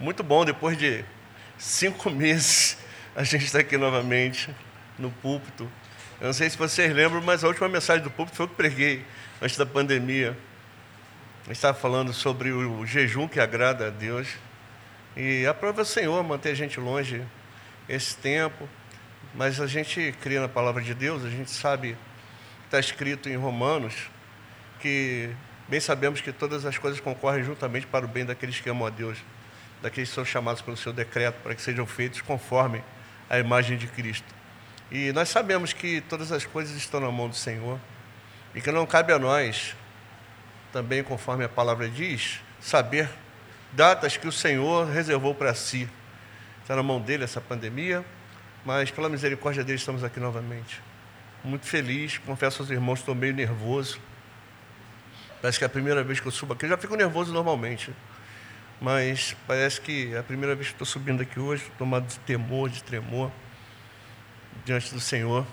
Muito 0.00 0.24
bom, 0.24 0.44
depois 0.44 0.76
de 0.76 1.04
cinco 1.56 2.10
meses, 2.10 2.76
a 3.14 3.22
gente 3.22 3.44
está 3.44 3.60
aqui 3.60 3.76
novamente 3.76 4.50
no 4.98 5.10
púlpito. 5.10 5.70
Eu 6.20 6.26
não 6.26 6.32
sei 6.32 6.50
se 6.50 6.56
vocês 6.56 6.92
lembram, 6.92 7.22
mas 7.22 7.44
a 7.44 7.48
última 7.48 7.68
mensagem 7.68 8.02
do 8.02 8.10
púlpito 8.10 8.36
foi 8.36 8.46
eu 8.46 8.48
que 8.48 8.56
preguei 8.56 9.04
antes 9.40 9.56
da 9.56 9.64
pandemia. 9.64 10.36
A 11.42 11.46
gente 11.48 11.56
estava 11.56 11.78
falando 11.78 12.12
sobre 12.12 12.50
o 12.50 12.84
jejum 12.84 13.28
que 13.28 13.38
agrada 13.38 13.86
a 13.86 13.90
Deus. 13.90 14.28
E 15.16 15.46
aprova 15.46 15.82
o 15.82 15.84
Senhor 15.84 16.22
manter 16.24 16.50
a 16.50 16.54
gente 16.54 16.80
longe 16.80 17.22
esse 17.88 18.16
tempo. 18.16 18.68
Mas 19.34 19.60
a 19.60 19.66
gente 19.66 20.14
crê 20.20 20.38
na 20.38 20.48
palavra 20.48 20.82
de 20.82 20.94
Deus, 20.94 21.24
a 21.24 21.30
gente 21.30 21.50
sabe, 21.50 21.96
está 22.64 22.78
escrito 22.78 23.28
em 23.28 23.36
Romanos, 23.36 24.08
que 24.80 25.30
bem 25.68 25.80
sabemos 25.80 26.20
que 26.20 26.32
todas 26.32 26.64
as 26.64 26.78
coisas 26.78 27.00
concorrem 27.00 27.42
juntamente 27.42 27.86
para 27.86 28.04
o 28.04 28.08
bem 28.08 28.24
daqueles 28.24 28.60
que 28.60 28.70
amam 28.70 28.86
a 28.86 28.90
Deus, 28.90 29.18
daqueles 29.84 30.08
que 30.08 30.14
são 30.14 30.24
chamados 30.24 30.62
pelo 30.62 30.78
seu 30.78 30.94
decreto, 30.94 31.36
para 31.42 31.54
que 31.54 31.60
sejam 31.60 31.84
feitos 31.84 32.22
conforme 32.22 32.82
a 33.28 33.38
imagem 33.38 33.76
de 33.76 33.86
Cristo. 33.86 34.24
E 34.90 35.12
nós 35.12 35.28
sabemos 35.28 35.74
que 35.74 36.00
todas 36.00 36.32
as 36.32 36.46
coisas 36.46 36.74
estão 36.74 37.00
na 37.00 37.12
mão 37.12 37.28
do 37.28 37.34
Senhor 37.34 37.78
e 38.54 38.62
que 38.62 38.72
não 38.72 38.86
cabe 38.86 39.12
a 39.12 39.18
nós, 39.18 39.76
também 40.72 41.04
conforme 41.04 41.44
a 41.44 41.50
palavra 41.50 41.86
diz, 41.86 42.40
saber 42.58 43.10
datas 43.72 44.16
que 44.16 44.26
o 44.26 44.32
Senhor 44.32 44.88
reservou 44.88 45.34
para 45.34 45.52
si. 45.52 45.86
Está 46.62 46.74
na 46.74 46.82
mão 46.82 46.98
dele 46.98 47.24
essa 47.24 47.42
pandemia, 47.42 48.02
mas 48.64 48.90
pela 48.90 49.10
misericórdia 49.10 49.62
dele 49.62 49.76
estamos 49.76 50.02
aqui 50.02 50.18
novamente. 50.18 50.80
Muito 51.44 51.66
feliz, 51.66 52.16
confesso 52.16 52.62
aos 52.62 52.70
irmãos, 52.70 53.00
estou 53.00 53.14
meio 53.14 53.34
nervoso. 53.34 54.00
Parece 55.42 55.58
que 55.58 55.64
é 55.64 55.66
a 55.66 55.70
primeira 55.70 56.02
vez 56.02 56.20
que 56.20 56.26
eu 56.26 56.32
subo 56.32 56.54
aqui. 56.54 56.64
Eu 56.64 56.70
já 56.70 56.78
fico 56.78 56.96
nervoso 56.96 57.34
normalmente, 57.34 57.92
mas 58.84 59.34
parece 59.46 59.80
que 59.80 60.14
é 60.14 60.18
a 60.18 60.22
primeira 60.22 60.54
vez 60.54 60.68
que 60.68 60.74
estou 60.74 60.86
subindo 60.86 61.22
aqui 61.22 61.40
hoje, 61.40 61.64
tomado 61.78 62.06
de 62.06 62.18
temor, 62.18 62.68
de 62.68 62.84
tremor 62.84 63.32
diante 64.62 64.92
do 64.92 65.00
Senhor, 65.00 65.46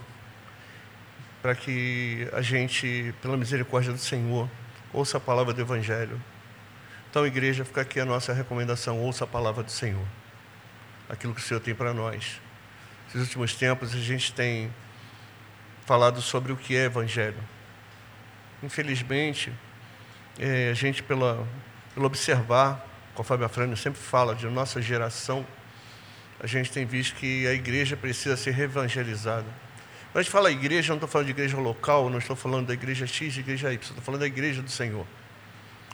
para 1.41 1.55
que 1.55 2.27
a 2.33 2.41
gente, 2.41 3.15
pela 3.21 3.37
misericórdia 3.37 3.93
do 3.93 3.97
Senhor, 3.97 4.49
ouça 4.91 5.15
a 5.15 5.19
palavra 5.21 5.53
do 5.53 5.61
Evangelho. 5.61 6.21
Então, 7.09 7.25
igreja, 7.25 7.63
fica 7.63 7.79
aqui 7.79 8.01
a 8.01 8.05
nossa 8.05 8.33
recomendação: 8.33 8.99
ouça 8.99 9.23
a 9.23 9.27
palavra 9.27 9.63
do 9.63 9.71
Senhor, 9.71 10.05
aquilo 11.07 11.33
que 11.33 11.39
o 11.39 11.43
Senhor 11.43 11.61
tem 11.61 11.73
para 11.73 11.93
nós. 11.93 12.41
Nesses 13.05 13.21
últimos 13.21 13.55
tempos, 13.55 13.93
a 13.93 13.97
gente 13.97 14.33
tem 14.33 14.69
falado 15.85 16.21
sobre 16.21 16.51
o 16.51 16.57
que 16.57 16.75
é 16.75 16.83
Evangelho. 16.83 17.41
Infelizmente, 18.61 19.53
é, 20.37 20.69
a 20.69 20.73
gente, 20.73 21.01
pela, 21.01 21.47
pelo 21.95 22.07
observar, 22.07 22.90
conforme 23.13 23.45
a 23.45 23.49
Frânia 23.49 23.75
sempre 23.75 23.99
fala, 23.99 24.35
de 24.35 24.47
nossa 24.47 24.81
geração, 24.81 25.45
a 26.39 26.47
gente 26.47 26.71
tem 26.71 26.85
visto 26.85 27.15
que 27.15 27.45
a 27.47 27.53
igreja 27.53 27.95
precisa 27.95 28.35
ser 28.35 28.51
reevangelizada. 28.51 29.45
Quando 30.11 30.17
a 30.17 30.21
gente 30.23 30.31
fala 30.31 30.51
igreja, 30.51 30.89
não 30.89 30.95
estou 30.95 31.07
falando 31.07 31.27
de 31.27 31.31
igreja 31.31 31.57
local, 31.57 32.09
não 32.09 32.17
estou 32.17 32.35
falando 32.35 32.67
da 32.67 32.73
igreja 32.73 33.07
X, 33.07 33.33
de 33.33 33.39
igreja 33.39 33.71
Y, 33.71 33.79
estou 33.79 34.03
falando 34.03 34.21
da 34.21 34.27
igreja 34.27 34.61
do 34.61 34.69
Senhor. 34.69 35.05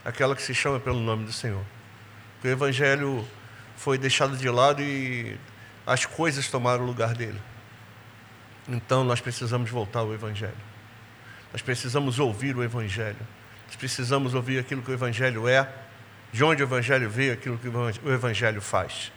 Aquela 0.03 0.35
que 0.35 0.41
se 0.41 0.55
chama 0.55 0.79
pelo 0.79 0.99
nome 0.99 1.25
do 1.25 1.33
Senhor. 1.33 1.63
O 2.43 2.47
evangelho 2.47 3.27
foi 3.75 3.97
deixado 3.97 4.37
de 4.37 4.49
lado 4.49 4.81
e 4.81 5.37
as 5.85 6.05
coisas 6.05 6.47
tomaram 6.49 6.83
o 6.83 6.87
lugar 6.87 7.13
dele. 7.13 7.39
Então 8.67 9.03
nós 9.03 9.21
precisamos 9.21 9.69
voltar 9.69 9.99
ao 9.99 10.13
evangelho. 10.13 10.57
Nós 11.51 11.61
precisamos 11.61 12.19
ouvir 12.19 12.55
o 12.55 12.63
evangelho. 12.63 13.17
Nós 13.67 13.75
precisamos 13.75 14.33
ouvir 14.33 14.59
aquilo 14.59 14.81
que 14.81 14.91
o 14.91 14.93
evangelho 14.93 15.47
é, 15.47 15.67
de 16.31 16.43
onde 16.43 16.63
o 16.63 16.65
evangelho 16.65 17.09
veio, 17.09 17.33
aquilo 17.33 17.57
que 17.57 17.67
o 17.67 18.13
evangelho 18.13 18.61
faz 18.61 19.11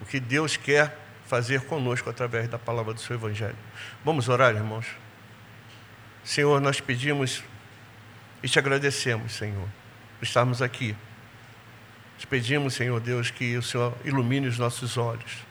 o 0.00 0.04
que 0.04 0.20
Deus 0.20 0.56
quer 0.56 0.96
fazer 1.26 1.62
conosco 1.62 2.08
através 2.08 2.48
da 2.48 2.58
palavra 2.58 2.94
do 2.94 3.00
seu 3.00 3.16
Evangelho. 3.16 3.56
Vamos 4.04 4.28
orar, 4.28 4.54
irmãos? 4.54 4.86
Senhor, 6.24 6.60
nós 6.60 6.80
pedimos 6.80 7.42
e 8.42 8.48
te 8.48 8.58
agradecemos, 8.58 9.32
Senhor, 9.32 9.68
por 10.18 10.24
estarmos 10.24 10.62
aqui. 10.62 10.96
Te 12.16 12.26
pedimos, 12.26 12.74
Senhor 12.74 13.00
Deus, 13.00 13.30
que 13.30 13.56
o 13.56 13.62
Senhor 13.62 13.94
ilumine 14.04 14.46
os 14.46 14.58
nossos 14.58 14.96
olhos, 14.96 15.44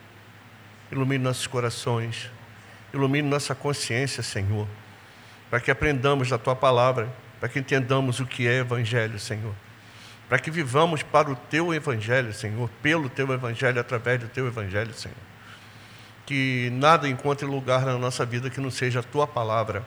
ilumine 0.91 1.23
nossos 1.23 1.47
corações, 1.47 2.29
ilumine 2.93 3.27
nossa 3.27 3.53
consciência, 3.53 4.23
Senhor, 4.23 4.67
para 5.49 5.59
que 5.59 5.71
aprendamos 5.71 6.29
da 6.29 6.37
tua 6.37 6.55
palavra, 6.55 7.07
para 7.39 7.49
que 7.49 7.59
entendamos 7.59 8.19
o 8.19 8.25
que 8.25 8.47
é 8.47 8.59
Evangelho, 8.59 9.19
Senhor 9.19 9.53
para 10.27 10.39
que 10.39 10.51
vivamos 10.51 11.03
para 11.03 11.31
o 11.31 11.35
teu 11.35 11.73
evangelho, 11.73 12.33
Senhor, 12.33 12.69
pelo 12.81 13.09
teu 13.09 13.31
evangelho, 13.31 13.79
através 13.79 14.19
do 14.19 14.27
teu 14.27 14.47
evangelho, 14.47 14.93
Senhor. 14.93 15.15
Que 16.25 16.69
nada 16.73 17.07
encontre 17.07 17.45
lugar 17.45 17.85
na 17.85 17.97
nossa 17.97 18.25
vida 18.25 18.49
que 18.49 18.59
não 18.59 18.69
seja 18.69 18.99
a 18.99 19.03
tua 19.03 19.25
palavra. 19.25 19.85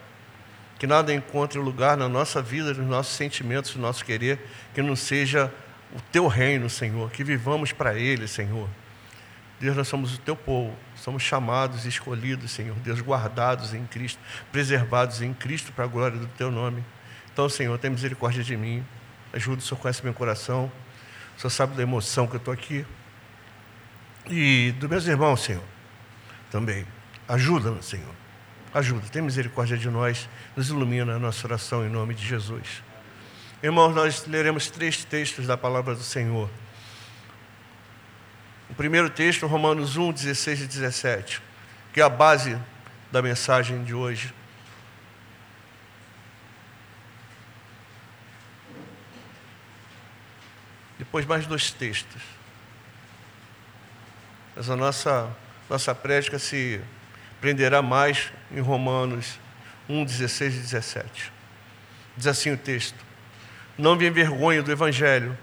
Que 0.78 0.86
nada 0.86 1.12
encontre 1.12 1.58
lugar 1.58 1.96
na 1.96 2.08
nossa 2.08 2.40
vida, 2.40 2.72
nos 2.72 2.86
nossos 2.86 3.14
sentimentos, 3.14 3.76
no 3.76 3.82
nosso 3.82 4.02
querer, 4.02 4.38
que 4.72 4.80
não 4.80 4.96
seja 4.96 5.52
o 5.94 6.00
teu 6.10 6.26
reino, 6.26 6.70
Senhor. 6.70 7.10
Que 7.10 7.22
vivamos 7.22 7.72
para 7.72 7.94
ele, 7.98 8.26
Senhor. 8.26 8.66
Deus, 9.60 9.76
nós 9.76 9.88
somos 9.88 10.14
o 10.14 10.18
teu 10.18 10.34
povo, 10.34 10.74
somos 10.96 11.22
chamados 11.22 11.84
escolhidos, 11.84 12.50
Senhor. 12.50 12.74
Deus, 12.76 13.02
guardados 13.02 13.74
em 13.74 13.84
Cristo, 13.84 14.18
preservados 14.50 15.20
em 15.20 15.34
Cristo 15.34 15.70
para 15.70 15.84
a 15.84 15.88
glória 15.88 16.18
do 16.18 16.26
teu 16.28 16.50
nome. 16.50 16.82
Então, 17.30 17.46
Senhor, 17.46 17.78
tem 17.78 17.90
misericórdia 17.90 18.42
de 18.42 18.56
mim. 18.56 18.82
Ajuda, 19.32 19.58
o 19.58 19.64
Senhor 19.64 19.80
conhece 19.80 20.02
meu 20.02 20.14
coração. 20.14 20.70
O 21.36 21.40
Senhor 21.40 21.50
sabe 21.50 21.76
da 21.76 21.82
emoção 21.82 22.26
que 22.26 22.34
eu 22.34 22.38
estou 22.38 22.52
aqui. 22.52 22.84
E 24.28 24.74
dos 24.78 24.88
meus 24.88 25.06
irmãos, 25.06 25.42
Senhor, 25.42 25.62
também. 26.50 26.86
Ajuda-nos, 27.28 27.86
Senhor. 27.86 28.14
Ajuda, 28.72 29.06
tem 29.10 29.22
misericórdia 29.22 29.76
de 29.76 29.88
nós. 29.88 30.28
Nos 30.56 30.68
ilumina 30.68 31.14
a 31.14 31.18
nossa 31.18 31.46
oração 31.46 31.84
em 31.84 31.88
nome 31.88 32.14
de 32.14 32.26
Jesus. 32.26 32.82
Irmãos, 33.62 33.94
nós 33.94 34.26
leremos 34.26 34.70
três 34.70 35.04
textos 35.04 35.46
da 35.46 35.56
palavra 35.56 35.94
do 35.94 36.02
Senhor. 36.02 36.48
O 38.70 38.74
primeiro 38.74 39.10
texto, 39.10 39.46
Romanos 39.46 39.96
1, 39.96 40.12
16 40.12 40.62
e 40.62 40.66
17, 40.66 41.42
que 41.92 42.00
é 42.00 42.04
a 42.04 42.08
base 42.08 42.56
da 43.10 43.20
mensagem 43.20 43.82
de 43.82 43.92
hoje. 43.92 44.32
Depois 51.00 51.24
mais 51.24 51.46
dois 51.46 51.70
textos. 51.70 52.20
Mas 54.54 54.68
a 54.68 54.76
nossa, 54.76 55.34
nossa 55.66 55.94
prédica 55.94 56.38
se 56.38 56.78
prenderá 57.40 57.80
mais 57.80 58.30
em 58.52 58.60
Romanos 58.60 59.40
1, 59.88 60.04
16 60.04 60.54
e 60.56 60.58
17. 60.58 61.32
Diz 62.18 62.26
assim 62.26 62.52
o 62.52 62.56
texto: 62.58 62.98
Não 63.78 63.96
me 63.96 64.06
envergonho 64.06 64.62
do 64.62 64.70
Evangelho, 64.70 65.38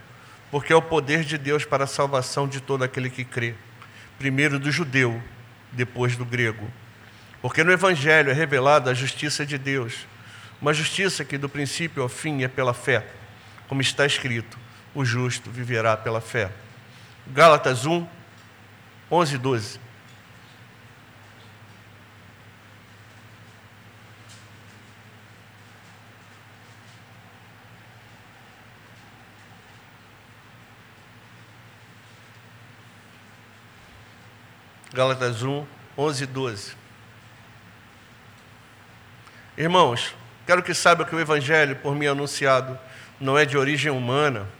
porque 0.51 0.71
é 0.71 0.75
o 0.75 0.81
poder 0.81 1.23
de 1.23 1.39
Deus 1.39 1.65
para 1.65 1.85
a 1.85 1.87
salvação 1.87 2.47
de 2.47 2.61
todo 2.61 2.83
aquele 2.83 3.09
que 3.09 3.25
crê, 3.25 3.55
primeiro 4.19 4.59
do 4.59 4.71
judeu, 4.71 5.19
depois 5.71 6.15
do 6.15 6.23
grego. 6.23 6.71
Porque 7.41 7.63
no 7.63 7.71
Evangelho 7.71 8.29
é 8.29 8.33
revelada 8.33 8.91
a 8.91 8.93
justiça 8.93 9.43
de 9.43 9.57
Deus, 9.57 10.05
uma 10.61 10.71
justiça 10.71 11.25
que 11.25 11.35
do 11.35 11.49
princípio 11.49 12.03
ao 12.03 12.09
fim 12.09 12.43
é 12.43 12.47
pela 12.47 12.75
fé, 12.75 13.07
como 13.67 13.81
está 13.81 14.05
escrito 14.05 14.66
o 14.97 15.05
justo 15.05 15.51
viverá 15.51 15.95
pela 15.95 16.19
fé. 16.19 16.49
Gálatas 17.27 17.85
1, 17.85 18.07
11 19.11 19.35
e 19.35 19.37
12. 19.37 19.79
Gálatas 34.91 35.43
1, 35.43 35.67
11 35.95 36.23
e 36.23 36.25
12. 36.25 36.75
Irmãos, 39.55 40.15
quero 40.47 40.63
que 40.63 40.73
saiba 40.73 41.05
que 41.05 41.15
o 41.15 41.19
Evangelho, 41.19 41.75
por 41.75 41.93
mim 41.93 42.07
anunciado, 42.07 42.79
não 43.19 43.37
é 43.37 43.45
de 43.45 43.55
origem 43.55 43.91
humana 43.91 44.56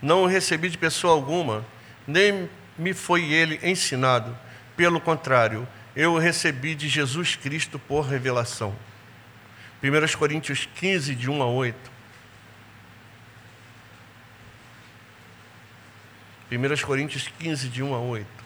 não 0.00 0.22
o 0.22 0.26
recebi 0.26 0.68
de 0.68 0.78
pessoa 0.78 1.12
alguma, 1.12 1.64
nem 2.06 2.48
me 2.78 2.94
foi 2.94 3.32
ele 3.32 3.60
ensinado. 3.62 4.36
Pelo 4.76 5.00
contrário, 5.00 5.66
eu 5.94 6.14
o 6.14 6.18
recebi 6.18 6.74
de 6.74 6.88
Jesus 6.88 7.36
Cristo 7.36 7.78
por 7.78 8.06
revelação. 8.06 8.74
1 9.82 10.18
Coríntios 10.18 10.68
15, 10.74 11.14
de 11.14 11.30
1 11.30 11.42
a 11.42 11.46
8. 11.46 11.90
1 16.52 16.86
Coríntios 16.86 17.28
15, 17.38 17.68
de 17.68 17.82
1 17.82 17.94
a 17.94 17.98
8. 17.98 18.39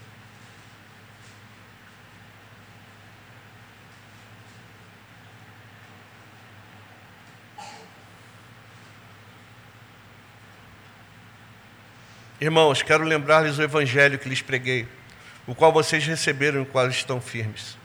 Irmãos, 12.45 12.83
quero 12.83 13.05
lembrar-lhes 13.05 13.57
o 13.57 13.63
evangelho 13.63 14.19
que 14.19 14.29
lhes 14.29 14.43
preguei, 14.43 14.87
o 15.47 15.55
qual 15.55 15.73
vocês 15.73 16.05
receberam 16.05 16.59
e 16.59 16.61
no 16.61 16.67
qual 16.67 16.87
estão 16.91 17.19
firmes. 17.19 17.79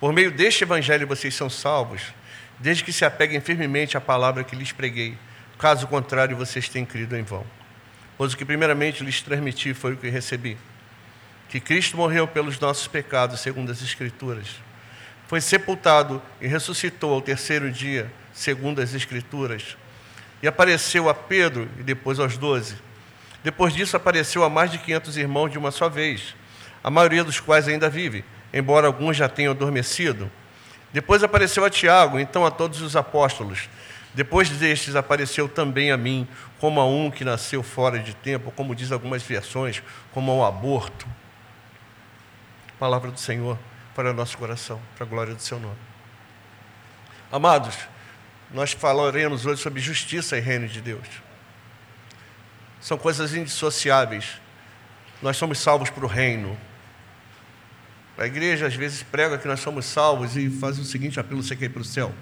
Por 0.00 0.12
meio 0.12 0.32
deste 0.32 0.64
evangelho 0.64 1.06
vocês 1.06 1.32
são 1.36 1.48
salvos, 1.48 2.12
desde 2.58 2.82
que 2.82 2.92
se 2.92 3.04
apeguem 3.04 3.40
firmemente 3.40 3.96
à 3.96 4.00
palavra 4.00 4.42
que 4.42 4.56
lhes 4.56 4.72
preguei. 4.72 5.16
Caso 5.56 5.86
contrário, 5.86 6.36
vocês 6.36 6.68
têm 6.68 6.84
crido 6.84 7.16
em 7.16 7.22
vão. 7.22 7.46
Pois 8.18 8.32
o 8.32 8.36
que 8.36 8.44
primeiramente 8.44 9.04
lhes 9.04 9.22
transmiti 9.22 9.72
foi 9.72 9.92
o 9.92 9.96
que 9.96 10.08
recebi: 10.08 10.58
que 11.48 11.60
Cristo 11.60 11.96
morreu 11.96 12.26
pelos 12.26 12.58
nossos 12.58 12.88
pecados, 12.88 13.38
segundo 13.38 13.70
as 13.70 13.82
Escrituras. 13.82 14.48
Foi 15.28 15.40
sepultado 15.40 16.20
e 16.40 16.48
ressuscitou 16.48 17.14
ao 17.14 17.22
terceiro 17.22 17.70
dia, 17.70 18.12
segundo 18.32 18.82
as 18.82 18.94
Escrituras. 18.94 19.76
E 20.42 20.48
apareceu 20.48 21.08
a 21.08 21.14
Pedro 21.14 21.68
e 21.78 21.84
depois 21.84 22.18
aos 22.18 22.36
doze. 22.36 22.74
Depois 23.42 23.74
disso, 23.74 23.96
apareceu 23.96 24.44
a 24.44 24.50
mais 24.50 24.70
de 24.70 24.78
500 24.78 25.16
irmãos 25.16 25.48
de 25.50 25.58
uma 25.58 25.70
só 25.70 25.88
vez, 25.88 26.34
a 26.82 26.90
maioria 26.90 27.24
dos 27.24 27.40
quais 27.40 27.66
ainda 27.66 27.90
vive, 27.90 28.24
embora 28.52 28.86
alguns 28.86 29.16
já 29.16 29.28
tenham 29.28 29.52
adormecido. 29.52 30.30
Depois 30.92 31.22
apareceu 31.22 31.64
a 31.64 31.70
Tiago, 31.70 32.18
então 32.18 32.44
a 32.44 32.50
todos 32.50 32.80
os 32.82 32.94
apóstolos. 32.94 33.68
Depois 34.14 34.50
destes 34.50 34.94
apareceu 34.94 35.48
também 35.48 35.90
a 35.90 35.96
mim, 35.96 36.28
como 36.60 36.80
a 36.80 36.86
um 36.86 37.10
que 37.10 37.24
nasceu 37.24 37.62
fora 37.62 37.98
de 37.98 38.14
tempo, 38.14 38.52
como 38.52 38.74
diz 38.74 38.92
algumas 38.92 39.22
versões, 39.22 39.82
como 40.12 40.30
ao 40.30 40.44
aborto. 40.44 41.06
Palavra 42.78 43.10
do 43.10 43.18
Senhor 43.18 43.58
para 43.94 44.10
o 44.10 44.14
nosso 44.14 44.36
coração, 44.36 44.80
para 44.96 45.06
a 45.06 45.08
glória 45.08 45.34
do 45.34 45.42
seu 45.42 45.58
nome. 45.58 45.76
Amados, 47.30 47.76
nós 48.50 48.72
falaremos 48.72 49.46
hoje 49.46 49.62
sobre 49.62 49.80
justiça 49.80 50.36
e 50.36 50.40
reino 50.40 50.68
de 50.68 50.80
Deus. 50.82 51.06
São 52.82 52.98
coisas 52.98 53.32
indissociáveis. 53.32 54.40
Nós 55.22 55.36
somos 55.36 55.58
salvos 55.58 55.88
para 55.88 56.04
o 56.04 56.08
reino. 56.08 56.58
A 58.18 58.26
igreja 58.26 58.66
às 58.66 58.74
vezes 58.74 59.04
prega 59.04 59.38
que 59.38 59.46
nós 59.46 59.60
somos 59.60 59.86
salvos 59.86 60.36
e 60.36 60.50
faz 60.50 60.78
o 60.80 60.84
seguinte 60.84 61.18
apelo: 61.18 61.42
você 61.42 61.54
quer 61.54 61.66
ir 61.66 61.68
para 61.68 61.80
o 61.80 61.84
céu? 61.84 62.12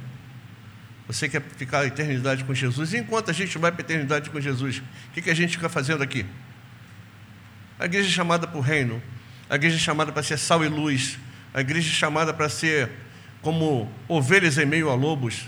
Você 1.06 1.28
quer 1.28 1.42
ficar 1.56 1.80
a 1.80 1.86
eternidade 1.86 2.44
com 2.44 2.54
Jesus? 2.54 2.92
E 2.92 2.98
enquanto 2.98 3.30
a 3.30 3.32
gente 3.32 3.56
vai 3.58 3.72
para 3.72 3.80
a 3.80 3.84
eternidade 3.84 4.30
com 4.30 4.40
Jesus, 4.40 4.78
o 4.78 5.12
que, 5.14 5.22
que 5.22 5.30
a 5.30 5.34
gente 5.34 5.56
fica 5.56 5.68
fazendo 5.68 6.02
aqui? 6.02 6.24
A 7.78 7.86
igreja 7.86 8.08
é 8.08 8.12
chamada 8.12 8.46
para 8.46 8.58
o 8.58 8.60
reino, 8.60 9.02
a 9.48 9.56
igreja 9.56 9.76
é 9.76 9.80
chamada 9.80 10.12
para 10.12 10.22
ser 10.22 10.38
sal 10.38 10.62
e 10.62 10.68
luz, 10.68 11.18
a 11.54 11.62
igreja 11.62 11.88
é 11.88 11.92
chamada 11.92 12.32
para 12.32 12.48
ser 12.48 12.90
como 13.40 13.90
ovelhas 14.06 14.58
em 14.58 14.66
meio 14.66 14.90
a 14.90 14.94
lobos. 14.94 15.46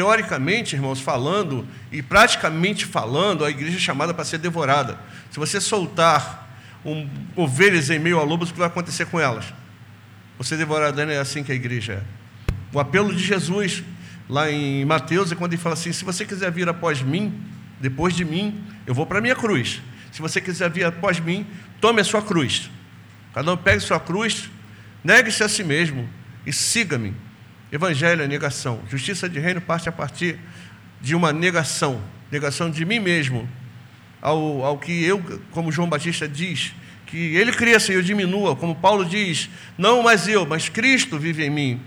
Teoricamente, 0.00 0.74
irmãos, 0.74 0.98
falando 0.98 1.68
e 1.92 2.00
praticamente 2.00 2.86
falando, 2.86 3.44
a 3.44 3.50
igreja 3.50 3.76
é 3.76 3.78
chamada 3.78 4.14
para 4.14 4.24
ser 4.24 4.38
devorada. 4.38 4.98
Se 5.30 5.38
você 5.38 5.60
soltar 5.60 6.58
um, 6.82 7.06
ovelhas 7.36 7.90
em 7.90 7.98
meio 7.98 8.18
a 8.18 8.22
lobos, 8.22 8.48
o 8.48 8.54
que 8.54 8.58
vai 8.58 8.68
acontecer 8.68 9.04
com 9.04 9.20
elas? 9.20 9.52
Você 10.38 10.56
devorada 10.56 11.04
não 11.04 11.12
é 11.12 11.18
assim 11.18 11.44
que 11.44 11.52
a 11.52 11.54
igreja 11.54 11.92
é. 11.92 12.54
O 12.72 12.80
apelo 12.80 13.14
de 13.14 13.22
Jesus 13.22 13.84
lá 14.26 14.50
em 14.50 14.86
Mateus, 14.86 15.30
é 15.32 15.34
quando 15.34 15.52
ele 15.52 15.60
fala 15.60 15.74
assim: 15.74 15.92
se 15.92 16.02
você 16.02 16.24
quiser 16.24 16.50
vir 16.50 16.66
após 16.66 17.02
mim, 17.02 17.38
depois 17.78 18.14
de 18.14 18.24
mim, 18.24 18.58
eu 18.86 18.94
vou 18.94 19.04
para 19.04 19.18
a 19.18 19.20
minha 19.20 19.36
cruz. 19.36 19.82
Se 20.10 20.22
você 20.22 20.40
quiser 20.40 20.70
vir 20.70 20.86
após 20.86 21.20
mim, 21.20 21.46
tome 21.78 22.00
a 22.00 22.04
sua 22.04 22.22
cruz. 22.22 22.70
Cada 23.34 23.52
um 23.52 23.56
pegue 23.58 23.80
sua 23.80 24.00
cruz, 24.00 24.48
negue-se 25.04 25.44
a 25.44 25.48
si 25.48 25.62
mesmo 25.62 26.08
e 26.46 26.54
siga-me. 26.54 27.14
Evangelho 27.72 28.22
é 28.22 28.26
negação. 28.26 28.80
Justiça 28.88 29.28
de 29.28 29.38
reino 29.38 29.60
parte 29.60 29.88
a 29.88 29.92
partir 29.92 30.38
de 31.00 31.14
uma 31.14 31.32
negação, 31.32 32.02
negação 32.30 32.70
de 32.70 32.84
mim 32.84 32.98
mesmo, 32.98 33.48
ao, 34.20 34.64
ao 34.64 34.78
que 34.78 35.04
eu, 35.04 35.22
como 35.50 35.72
João 35.72 35.88
Batista 35.88 36.28
diz, 36.28 36.74
que 37.06 37.36
ele 37.36 37.52
cresça 37.52 37.92
e 37.92 37.96
eu 37.96 38.02
diminua, 38.02 38.54
como 38.54 38.74
Paulo 38.74 39.04
diz, 39.04 39.48
não 39.76 40.02
mais 40.02 40.28
eu, 40.28 40.46
mas 40.46 40.68
Cristo 40.68 41.18
vive 41.18 41.44
em 41.44 41.50
mim. 41.50 41.80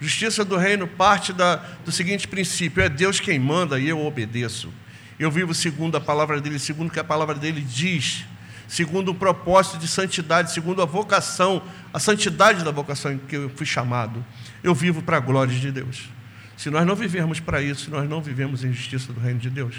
Justiça 0.00 0.44
do 0.44 0.56
reino 0.56 0.86
parte 0.86 1.32
da, 1.32 1.56
do 1.84 1.92
seguinte 1.92 2.26
princípio: 2.26 2.82
é 2.82 2.88
Deus 2.88 3.20
quem 3.20 3.38
manda 3.38 3.78
e 3.78 3.88
eu 3.88 4.04
obedeço. 4.04 4.72
Eu 5.18 5.30
vivo 5.30 5.52
segundo 5.52 5.96
a 5.96 6.00
palavra 6.00 6.40
dele, 6.40 6.58
segundo 6.58 6.88
o 6.88 6.90
que 6.90 6.98
a 6.98 7.04
palavra 7.04 7.34
dele 7.34 7.60
diz, 7.60 8.24
segundo 8.66 9.10
o 9.10 9.14
propósito 9.14 9.76
de 9.76 9.86
santidade, 9.86 10.52
segundo 10.52 10.80
a 10.80 10.86
vocação, 10.86 11.62
a 11.92 11.98
santidade 11.98 12.64
da 12.64 12.70
vocação 12.70 13.12
em 13.12 13.18
que 13.18 13.36
eu 13.36 13.50
fui 13.54 13.66
chamado. 13.66 14.24
Eu 14.62 14.74
vivo 14.74 15.02
para 15.02 15.16
a 15.16 15.20
glória 15.20 15.54
de 15.54 15.72
Deus. 15.72 16.08
Se 16.56 16.68
nós 16.70 16.86
não 16.86 16.94
vivermos 16.94 17.40
para 17.40 17.62
isso, 17.62 17.90
nós 17.90 18.08
não 18.08 18.20
vivemos 18.20 18.64
em 18.64 18.72
justiça 18.72 19.12
do 19.12 19.20
reino 19.20 19.40
de 19.40 19.48
Deus. 19.48 19.76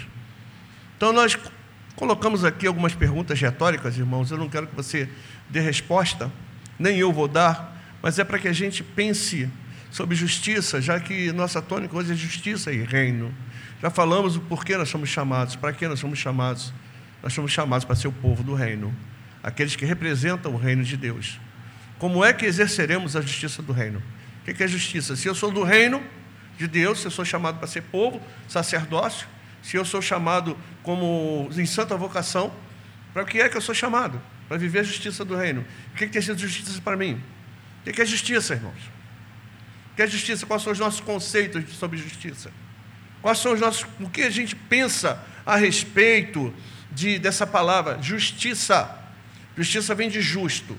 Então 0.96 1.12
nós 1.12 1.38
colocamos 1.94 2.44
aqui 2.44 2.66
algumas 2.66 2.94
perguntas 2.94 3.40
retóricas, 3.40 3.96
irmãos. 3.96 4.30
Eu 4.30 4.38
não 4.38 4.48
quero 4.48 4.66
que 4.66 4.74
você 4.74 5.08
dê 5.48 5.60
resposta, 5.60 6.30
nem 6.78 6.98
eu 6.98 7.12
vou 7.12 7.28
dar, 7.28 7.80
mas 8.02 8.18
é 8.18 8.24
para 8.24 8.38
que 8.38 8.48
a 8.48 8.52
gente 8.52 8.82
pense 8.82 9.48
sobre 9.90 10.16
justiça, 10.16 10.80
já 10.80 10.98
que 10.98 11.30
nossa 11.32 11.62
tônica 11.62 11.96
hoje 11.96 12.12
é 12.12 12.16
justiça 12.16 12.72
e 12.72 12.82
reino. 12.82 13.32
Já 13.80 13.90
falamos 13.90 14.36
o 14.36 14.40
porquê 14.40 14.76
nós 14.76 14.88
somos 14.88 15.08
chamados, 15.08 15.54
para 15.54 15.72
que 15.72 15.86
nós 15.86 16.00
somos 16.00 16.18
chamados. 16.18 16.72
Nós 17.22 17.32
somos 17.32 17.52
chamados 17.52 17.84
para 17.84 17.94
ser 17.94 18.08
o 18.08 18.12
povo 18.12 18.42
do 18.42 18.54
reino, 18.54 18.92
aqueles 19.42 19.76
que 19.76 19.84
representam 19.84 20.52
o 20.52 20.56
reino 20.56 20.82
de 20.82 20.96
Deus. 20.96 21.38
Como 21.98 22.24
é 22.24 22.32
que 22.32 22.44
exerceremos 22.44 23.14
a 23.14 23.20
justiça 23.20 23.62
do 23.62 23.72
reino? 23.72 24.02
O 24.42 24.54
que 24.54 24.62
é 24.62 24.68
justiça? 24.68 25.14
Se 25.14 25.28
eu 25.28 25.34
sou 25.34 25.50
do 25.50 25.62
reino 25.62 26.02
de 26.58 26.66
Deus, 26.66 27.00
se 27.00 27.06
eu 27.06 27.10
sou 27.10 27.24
chamado 27.24 27.58
para 27.58 27.68
ser 27.68 27.82
povo, 27.82 28.20
sacerdócio, 28.48 29.26
se 29.62 29.76
eu 29.76 29.84
sou 29.84 30.02
chamado 30.02 30.58
como 30.82 31.48
em 31.56 31.66
santa 31.66 31.96
vocação, 31.96 32.52
para 33.12 33.22
o 33.22 33.26
que 33.26 33.40
é 33.40 33.48
que 33.48 33.56
eu 33.56 33.60
sou 33.60 33.74
chamado? 33.74 34.20
Para 34.48 34.56
viver 34.56 34.80
a 34.80 34.82
justiça 34.82 35.24
do 35.24 35.36
reino. 35.36 35.64
O 35.92 35.96
que 35.96 36.04
é, 36.04 36.06
que 36.06 36.12
tem 36.12 36.22
sido 36.22 36.38
justiça 36.38 36.80
para 36.80 36.96
mim? 36.96 37.22
O 37.86 37.92
que 37.92 38.02
é 38.02 38.06
justiça, 38.06 38.54
irmãos? 38.54 38.78
O 39.92 39.96
que 39.96 40.02
é 40.02 40.06
justiça? 40.06 40.44
Quais 40.46 40.62
são 40.62 40.72
os 40.72 40.78
nossos 40.78 41.00
conceitos 41.00 41.72
sobre 41.74 41.98
justiça? 41.98 42.50
Quais 43.20 43.38
são 43.38 43.52
os 43.52 43.60
nossos. 43.60 43.86
O 44.00 44.10
que 44.10 44.22
a 44.22 44.30
gente 44.30 44.56
pensa 44.56 45.22
a 45.46 45.56
respeito 45.56 46.52
de, 46.90 47.18
dessa 47.18 47.46
palavra? 47.46 48.02
Justiça. 48.02 48.98
Justiça 49.56 49.94
vem 49.94 50.08
de 50.08 50.20
justo. 50.20 50.76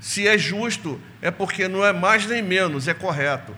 Se 0.00 0.26
é 0.26 0.38
justo, 0.38 1.00
é 1.20 1.30
porque 1.30 1.68
não 1.68 1.84
é 1.84 1.92
mais 1.92 2.26
nem 2.26 2.42
menos, 2.42 2.88
é 2.88 2.94
correto. 2.94 3.54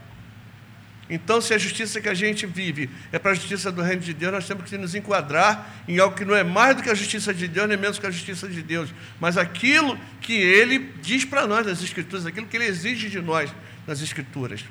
Então, 1.09 1.41
se 1.41 1.53
a 1.53 1.59
justiça 1.59 2.01
que 2.01 2.09
a 2.09 2.15
gente 2.15 2.47
vive 2.47 2.89
é 3.13 3.19
para 3.19 3.33
a 3.33 3.35
justiça 3.35 3.71
do 3.71 3.83
reino 3.83 4.01
de 4.01 4.15
Deus, 4.15 4.33
nós 4.33 4.47
temos 4.47 4.69
que 4.69 4.79
nos 4.79 4.95
enquadrar 4.95 5.85
em 5.87 5.99
algo 5.99 6.17
que 6.17 6.25
não 6.25 6.35
é 6.35 6.43
mais 6.43 6.77
do 6.77 6.83
que 6.83 6.89
a 6.89 6.95
justiça 6.95 7.35
de 7.35 7.47
Deus, 7.47 7.69
nem 7.69 7.77
menos 7.77 7.99
que 7.99 8.07
a 8.07 8.11
justiça 8.11 8.49
de 8.49 8.63
Deus, 8.63 8.93
mas 9.21 9.37
aquilo 9.37 9.99
que 10.21 10.33
Ele 10.33 10.93
diz 11.03 11.25
para 11.25 11.47
nós 11.47 11.67
nas 11.67 11.83
Escrituras, 11.83 12.25
aquilo 12.25 12.47
que 12.47 12.57
Ele 12.57 12.65
exige 12.65 13.11
de 13.11 13.21
nós 13.21 13.55
nas 13.87 14.01
Escrituras. 14.01 14.65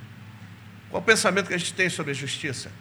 Qual 0.90 1.02
o 1.02 1.06
pensamento 1.06 1.48
que 1.48 1.54
a 1.54 1.58
gente 1.58 1.74
tem 1.74 1.90
sobre 1.90 2.12
a 2.12 2.16
justiça? 2.16 2.72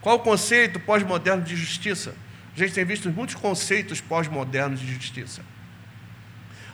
Qual 0.00 0.16
o 0.16 0.20
conceito 0.20 0.78
pós-moderno 0.78 1.42
de 1.42 1.56
justiça? 1.56 2.14
A 2.54 2.58
gente 2.58 2.74
tem 2.74 2.84
visto 2.84 3.08
muitos 3.10 3.34
conceitos 3.34 4.00
pós-modernos 4.00 4.78
de 4.78 4.92
justiça. 4.92 5.42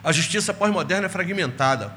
A 0.03 0.11
justiça 0.11 0.53
pós-moderna 0.53 1.05
é 1.05 1.09
fragmentada. 1.09 1.93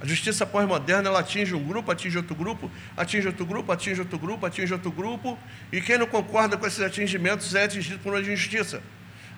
A 0.00 0.06
justiça 0.06 0.46
pós-moderna 0.46 1.08
ela 1.08 1.20
atinge 1.20 1.54
um 1.54 1.62
grupo, 1.62 1.92
atinge 1.92 2.16
outro 2.16 2.34
grupo, 2.34 2.70
atinge 2.96 3.26
outro 3.26 3.44
grupo, 3.44 3.70
atinge 3.70 4.00
outro 4.00 4.18
grupo, 4.18 4.46
atinge 4.46 4.72
outro 4.72 4.90
grupo, 4.90 5.38
e 5.70 5.80
quem 5.80 5.98
não 5.98 6.06
concorda 6.06 6.56
com 6.56 6.66
esses 6.66 6.80
atingimentos 6.80 7.54
é 7.54 7.64
atingido 7.64 7.98
por 7.98 8.14
uma 8.14 8.20
injustiça. 8.20 8.82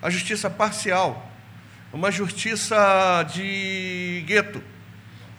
A 0.01 0.09
justiça 0.09 0.49
parcial, 0.49 1.31
uma 1.93 2.13
justiça 2.13 2.77
de 3.35 4.23
gueto, 4.25 4.63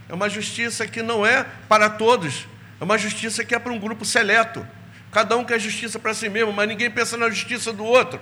é 0.09 0.13
uma 0.13 0.29
justiça 0.29 0.85
que 0.85 1.01
não 1.01 1.25
é 1.25 1.45
para 1.69 1.89
todos, 1.89 2.45
é 2.79 2.83
uma 2.83 2.97
justiça 2.97 3.45
que 3.45 3.55
é 3.55 3.59
para 3.59 3.71
um 3.71 3.79
grupo 3.79 4.03
seleto. 4.03 4.67
Cada 5.09 5.37
um 5.37 5.45
quer 5.45 5.57
justiça 5.57 5.97
para 5.97 6.13
si 6.13 6.27
mesmo, 6.27 6.51
mas 6.51 6.67
ninguém 6.67 6.91
pensa 6.91 7.15
na 7.15 7.29
justiça 7.29 7.71
do 7.71 7.85
outro. 7.85 8.19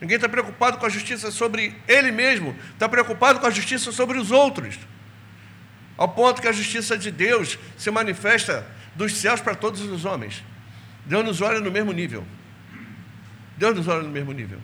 Ninguém 0.00 0.16
está 0.16 0.28
preocupado 0.28 0.78
com 0.78 0.86
a 0.86 0.88
justiça 0.88 1.30
sobre 1.30 1.74
ele 1.88 2.12
mesmo, 2.12 2.56
está 2.72 2.88
preocupado 2.88 3.40
com 3.40 3.46
a 3.46 3.50
justiça 3.50 3.90
sobre 3.90 4.18
os 4.18 4.30
outros. 4.30 4.78
Ao 5.96 6.08
ponto 6.08 6.40
que 6.40 6.46
a 6.46 6.52
justiça 6.52 6.96
de 6.96 7.10
Deus 7.10 7.58
se 7.76 7.90
manifesta 7.90 8.64
dos 8.94 9.16
céus 9.16 9.40
para 9.40 9.54
todos 9.54 9.80
os 9.80 10.04
homens. 10.04 10.44
Deus 11.04 11.24
nos 11.24 11.40
olha 11.40 11.60
no 11.60 11.70
mesmo 11.70 11.92
nível. 11.92 12.24
Deus 13.56 13.74
nos 13.74 13.88
olha 13.88 14.02
no 14.02 14.10
mesmo 14.10 14.32
nível. 14.32 14.60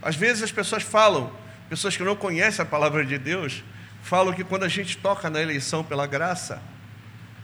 Às 0.00 0.16
vezes 0.16 0.42
as 0.42 0.50
pessoas 0.50 0.82
falam, 0.82 1.30
pessoas 1.68 1.96
que 1.96 2.02
não 2.02 2.16
conhecem 2.16 2.62
a 2.62 2.66
palavra 2.66 3.04
de 3.04 3.18
Deus, 3.18 3.62
falam 4.02 4.32
que 4.32 4.42
quando 4.42 4.64
a 4.64 4.68
gente 4.68 4.96
toca 4.96 5.28
na 5.28 5.42
eleição 5.42 5.84
pela 5.84 6.06
graça, 6.06 6.62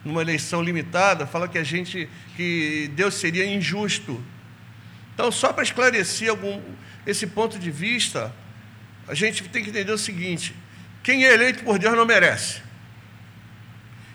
numa 0.02 0.22
eleição 0.22 0.62
limitada, 0.62 1.26
fala 1.26 1.48
que 1.48 1.58
a 1.58 1.64
gente 1.64 2.08
que 2.36 2.90
Deus 2.94 3.14
seria 3.14 3.44
injusto. 3.44 4.22
Então, 5.12 5.30
só 5.32 5.52
para 5.52 5.64
esclarecer 5.64 6.30
algum 6.30 6.62
esse 7.06 7.26
ponto 7.26 7.58
de 7.58 7.70
vista, 7.70 8.34
a 9.06 9.14
gente 9.14 9.44
tem 9.44 9.62
que 9.62 9.70
entender 9.70 9.92
o 9.92 9.98
seguinte: 9.98 10.54
quem 11.02 11.24
é 11.24 11.32
eleito 11.32 11.62
por 11.62 11.78
Deus 11.78 11.94
não 11.96 12.04
merece. 12.04 12.60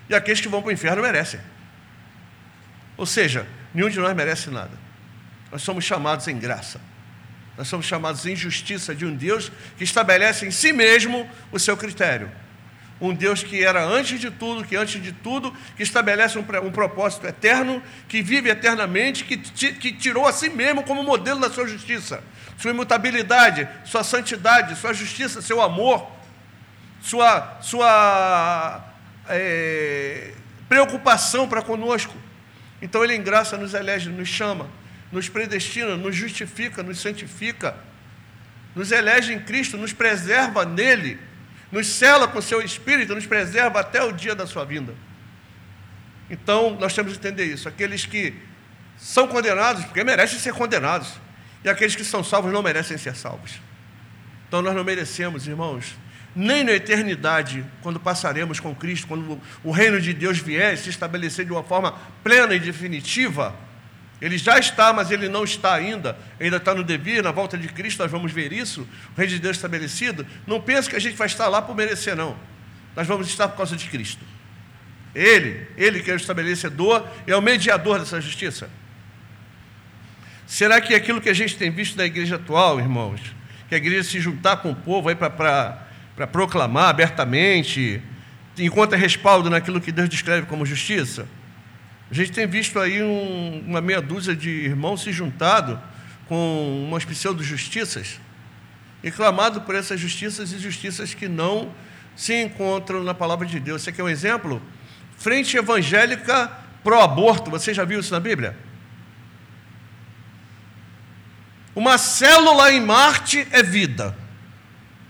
E 0.08 0.14
aqueles 0.14 0.40
que 0.40 0.48
vão 0.48 0.60
para 0.60 0.68
o 0.68 0.72
inferno 0.72 1.02
merecem. 1.02 1.40
Ou 2.96 3.06
seja, 3.06 3.46
nenhum 3.72 3.88
de 3.88 3.98
nós 3.98 4.14
merece 4.14 4.50
nada. 4.50 4.78
Nós 5.50 5.62
somos 5.62 5.84
chamados 5.84 6.28
em 6.28 6.38
graça. 6.38 6.80
Nós 7.56 7.68
somos 7.68 7.86
chamados 7.86 8.26
em 8.26 8.34
justiça 8.34 8.94
de 8.94 9.04
um 9.04 9.14
Deus 9.14 9.50
que 9.76 9.84
estabelece 9.84 10.46
em 10.46 10.50
si 10.50 10.72
mesmo 10.72 11.28
o 11.50 11.58
seu 11.58 11.76
critério. 11.76 12.30
Um 13.02 13.12
Deus 13.12 13.42
que 13.42 13.64
era 13.64 13.84
antes 13.84 14.20
de 14.20 14.30
tudo, 14.30 14.64
que 14.64 14.76
antes 14.76 15.02
de 15.02 15.10
tudo, 15.10 15.52
que 15.76 15.82
estabelece 15.82 16.38
um, 16.38 16.44
um 16.62 16.70
propósito 16.70 17.26
eterno, 17.26 17.82
que 18.06 18.22
vive 18.22 18.48
eternamente, 18.48 19.24
que, 19.24 19.36
que 19.36 19.92
tirou 19.92 20.24
a 20.24 20.32
si 20.32 20.48
mesmo 20.48 20.84
como 20.84 21.02
modelo 21.02 21.40
da 21.40 21.50
sua 21.50 21.66
justiça, 21.66 22.22
sua 22.56 22.70
imutabilidade, 22.70 23.68
sua 23.84 24.04
santidade, 24.04 24.78
sua 24.78 24.92
justiça, 24.92 25.42
seu 25.42 25.60
amor, 25.60 26.08
sua, 27.00 27.58
sua 27.60 28.84
é, 29.28 30.32
preocupação 30.68 31.48
para 31.48 31.60
conosco. 31.60 32.14
Então 32.80 33.02
Ele, 33.02 33.16
em 33.16 33.22
graça, 33.22 33.58
nos 33.58 33.74
elege, 33.74 34.10
nos 34.10 34.28
chama, 34.28 34.68
nos 35.10 35.28
predestina, 35.28 35.96
nos 35.96 36.14
justifica, 36.14 36.84
nos 36.84 37.00
santifica, 37.00 37.74
nos 38.76 38.92
elege 38.92 39.32
em 39.32 39.40
Cristo, 39.40 39.76
nos 39.76 39.92
preserva 39.92 40.64
nele, 40.64 41.18
nos 41.72 41.86
cela 41.86 42.28
com 42.28 42.40
seu 42.42 42.60
Espírito, 42.60 43.14
nos 43.14 43.26
preserva 43.26 43.80
até 43.80 44.02
o 44.04 44.12
dia 44.12 44.34
da 44.34 44.46
sua 44.46 44.64
vinda. 44.64 44.94
Então, 46.30 46.76
nós 46.78 46.94
temos 46.94 47.12
que 47.12 47.18
entender 47.18 47.46
isso. 47.46 47.66
Aqueles 47.66 48.04
que 48.04 48.34
são 48.98 49.26
condenados, 49.26 49.84
porque 49.84 50.04
merecem 50.04 50.38
ser 50.38 50.52
condenados, 50.52 51.14
e 51.64 51.68
aqueles 51.70 51.96
que 51.96 52.04
são 52.04 52.22
salvos 52.22 52.52
não 52.52 52.62
merecem 52.62 52.98
ser 52.98 53.16
salvos. 53.16 53.60
Então, 54.46 54.60
nós 54.60 54.74
não 54.74 54.84
merecemos, 54.84 55.48
irmãos, 55.48 55.96
nem 56.36 56.62
na 56.62 56.72
eternidade, 56.72 57.64
quando 57.82 57.98
passaremos 57.98 58.60
com 58.60 58.74
Cristo, 58.74 59.06
quando 59.06 59.40
o 59.64 59.70
reino 59.70 59.98
de 60.00 60.12
Deus 60.12 60.38
vier 60.38 60.76
se 60.76 60.90
estabelecer 60.90 61.46
de 61.46 61.52
uma 61.52 61.62
forma 61.62 61.94
plena 62.22 62.54
e 62.54 62.60
definitiva, 62.60 63.54
ele 64.22 64.38
já 64.38 64.56
está, 64.58 64.92
mas 64.92 65.10
ele 65.10 65.28
não 65.28 65.42
está 65.42 65.74
ainda, 65.74 66.16
ainda 66.38 66.56
está 66.56 66.72
no 66.72 66.84
devir, 66.84 67.24
na 67.24 67.32
volta 67.32 67.58
de 67.58 67.66
Cristo, 67.66 68.00
nós 68.02 68.10
vamos 68.10 68.30
ver 68.30 68.52
isso, 68.52 68.88
o 69.14 69.18
reino 69.18 69.34
de 69.34 69.40
Deus 69.40 69.56
estabelecido. 69.56 70.24
Não 70.46 70.60
pense 70.60 70.88
que 70.88 70.94
a 70.94 71.00
gente 71.00 71.16
vai 71.16 71.26
estar 71.26 71.48
lá 71.48 71.60
por 71.60 71.74
merecer, 71.74 72.14
não. 72.14 72.36
Nós 72.94 73.06
vamos 73.06 73.26
estar 73.26 73.48
por 73.48 73.56
causa 73.56 73.76
de 73.76 73.88
Cristo. 73.88 74.24
Ele, 75.12 75.66
ele 75.76 76.00
que 76.00 76.10
é 76.10 76.14
o 76.14 76.16
estabelecedor 76.16 77.04
é 77.26 77.36
o 77.36 77.42
mediador 77.42 77.98
dessa 77.98 78.20
justiça. 78.20 78.70
Será 80.46 80.80
que 80.80 80.94
aquilo 80.94 81.20
que 81.20 81.28
a 81.28 81.34
gente 81.34 81.56
tem 81.56 81.70
visto 81.70 81.96
na 81.96 82.04
igreja 82.04 82.36
atual, 82.36 82.78
irmãos, 82.78 83.20
que 83.68 83.74
a 83.74 83.78
igreja 83.78 84.04
se 84.04 84.20
juntar 84.20 84.58
com 84.58 84.70
o 84.70 84.76
povo 84.76 85.08
aí 85.08 85.14
para 85.14 85.30
para 86.14 86.26
proclamar 86.26 86.90
abertamente, 86.90 88.00
encontra 88.58 88.96
respaldo 88.96 89.48
naquilo 89.48 89.80
que 89.80 89.90
Deus 89.90 90.08
descreve 90.08 90.46
como 90.46 90.64
justiça. 90.64 91.26
A 92.12 92.14
gente 92.14 92.30
tem 92.30 92.46
visto 92.46 92.78
aí 92.78 93.02
um, 93.02 93.64
uma 93.66 93.80
meia 93.80 94.02
dúzia 94.02 94.36
de 94.36 94.50
irmãos 94.50 95.00
se 95.00 95.10
juntado 95.10 95.80
com 96.28 96.84
umas 96.86 97.06
pseudo-justiças 97.06 98.20
e 99.02 99.10
clamado 99.10 99.62
por 99.62 99.74
essas 99.74 99.98
justiças 99.98 100.52
e 100.52 100.58
justiças 100.58 101.14
que 101.14 101.26
não 101.26 101.72
se 102.14 102.34
encontram 102.34 103.02
na 103.02 103.14
palavra 103.14 103.46
de 103.46 103.58
Deus. 103.58 103.80
Você 103.80 103.90
quer 103.90 104.02
um 104.02 104.10
exemplo? 104.10 104.60
Frente 105.16 105.56
evangélica 105.56 106.52
pró-aborto. 106.84 107.50
Você 107.50 107.72
já 107.72 107.82
viu 107.82 108.00
isso 108.00 108.12
na 108.12 108.20
Bíblia? 108.20 108.58
Uma 111.74 111.96
célula 111.96 112.70
em 112.70 112.80
Marte 112.82 113.48
é 113.50 113.62
vida. 113.62 114.14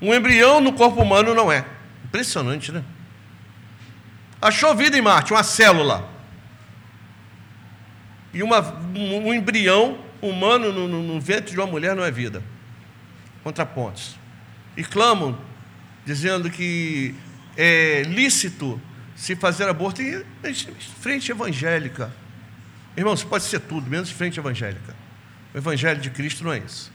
Um 0.00 0.14
embrião 0.14 0.61
no 0.61 0.73
corpo 0.73 1.02
humano 1.02 1.35
não 1.35 1.50
é. 1.50 1.64
Impressionante, 2.04 2.71
né? 2.71 2.85
Achou 4.40 4.73
vida 4.76 4.97
em 4.97 5.02
Marte, 5.02 5.32
uma 5.32 5.42
célula. 5.42 6.12
E 8.32 8.42
uma, 8.42 8.60
um 8.94 9.32
embrião 9.32 9.98
humano 10.20 10.72
no, 10.72 10.88
no, 10.88 11.02
no 11.02 11.20
ventre 11.20 11.52
de 11.52 11.58
uma 11.58 11.66
mulher 11.66 11.94
não 11.94 12.04
é 12.04 12.10
vida. 12.10 12.42
Contrapontos. 13.42 14.16
E 14.76 14.82
clamam, 14.82 15.38
dizendo 16.04 16.50
que 16.50 17.14
é 17.56 18.02
lícito 18.02 18.80
se 19.14 19.36
fazer 19.36 19.68
aborto 19.68 20.00
em 20.00 20.24
frente 21.00 21.30
evangélica. 21.30 22.12
Irmãos, 22.96 23.22
pode 23.24 23.44
ser 23.44 23.60
tudo, 23.60 23.90
menos 23.90 24.10
frente 24.10 24.38
evangélica. 24.38 24.94
O 25.54 25.58
evangelho 25.58 26.00
de 26.00 26.10
Cristo 26.10 26.44
não 26.44 26.52
é 26.52 26.58
isso. 26.58 26.92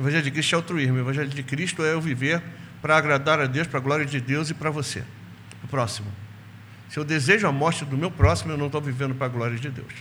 O 0.00 0.02
Evangelho 0.02 0.24
de 0.24 0.30
Cristo 0.30 0.54
é 0.54 0.56
altruísmo. 0.56 0.96
O 0.96 1.00
Evangelho 1.00 1.28
de 1.28 1.42
Cristo 1.42 1.84
é 1.84 1.92
eu 1.92 2.00
viver 2.00 2.42
para 2.80 2.96
agradar 2.96 3.38
a 3.38 3.44
Deus, 3.44 3.66
para 3.66 3.78
a 3.78 3.82
glória 3.82 4.06
de 4.06 4.18
Deus 4.18 4.48
e 4.48 4.54
para 4.54 4.70
você. 4.70 5.04
O 5.62 5.68
próximo. 5.68 6.10
Se 6.88 6.98
eu 6.98 7.04
desejo 7.04 7.46
a 7.46 7.52
morte 7.52 7.84
do 7.84 7.98
meu 7.98 8.10
próximo, 8.10 8.50
eu 8.50 8.56
não 8.56 8.66
estou 8.66 8.80
vivendo 8.80 9.14
para 9.14 9.26
a 9.26 9.28
glória 9.28 9.58
de 9.58 9.68
Deus. 9.68 9.92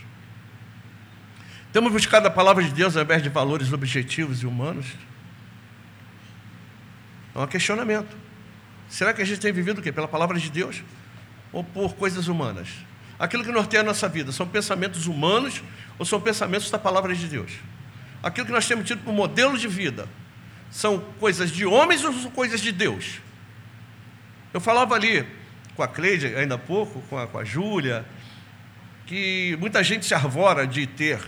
Temos 1.72 1.92
buscado 1.92 2.28
a 2.28 2.32
palavra 2.32 2.64
de 2.64 2.72
Deus 2.72 2.98
ao 2.98 3.04
invés 3.04 3.22
de 3.22 3.30
valores 3.30 3.72
objetivos 3.72 4.42
e 4.42 4.46
humanos? 4.46 4.88
É 7.36 7.40
um 7.40 7.48
questionamento. 7.48 8.16
Será 8.88 9.14
que 9.14 9.22
a 9.22 9.26
gente 9.26 9.40
tem 9.40 9.54
vivido 9.54 9.80
o 9.80 9.82
quê? 9.82 9.92
Pela 9.92 10.08
palavra 10.08 10.40
de 10.40 10.50
Deus? 10.50 10.84
Ou 11.52 11.64
por 11.64 11.94
coisas 11.94 12.28
humanas? 12.28 12.70
Aquilo 13.20 13.44
que 13.44 13.52
norteia 13.52 13.82
a 13.82 13.86
nossa 13.86 14.08
vida 14.08 14.32
são 14.32 14.48
pensamentos 14.48 15.06
humanos 15.06 15.62
ou 15.98 16.06
são 16.06 16.20
pensamentos 16.20 16.72
da 16.72 16.80
palavra 16.80 17.14
de 17.14 17.28
Deus? 17.28 17.52
aquilo 18.22 18.46
que 18.46 18.52
nós 18.52 18.68
temos 18.68 18.86
tido 18.86 19.04
como 19.04 19.16
modelo 19.16 19.58
de 19.58 19.68
vida, 19.68 20.08
são 20.70 21.00
coisas 21.20 21.52
de 21.52 21.66
homens 21.66 22.04
ou 22.04 22.14
são 22.14 22.32
coisas 22.32 22.62
de 22.62 22.72
Deus? 22.72 23.20
Eu 24.54 24.60
falava 24.60 24.96
ali 24.96 25.26
com 25.76 25.84
a 25.84 25.88
Cleide, 25.88 26.36
ainda 26.36 26.56
há 26.56 26.58
pouco, 26.58 27.02
com 27.10 27.18
a, 27.18 27.28
com 27.28 27.38
a 27.38 27.44
Júlia, 27.44 28.06
que 29.06 29.58
muita 29.60 29.84
gente 29.84 30.06
se 30.06 30.14
arvora 30.14 30.68
de 30.68 30.86
ter. 30.86 31.20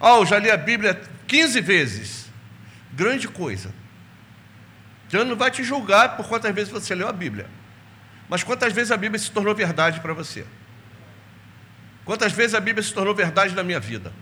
Oh, 0.00 0.24
já 0.24 0.38
li 0.38 0.50
a 0.50 0.56
Bíblia 0.56 1.00
15 1.26 1.60
vezes. 1.60 2.30
Grande 2.92 3.28
coisa. 3.28 3.72
Deus 5.10 5.26
não 5.26 5.36
vai 5.36 5.50
te 5.50 5.64
julgar 5.64 6.16
por 6.16 6.28
quantas 6.28 6.54
vezes 6.54 6.70
você 6.70 6.94
leu 6.94 7.08
a 7.08 7.12
Bíblia. 7.12 7.46
Mas 8.28 8.42
quantas 8.42 8.72
vezes 8.72 8.92
a 8.92 8.96
Bíblia 8.96 9.18
se 9.18 9.30
tornou 9.30 9.54
verdade 9.54 10.00
para 10.00 10.12
você? 10.12 10.44
Quantas 12.04 12.32
vezes 12.32 12.54
a 12.54 12.60
Bíblia 12.60 12.82
se 12.82 12.92
tornou 12.92 13.14
verdade 13.14 13.54
na 13.54 13.62
minha 13.62 13.80
vida? 13.80 14.12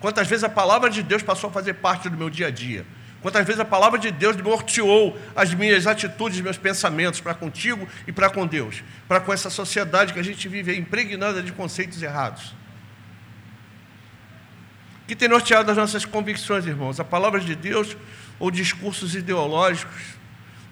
Quantas 0.00 0.26
vezes 0.26 0.42
a 0.44 0.48
palavra 0.48 0.90
de 0.90 1.02
Deus 1.02 1.22
passou 1.22 1.48
a 1.48 1.52
fazer 1.52 1.74
parte 1.74 2.08
do 2.08 2.16
meu 2.16 2.28
dia 2.28 2.48
a 2.48 2.50
dia? 2.50 2.84
Quantas 3.20 3.46
vezes 3.46 3.60
a 3.60 3.64
palavra 3.64 4.00
de 4.00 4.10
Deus 4.10 4.36
norteou 4.36 5.16
as 5.34 5.54
minhas 5.54 5.86
atitudes, 5.86 6.40
meus 6.40 6.58
pensamentos 6.58 7.20
para 7.20 7.34
contigo 7.34 7.88
e 8.04 8.10
para 8.10 8.28
com 8.28 8.44
Deus, 8.44 8.82
para 9.06 9.20
com 9.20 9.32
essa 9.32 9.48
sociedade 9.48 10.12
que 10.12 10.18
a 10.18 10.24
gente 10.24 10.48
vive 10.48 10.76
impregnada 10.76 11.40
de 11.40 11.52
conceitos 11.52 12.02
errados. 12.02 12.52
Que 15.06 15.16
tem 15.16 15.28
norteado 15.28 15.70
as 15.70 15.76
nossas 15.76 16.04
convicções, 16.04 16.66
irmãos? 16.66 17.00
A 17.00 17.04
palavra 17.04 17.40
de 17.40 17.54
Deus 17.54 17.96
ou 18.38 18.50
discursos 18.50 19.14
ideológicos 19.14 20.00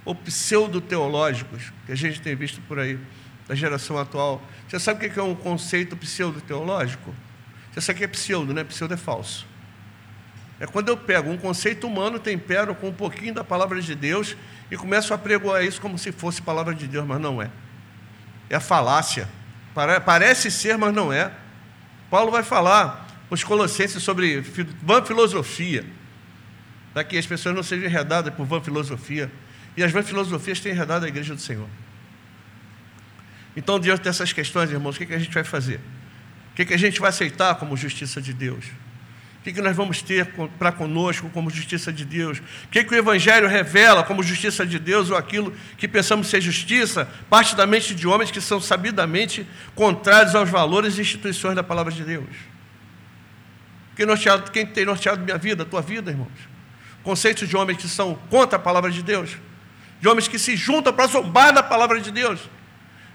ou 0.04 0.14
pseudo-teológicos 0.14 1.72
que 1.84 1.92
a 1.92 1.94
gente 1.94 2.20
tem 2.20 2.34
visto 2.34 2.60
por 2.62 2.78
aí, 2.78 2.99
da 3.46 3.54
geração 3.54 3.99
atual. 3.99 4.42
Você 4.68 4.78
sabe 4.78 5.06
o 5.06 5.10
que 5.10 5.18
é 5.18 5.22
um 5.22 5.34
conceito 5.34 5.96
pseudo-teológico? 5.96 7.14
Você 7.72 7.80
sabe 7.80 7.99
que 7.99 8.04
é 8.04 8.08
pseudo, 8.08 8.54
né? 8.54 8.64
Pseudo 8.64 8.94
é 8.94 8.96
falso. 8.96 9.46
É 10.58 10.66
quando 10.66 10.88
eu 10.88 10.96
pego 10.96 11.30
um 11.30 11.37
conceito 11.37 11.87
humano, 11.87 12.18
tempero 12.18 12.75
com 12.75 12.88
um 12.88 12.92
pouquinho 12.92 13.34
da 13.34 13.42
palavra 13.42 13.80
de 13.80 13.94
Deus 13.94 14.37
e 14.70 14.76
começo 14.76 15.12
a 15.12 15.18
pregoar 15.18 15.64
isso 15.64 15.80
como 15.80 15.99
se 15.99 16.12
fosse 16.12 16.40
palavra 16.42 16.75
de 16.75 16.87
Deus, 16.87 17.06
mas 17.06 17.20
não 17.20 17.40
é. 17.40 17.50
É 18.49 18.56
a 18.56 18.60
falácia. 18.60 19.28
Parece 20.04 20.50
ser, 20.50 20.76
mas 20.76 20.92
não 20.92 21.12
é. 21.12 21.32
Paulo 22.10 22.30
vai 22.30 22.42
falar 22.42 23.06
os 23.30 23.44
colossenses 23.44 24.02
sobre 24.02 24.40
van 24.82 25.04
filosofia, 25.04 25.84
para 26.92 27.04
que 27.04 27.16
as 27.16 27.25
pessoas 27.25 27.54
não 27.54 27.62
sejam 27.62 27.87
enredadas 27.87 28.34
por 28.34 28.44
van 28.44 28.60
filosofia. 28.60 29.30
E 29.76 29.84
as 29.84 29.92
van 29.92 30.02
filosofias 30.02 30.58
têm 30.58 30.72
enredado 30.72 31.04
a 31.04 31.08
igreja 31.08 31.34
do 31.34 31.40
Senhor. 31.40 31.68
Então, 33.56 33.78
diante 33.78 34.02
dessas 34.02 34.32
questões, 34.32 34.70
irmãos, 34.70 34.96
o 34.96 34.99
que 34.99 35.14
a 35.14 35.18
gente 35.18 35.32
vai 35.32 35.44
fazer? 35.44 35.80
O 36.52 36.54
que, 36.54 36.75
a 36.75 36.76
gente 36.76 37.00
vai 37.00 37.10
aceitar 37.10 37.54
como 37.54 37.76
justiça 37.76 38.20
de 38.20 38.32
Deus? 38.32 38.64
O 39.38 39.42
que, 39.42 39.62
nós 39.62 39.75
vamos 39.75 40.02
ter 40.02 40.26
para 40.58 40.70
conosco 40.70 41.30
como 41.30 41.49
justiça 41.49 41.90
de 41.90 42.04
Deus? 42.04 42.38
O 42.66 42.68
que 42.68 42.80
o 42.80 42.94
Evangelho 42.94 43.49
revela 43.49 44.02
como 44.02 44.22
justiça 44.22 44.66
de 44.66 44.78
Deus 44.78 45.08
ou 45.08 45.16
aquilo 45.16 45.54
que 45.78 45.88
pensamos 45.88 46.26
ser 46.26 46.40
justiça, 46.40 47.08
parte 47.30 47.56
da 47.56 47.66
mente 47.66 47.94
de 47.94 48.06
homens 48.06 48.30
que 48.30 48.40
são 48.40 48.60
sabidamente 48.60 49.46
contrários 49.75 50.34
aos 50.34 50.50
valores 50.50 50.99
e 50.99 51.00
instituições 51.00 51.54
da 51.54 51.62
palavra 51.62 51.92
de 51.92 52.04
Deus? 52.04 52.50
Quem, 54.00 54.07
norteado, 54.07 54.50
quem 54.50 54.64
tem 54.64 54.87
norteado 54.87 55.23
minha 55.23 55.37
vida, 55.37 55.62
tua 55.62 55.83
vida, 55.83 56.11
irmãos? 56.11 56.33
Conceitos 57.02 57.47
de 57.47 57.54
homens 57.54 57.76
que 57.76 57.87
são 57.87 58.14
contra 58.30 58.57
a 58.57 58.59
palavra 58.59 58.90
de 58.90 59.02
Deus, 59.02 59.37
de 60.00 60.09
homens 60.09 60.26
que 60.26 60.38
se 60.38 60.57
juntam 60.57 60.90
para 60.90 61.07
zombar 61.07 61.52
da 61.52 61.62
palavra 61.62 62.00
de 62.00 62.11
Deus 62.11 62.40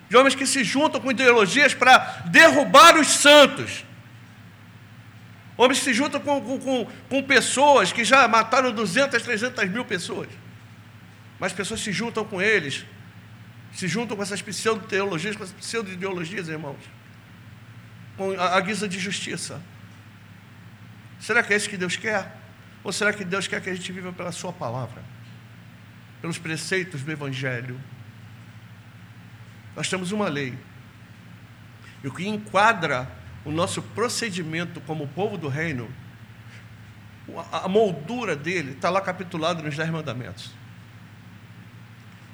de 0.10 0.16
homens 0.16 0.36
que 0.36 0.46
se 0.46 0.64
juntam 0.64 1.02
com 1.02 1.12
ideologias 1.12 1.74
para 1.74 1.98
derrubar 2.28 2.98
os 2.98 3.08
santos. 3.08 3.84
Homens 5.58 5.80
que 5.80 5.86
se 5.86 5.94
juntam 5.94 6.20
com, 6.20 6.42
com, 6.60 6.88
com, 7.10 7.24
pessoas 7.24 7.92
que 7.92 8.04
já 8.04 8.28
mataram 8.28 8.72
200, 8.72 9.22
300 9.22 9.70
mil 9.70 9.86
pessoas. 9.86 10.30
Mas 11.40 11.54
pessoas 11.54 11.80
se 11.80 11.92
juntam 11.92 12.24
com 12.24 12.42
eles, 12.42 12.86
se 13.74 13.88
juntam 13.88 14.16
com 14.16 14.24
essas 14.24 14.42
pseudo-teologias, 14.42 15.36
com 15.36 15.44
essas 15.44 15.56
pseudo-ideologias, 15.56 16.48
irmãos, 16.50 16.80
com 18.18 18.32
a, 18.40 18.58
a 18.58 18.62
guisa 18.62 18.88
de 18.88 19.00
justiça. 19.00 19.62
Será 21.26 21.42
que 21.42 21.52
é 21.52 21.56
isso 21.56 21.68
que 21.68 21.76
Deus 21.76 21.96
quer? 21.96 22.32
Ou 22.84 22.94
será 22.94 23.12
que 23.12 23.26
Deus 23.26 23.48
quer 23.48 23.60
que 23.60 23.68
a 23.68 23.74
gente 23.74 23.92
viva 23.92 24.14
pela 24.14 24.32
Sua 24.32 24.54
palavra? 24.54 25.02
Pelos 26.22 26.38
preceitos 26.38 27.02
do 27.02 27.12
Evangelho? 27.12 27.82
Nós 29.76 29.90
temos 29.90 30.12
uma 30.12 30.30
lei. 30.30 30.56
E 32.04 32.08
o 32.08 32.14
que 32.14 32.28
enquadra 32.28 33.10
o 33.44 33.50
nosso 33.50 33.82
procedimento 33.82 34.80
como 34.82 35.08
povo 35.08 35.36
do 35.36 35.48
reino, 35.48 35.90
a 37.52 37.68
moldura 37.68 38.36
dele 38.36 38.74
está 38.74 38.92
lá 38.92 39.02
capitulado 39.02 39.64
nos 39.64 39.76
Dez 39.76 39.90
Mandamentos. 39.90 40.52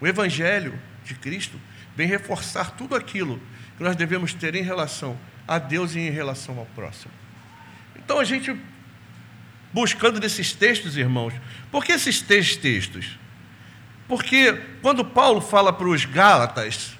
O 0.01 0.05
Evangelho 0.05 0.77
de 1.05 1.15
Cristo 1.15 1.57
vem 1.95 2.09
reforçar 2.09 2.71
tudo 2.71 2.93
aquilo 2.93 3.41
que 3.77 3.83
nós 3.85 3.95
devemos 3.95 4.33
ter 4.33 4.53
em 4.53 4.63
relação 4.63 5.17
a 5.47 5.57
Deus 5.57 5.95
e 5.95 5.99
em 5.99 6.09
relação 6.09 6.59
ao 6.59 6.65
próximo. 6.65 7.13
Então 7.95 8.19
a 8.19 8.25
gente, 8.25 8.53
buscando 9.73 10.19
nesses 10.19 10.53
textos, 10.53 10.97
irmãos, 10.97 11.33
por 11.71 11.83
que 11.83 11.93
esses 11.93 12.21
três 12.21 12.55
textos? 12.55 13.17
Porque 14.07 14.53
quando 14.81 15.05
Paulo 15.05 15.39
fala 15.39 15.71
para 15.71 15.87
os 15.87 16.03
Gálatas, 16.05 16.97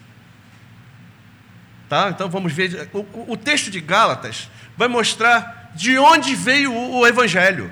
tá? 1.90 2.10
Então 2.10 2.30
vamos 2.30 2.54
ver, 2.54 2.90
o, 2.94 3.34
o 3.34 3.38
texto 3.38 3.70
de 3.70 3.82
Gálatas 3.82 4.50
vai 4.78 4.88
mostrar 4.88 5.72
de 5.76 5.98
onde 5.98 6.36
veio 6.36 6.72
o, 6.72 7.00
o 7.00 7.08
Evangelho. 7.08 7.72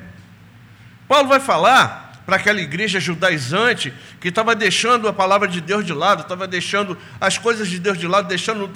Paulo 1.08 1.30
vai 1.30 1.40
falar 1.40 2.22
para 2.26 2.36
aquela 2.36 2.62
igreja 2.62 3.00
judaizante 3.00 3.94
que 4.20 4.28
estava 4.28 4.54
deixando 4.54 5.08
a 5.08 5.14
palavra 5.14 5.48
de 5.48 5.62
Deus 5.62 5.86
de 5.86 5.94
lado, 5.94 6.22
estava 6.22 6.48
deixando 6.48 6.98
as 7.20 7.38
coisas 7.38 7.68
de 7.68 7.80
Deus 7.80 7.98
de 7.98 8.08
lado, 8.08 8.28
deixando 8.28 8.70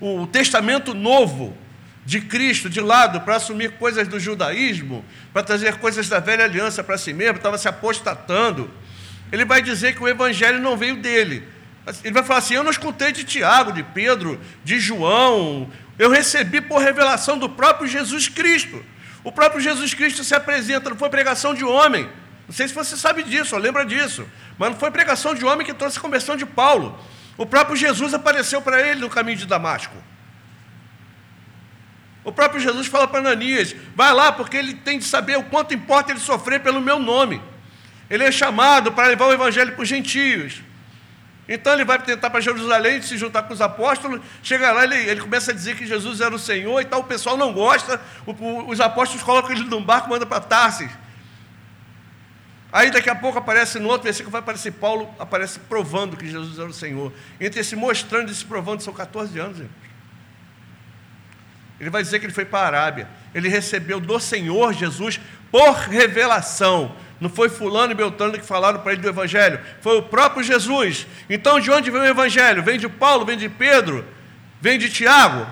o, 0.00 0.22
o 0.22 0.26
testamento 0.26 0.94
novo 0.94 1.56
de 2.06 2.20
Cristo 2.20 2.70
de 2.70 2.80
lado 2.80 3.20
para 3.20 3.36
assumir 3.36 3.72
coisas 3.72 4.06
do 4.06 4.18
judaísmo, 4.18 5.04
para 5.32 5.42
trazer 5.42 5.76
coisas 5.78 6.08
da 6.08 6.20
velha 6.20 6.44
aliança 6.44 6.82
para 6.82 6.96
si 6.96 7.12
mesmo, 7.12 7.36
estava 7.36 7.58
se 7.58 7.68
apostatando. 7.68 8.70
Ele 9.30 9.44
vai 9.44 9.60
dizer 9.60 9.94
que 9.96 10.02
o 10.02 10.08
evangelho 10.08 10.60
não 10.60 10.76
veio 10.76 10.96
dele. 10.96 11.42
Ele 12.04 12.14
vai 12.14 12.22
falar 12.22 12.38
assim: 12.38 12.54
Eu 12.54 12.62
não 12.62 12.70
escutei 12.70 13.10
de 13.10 13.24
Tiago, 13.24 13.72
de 13.72 13.82
Pedro, 13.82 14.40
de 14.64 14.78
João, 14.78 15.68
eu 15.98 16.10
recebi 16.10 16.60
por 16.60 16.80
revelação 16.80 17.36
do 17.36 17.48
próprio 17.48 17.88
Jesus 17.88 18.28
Cristo. 18.28 18.84
O 19.24 19.32
próprio 19.32 19.60
Jesus 19.60 19.92
Cristo 19.92 20.22
se 20.22 20.34
apresenta, 20.34 20.90
não 20.90 20.96
foi 20.96 21.08
pregação 21.08 21.54
de 21.54 21.64
homem. 21.64 22.08
Não 22.46 22.54
sei 22.54 22.68
se 22.68 22.74
você 22.74 22.96
sabe 22.96 23.24
disso, 23.24 23.56
ou 23.56 23.60
lembra 23.60 23.84
disso. 23.84 24.24
Mas 24.56 24.70
não 24.70 24.78
foi 24.78 24.90
pregação 24.90 25.34
de 25.34 25.44
homem 25.44 25.66
que 25.66 25.74
trouxe 25.74 25.98
a 25.98 26.00
conversão 26.00 26.36
de 26.36 26.46
Paulo. 26.46 26.96
O 27.36 27.44
próprio 27.44 27.76
Jesus 27.76 28.14
apareceu 28.14 28.62
para 28.62 28.80
ele 28.80 29.00
no 29.00 29.10
caminho 29.10 29.38
de 29.38 29.46
Damasco. 29.46 29.96
O 32.26 32.32
próprio 32.32 32.60
Jesus 32.60 32.88
fala 32.88 33.06
para 33.06 33.20
Ananias: 33.20 33.74
vai 33.94 34.12
lá, 34.12 34.32
porque 34.32 34.56
ele 34.56 34.74
tem 34.74 34.98
de 34.98 35.04
saber 35.04 35.38
o 35.38 35.44
quanto 35.44 35.72
importa 35.72 36.10
ele 36.10 36.18
sofrer 36.18 36.60
pelo 36.60 36.80
meu 36.80 36.98
nome. 36.98 37.40
Ele 38.10 38.24
é 38.24 38.32
chamado 38.32 38.90
para 38.90 39.06
levar 39.06 39.26
o 39.26 39.32
evangelho 39.32 39.72
para 39.72 39.82
os 39.82 39.88
gentios. 39.88 40.60
Então 41.48 41.72
ele 41.72 41.84
vai 41.84 42.00
tentar 42.00 42.28
para 42.28 42.40
Jerusalém 42.40 43.00
se 43.00 43.16
juntar 43.16 43.44
com 43.44 43.54
os 43.54 43.60
apóstolos. 43.60 44.20
Chega 44.42 44.72
lá, 44.72 44.82
ele, 44.82 44.96
ele 44.96 45.20
começa 45.20 45.52
a 45.52 45.54
dizer 45.54 45.76
que 45.76 45.86
Jesus 45.86 46.20
era 46.20 46.34
o 46.34 46.38
Senhor 46.38 46.80
e 46.80 46.84
tal. 46.84 47.00
O 47.00 47.04
pessoal 47.04 47.36
não 47.36 47.52
gosta. 47.52 48.00
O, 48.26 48.32
o, 48.32 48.70
os 48.70 48.80
apóstolos 48.80 49.22
colocam 49.22 49.52
ele 49.52 49.62
num 49.62 49.82
barco 49.82 50.08
e 50.08 50.10
mandam 50.10 50.26
para 50.26 50.40
Tarsis. 50.40 50.90
Aí 52.72 52.90
daqui 52.90 53.08
a 53.08 53.14
pouco 53.14 53.38
aparece 53.38 53.78
no 53.78 53.88
outro 53.88 54.02
versículo, 54.02 54.32
vai 54.32 54.40
aparecer 54.40 54.72
Paulo, 54.72 55.08
aparece 55.20 55.60
provando 55.60 56.16
que 56.16 56.28
Jesus 56.28 56.58
era 56.58 56.68
o 56.68 56.74
Senhor. 56.74 57.12
Entre 57.40 57.60
esse 57.60 57.76
mostrando 57.76 58.28
e 58.28 58.32
esse 58.32 58.44
provando 58.44 58.80
são 58.80 58.92
14 58.92 59.38
anos. 59.38 59.58
Irmãos. 59.58 59.85
Ele 61.80 61.90
vai 61.90 62.02
dizer 62.02 62.18
que 62.18 62.26
ele 62.26 62.32
foi 62.32 62.44
para 62.44 62.60
a 62.60 62.80
Arábia. 62.80 63.08
Ele 63.34 63.48
recebeu 63.48 64.00
do 64.00 64.18
Senhor 64.18 64.72
Jesus 64.72 65.20
por 65.50 65.72
revelação. 65.72 66.94
Não 67.20 67.30
foi 67.30 67.48
fulano 67.48 67.92
e 67.92 67.94
Beltrano 67.94 68.38
que 68.38 68.44
falaram 68.44 68.80
para 68.80 68.92
ele 68.92 69.02
do 69.02 69.08
Evangelho. 69.08 69.60
Foi 69.80 69.98
o 69.98 70.02
próprio 70.02 70.42
Jesus. 70.42 71.06
Então 71.28 71.60
de 71.60 71.70
onde 71.70 71.90
vem 71.90 72.00
o 72.00 72.06
Evangelho? 72.06 72.62
Vem 72.62 72.78
de 72.78 72.88
Paulo, 72.88 73.24
vem 73.24 73.36
de 73.36 73.48
Pedro, 73.48 74.04
vem 74.60 74.78
de 74.78 74.90
Tiago 74.90 75.46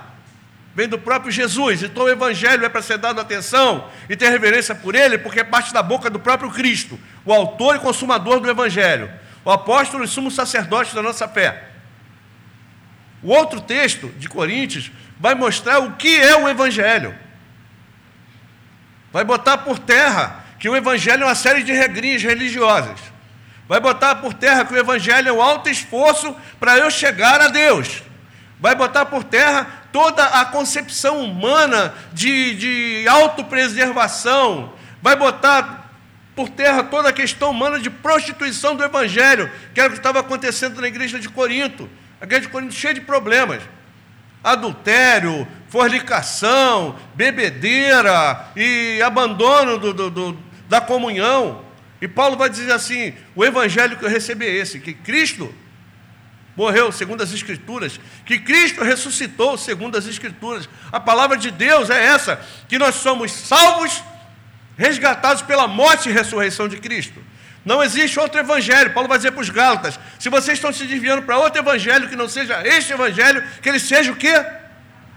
vem 0.75 0.89
do 0.89 0.99
próprio 0.99 1.31
Jesus. 1.31 1.83
Então 1.83 2.05
o 2.05 2.09
Evangelho 2.09 2.65
é 2.65 2.69
para 2.69 2.83
ser 2.83 2.99
dado 2.99 3.21
atenção 3.21 3.89
e 4.09 4.17
ter 4.17 4.29
reverência 4.29 4.75
por 4.75 4.95
ele, 4.95 5.17
porque 5.17 5.41
é 5.41 5.45
parte 5.45 5.73
da 5.73 5.83
boca 5.83 6.11
do 6.11 6.19
próprio 6.19 6.51
Cristo, 6.51 6.99
o 7.25 7.33
autor 7.33 7.77
e 7.77 7.79
consumador 7.79 8.41
do 8.41 8.51
Evangelho, 8.51 9.11
o 9.45 9.51
apóstolo 9.51 10.05
e 10.05 10.09
sumo 10.09 10.31
sacerdote 10.31 10.95
da 10.95 11.03
nossa 11.03 11.29
fé. 11.29 11.69
O 13.23 13.31
outro 13.31 13.61
texto 13.61 14.09
de 14.19 14.29
Coríntios 14.29 14.91
vai 15.25 15.35
mostrar 15.35 15.79
o 15.79 15.93
que 15.93 16.21
é 16.21 16.37
o 16.37 16.47
Evangelho. 16.47 17.15
Vai 19.11 19.25
botar 19.25 19.57
por 19.57 19.79
terra 19.79 20.45
que 20.59 20.69
o 20.69 20.77
Evangelho 20.77 21.23
é 21.23 21.25
uma 21.25 21.35
série 21.35 21.63
de 21.63 21.73
regrinhas 21.73 22.23
religiosas. 22.23 23.01
Vai 23.67 23.81
botar 23.81 24.17
por 24.17 24.35
terra 24.35 24.67
que 24.67 24.75
o 24.75 24.77
Evangelho 24.77 25.31
é 25.31 25.33
um 25.33 25.41
alto 25.41 25.71
esforço 25.71 26.37
para 26.61 26.77
eu 26.77 26.91
chegar 26.91 27.41
a 27.41 27.49
Deus. 27.49 28.03
Vai 28.61 28.75
botar 28.75 29.07
por 29.07 29.25
terra 29.25 29.67
toda 29.91 30.23
a 30.23 30.45
concepção 30.45 31.25
humana 31.25 31.95
de, 32.13 32.55
de 32.57 33.09
autopreservação, 33.09 34.75
vai 35.01 35.17
botar 35.17 35.89
por 36.37 36.51
terra 36.51 36.85
toda 36.85 37.09
a 37.09 37.13
questão 37.15 37.51
humana 37.51 37.81
de 37.81 37.89
prostituição 37.89 38.77
do 38.77 38.85
Evangelho, 38.85 39.51
que 39.73 39.81
era 39.81 39.89
o 39.89 39.93
que 39.93 39.99
estava 39.99 40.21
acontecendo 40.21 40.83
na 40.83 40.87
igreja 40.87 41.19
de 41.19 41.31
Corinto. 41.31 41.89
A 42.21 42.25
igreja 42.25 42.43
de 42.43 42.49
Corinto 42.49 42.75
cheia 42.75 42.93
de 42.93 43.01
problemas. 43.01 43.63
Adultério, 44.45 45.49
fornicação, 45.69 46.97
bebedeira 47.15 48.49
e 48.55 49.03
abandono 49.03 49.79
do, 49.79 49.93
do, 49.93 50.11
do, 50.11 50.39
da 50.69 50.81
comunhão. 50.81 51.65
E 52.01 52.07
Paulo 52.07 52.37
vai 52.37 52.51
dizer 52.51 52.71
assim: 52.71 53.15
o 53.35 53.45
evangelho 53.45 53.97
que 53.97 54.05
eu 54.05 54.09
recebi 54.09 54.47
é 54.47 54.55
esse, 54.55 54.79
que 54.79 54.93
Cristo 54.93 55.53
morreu 56.57 56.93
segundo 56.93 57.23
as 57.23 57.33
Escrituras, 57.33 57.99
que 58.25 58.39
Cristo 58.39 58.85
ressuscitou 58.85 59.59
segundo 59.59 59.99
as 59.99 60.07
Escrituras. 60.07 60.69
A 60.93 61.01
palavra 61.01 61.37
de 61.37 61.51
Deus 61.51 61.91
é 61.91 62.05
essa, 62.05 62.41
que 62.69 62.79
nós 62.79 62.97
somos 62.97 63.33
salvos, 63.33 64.03
resgatados 64.77 65.43
pela 65.43 65.67
morte 65.67 66.09
e 66.09 66.13
ressurreição 66.13 66.69
de 66.69 66.77
Cristo. 66.79 67.21
Não 67.65 67.83
existe 67.83 68.21
outro 68.21 68.39
evangelho. 68.39 68.93
Paulo 68.93 69.09
vai 69.09 69.19
dizer 69.19 69.33
para 69.33 69.41
os 69.41 69.49
Gálatas: 69.49 69.99
se 70.19 70.29
vocês 70.29 70.59
estão 70.59 70.73
se 70.73 70.85
desviando 70.87 71.23
para 71.23 71.39
outro 71.39 71.61
evangelho 71.61 72.09
que 72.09 72.17
não 72.17 72.29
seja 72.29 72.61
este 72.67 72.93
evangelho, 72.93 73.43
que 73.63 73.69
ele 73.69 73.81
seja 73.81 74.13
o 74.13 74.17
quê? 74.17 74.45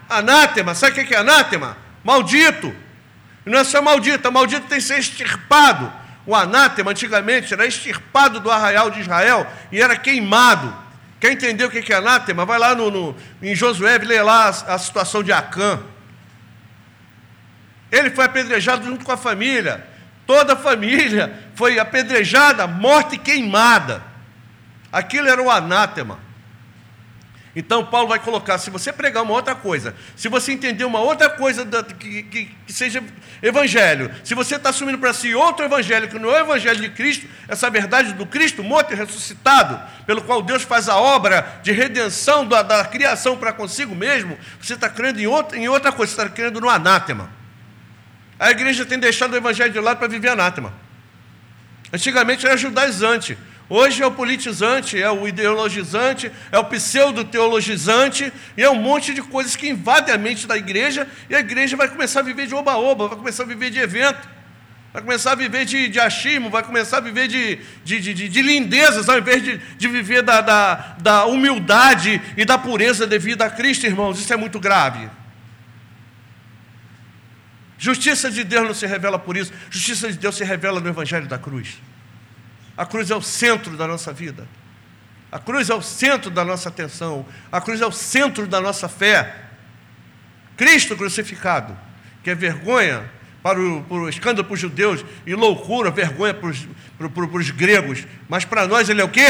Anátema. 0.10 0.74
Sabe 0.74 1.02
o 1.02 1.06
que 1.06 1.14
é 1.14 1.18
anátema? 1.18 1.78
Maldito. 2.04 2.74
E 3.46 3.50
não 3.50 3.60
é 3.60 3.64
só 3.64 3.82
maldito, 3.82 4.32
maldito 4.32 4.68
tem 4.68 4.78
que 4.78 4.84
ser 4.84 5.00
extirpado. 5.00 5.92
O 6.26 6.36
anátema 6.36 6.92
antigamente 6.92 7.54
era 7.54 7.66
extirpado 7.66 8.40
do 8.40 8.52
arraial 8.52 8.92
de 8.92 9.00
Israel 9.00 9.48
e 9.72 9.82
era 9.82 9.96
queimado. 9.96 10.76
Quer 11.20 11.32
entender 11.32 11.66
o 11.66 11.72
que 11.72 11.92
é 11.92 11.96
anátema? 11.96 12.46
Vai 12.46 12.60
lá 12.60 12.76
no, 12.76 12.92
no 12.92 13.16
em 13.42 13.56
Josué 13.56 13.96
e 13.96 14.06
lê 14.06 14.22
lá 14.22 14.46
a, 14.46 14.76
a 14.76 14.78
situação 14.78 15.24
de 15.24 15.32
Acã. 15.32 15.80
Ele 17.92 18.10
foi 18.10 18.26
apedrejado 18.26 18.86
junto 18.86 19.06
com 19.06 19.12
a 19.12 19.18
família. 19.18 19.86
Toda 20.28 20.54
a 20.54 20.58
família 20.58 21.34
foi 21.56 21.80
apedrejada, 21.80 22.68
morta 22.68 23.16
e 23.16 23.18
queimada. 23.18 24.04
Aquilo 24.92 25.30
era 25.30 25.42
o 25.42 25.50
anátema. 25.50 26.20
Então 27.56 27.84
Paulo 27.84 28.10
vai 28.10 28.20
colocar, 28.20 28.60
se 28.60 28.70
você 28.70 28.94
pregar 28.94 29.24
uma 29.24 29.34
outra 29.34 29.56
coisa, 29.56 29.96
se 30.16 30.30
você 30.30 30.52
entender 30.52 30.84
uma 30.84 31.00
outra 31.00 31.28
coisa 31.28 31.66
que, 31.66 32.22
que, 32.22 32.46
que, 32.68 32.72
seja 32.72 33.04
evangelho, 33.42 34.12
se 34.24 34.36
você 34.36 34.58
está 34.58 34.70
assumindo 34.70 35.00
para 35.00 35.12
si 35.12 35.34
outro 35.34 35.66
evangelho 35.66 36.08
que 36.08 36.20
não 36.20 36.30
é 36.30 36.34
o 36.42 36.46
evangelho 36.46 36.80
de 36.80 36.90
Cristo, 36.90 37.26
essa 37.48 37.68
verdade 37.68 38.14
do 38.14 38.28
Cristo 38.28 38.64
morto 38.64 38.94
e 38.94 38.96
ressuscitado, 38.96 39.82
pelo 40.06 40.22
qual 40.22 40.44
Deus 40.44 40.62
faz 40.62 40.88
a 40.88 40.98
obra 40.98 41.60
de 41.64 41.72
redenção 41.72 42.46
da, 42.46 42.62
da 42.62 42.86
criação 42.86 43.36
para 43.36 43.52
consigo 43.52 43.96
mesmo, 43.96 44.38
você 44.62 44.76
está 44.76 44.88
crendo 44.88 45.20
em 45.20 45.26
outra, 45.26 45.58
em 45.58 45.68
outra 45.68 45.92
coisa, 45.92 46.14
você 46.14 46.22
está 46.22 46.32
crendo 46.32 46.62
no 46.62 46.70
anátema. 46.70 47.37
A 48.40 48.52
igreja 48.52 48.86
tem 48.86 49.00
deixado 49.00 49.34
o 49.34 49.38
evangelho 49.38 49.72
de 49.72 49.80
lado 49.80 49.98
para 49.98 50.08
viver 50.08 50.30
anátema. 50.30 50.74
Antigamente 51.92 52.46
era 52.46 52.58
judaizante. 52.58 53.38
Hoje 53.70 54.02
é 54.02 54.06
o 54.06 54.12
politizante, 54.12 55.02
é 55.02 55.12
o 55.12 55.28
ideologizante, 55.28 56.32
é 56.52 56.58
o 56.58 56.64
pseudo-teologizante, 56.66 58.32
e 58.56 58.64
é 58.64 58.70
um 58.70 58.76
monte 58.76 59.14
de 59.14 59.22
coisas 59.22 59.58
que 59.58 59.68
invadem 59.68 60.14
a 60.14 60.18
mente 60.18 60.48
da 60.48 60.56
igreja, 60.56 61.06
e 61.30 61.36
a 61.36 61.40
igreja 61.40 61.76
vai 61.76 61.90
começar 61.90 62.22
a 62.22 62.24
viver 62.24 62.48
de 62.48 62.56
oba-oba, 62.56 63.10
vai 63.10 63.18
começar 63.18 63.44
a 63.44 63.46
viver 63.46 63.70
de 63.70 63.80
evento, 63.80 64.26
vai 64.94 65.02
começar 65.02 65.34
a 65.34 65.36
viver 65.36 65.66
de, 65.66 65.90
de 65.90 66.00
achismo, 66.00 66.50
vai 66.50 66.64
começar 66.64 66.98
a 66.98 67.02
viver 67.02 67.28
de, 67.28 67.60
de, 67.84 68.00
de, 68.00 68.30
de 68.30 68.42
lindezas, 68.42 69.10
ao 69.10 69.18
invés 69.18 69.44
de, 69.44 69.58
de 69.58 69.88
viver 69.90 70.22
da, 70.22 70.40
da, 70.40 70.96
da 71.02 71.26
humildade 71.26 72.22
e 72.38 72.46
da 72.46 72.58
pureza 72.58 73.06
devida 73.06 73.46
a 73.46 73.50
Cristo, 73.50 73.86
irmãos. 73.86 74.18
Isso 74.18 74.32
é 74.32 74.38
muito 74.38 74.62
grave. 74.62 75.10
Justiça 77.78 78.32
de 78.32 78.44
Deus 78.44 78.66
não 78.66 78.74
se 78.74 78.88
revela 78.88 79.20
por 79.20 79.38
isso, 79.38 79.54
justiça 79.70 80.12
de 80.12 80.18
Deus 80.18 80.36
se 80.36 80.44
revela 80.44 80.80
no 80.80 80.90
Evangelho 80.90 81.28
da 81.28 81.38
cruz. 81.38 81.80
A 82.76 82.86
cruz 82.86 83.10
é 83.12 83.16
o 83.16 83.22
centro 83.22 83.76
da 83.78 83.88
nossa 83.88 84.12
vida. 84.12 84.48
A 85.32 85.40
cruz 85.40 85.70
é 85.70 85.76
o 85.76 85.82
centro 85.82 86.30
da 86.30 86.46
nossa 86.46 86.70
atenção. 86.70 87.26
A 87.52 87.60
cruz 87.60 87.82
é 87.82 87.86
o 87.86 87.92
centro 87.92 88.48
da 88.48 88.62
nossa 88.62 88.88
fé. 88.88 89.36
Cristo 90.56 90.96
crucificado, 90.96 91.78
que 92.24 92.30
é 92.30 92.36
vergonha 92.36 93.10
para 93.44 93.60
o, 93.60 93.84
para 93.84 93.98
o 93.98 94.10
escândalo 94.10 94.46
para 94.46 94.54
os 94.54 94.60
judeus 94.60 95.06
e 95.26 95.36
loucura, 95.36 95.92
vergonha 95.92 96.34
para 96.34 96.50
os, 96.50 96.68
para, 96.98 97.10
para, 97.10 97.38
os 97.38 97.50
gregos. 97.52 98.06
Mas 98.28 98.46
para 98.46 98.68
nós 98.68 98.90
ele 98.90 99.02
é 99.02 99.04
o 99.04 99.10
quê? 99.10 99.28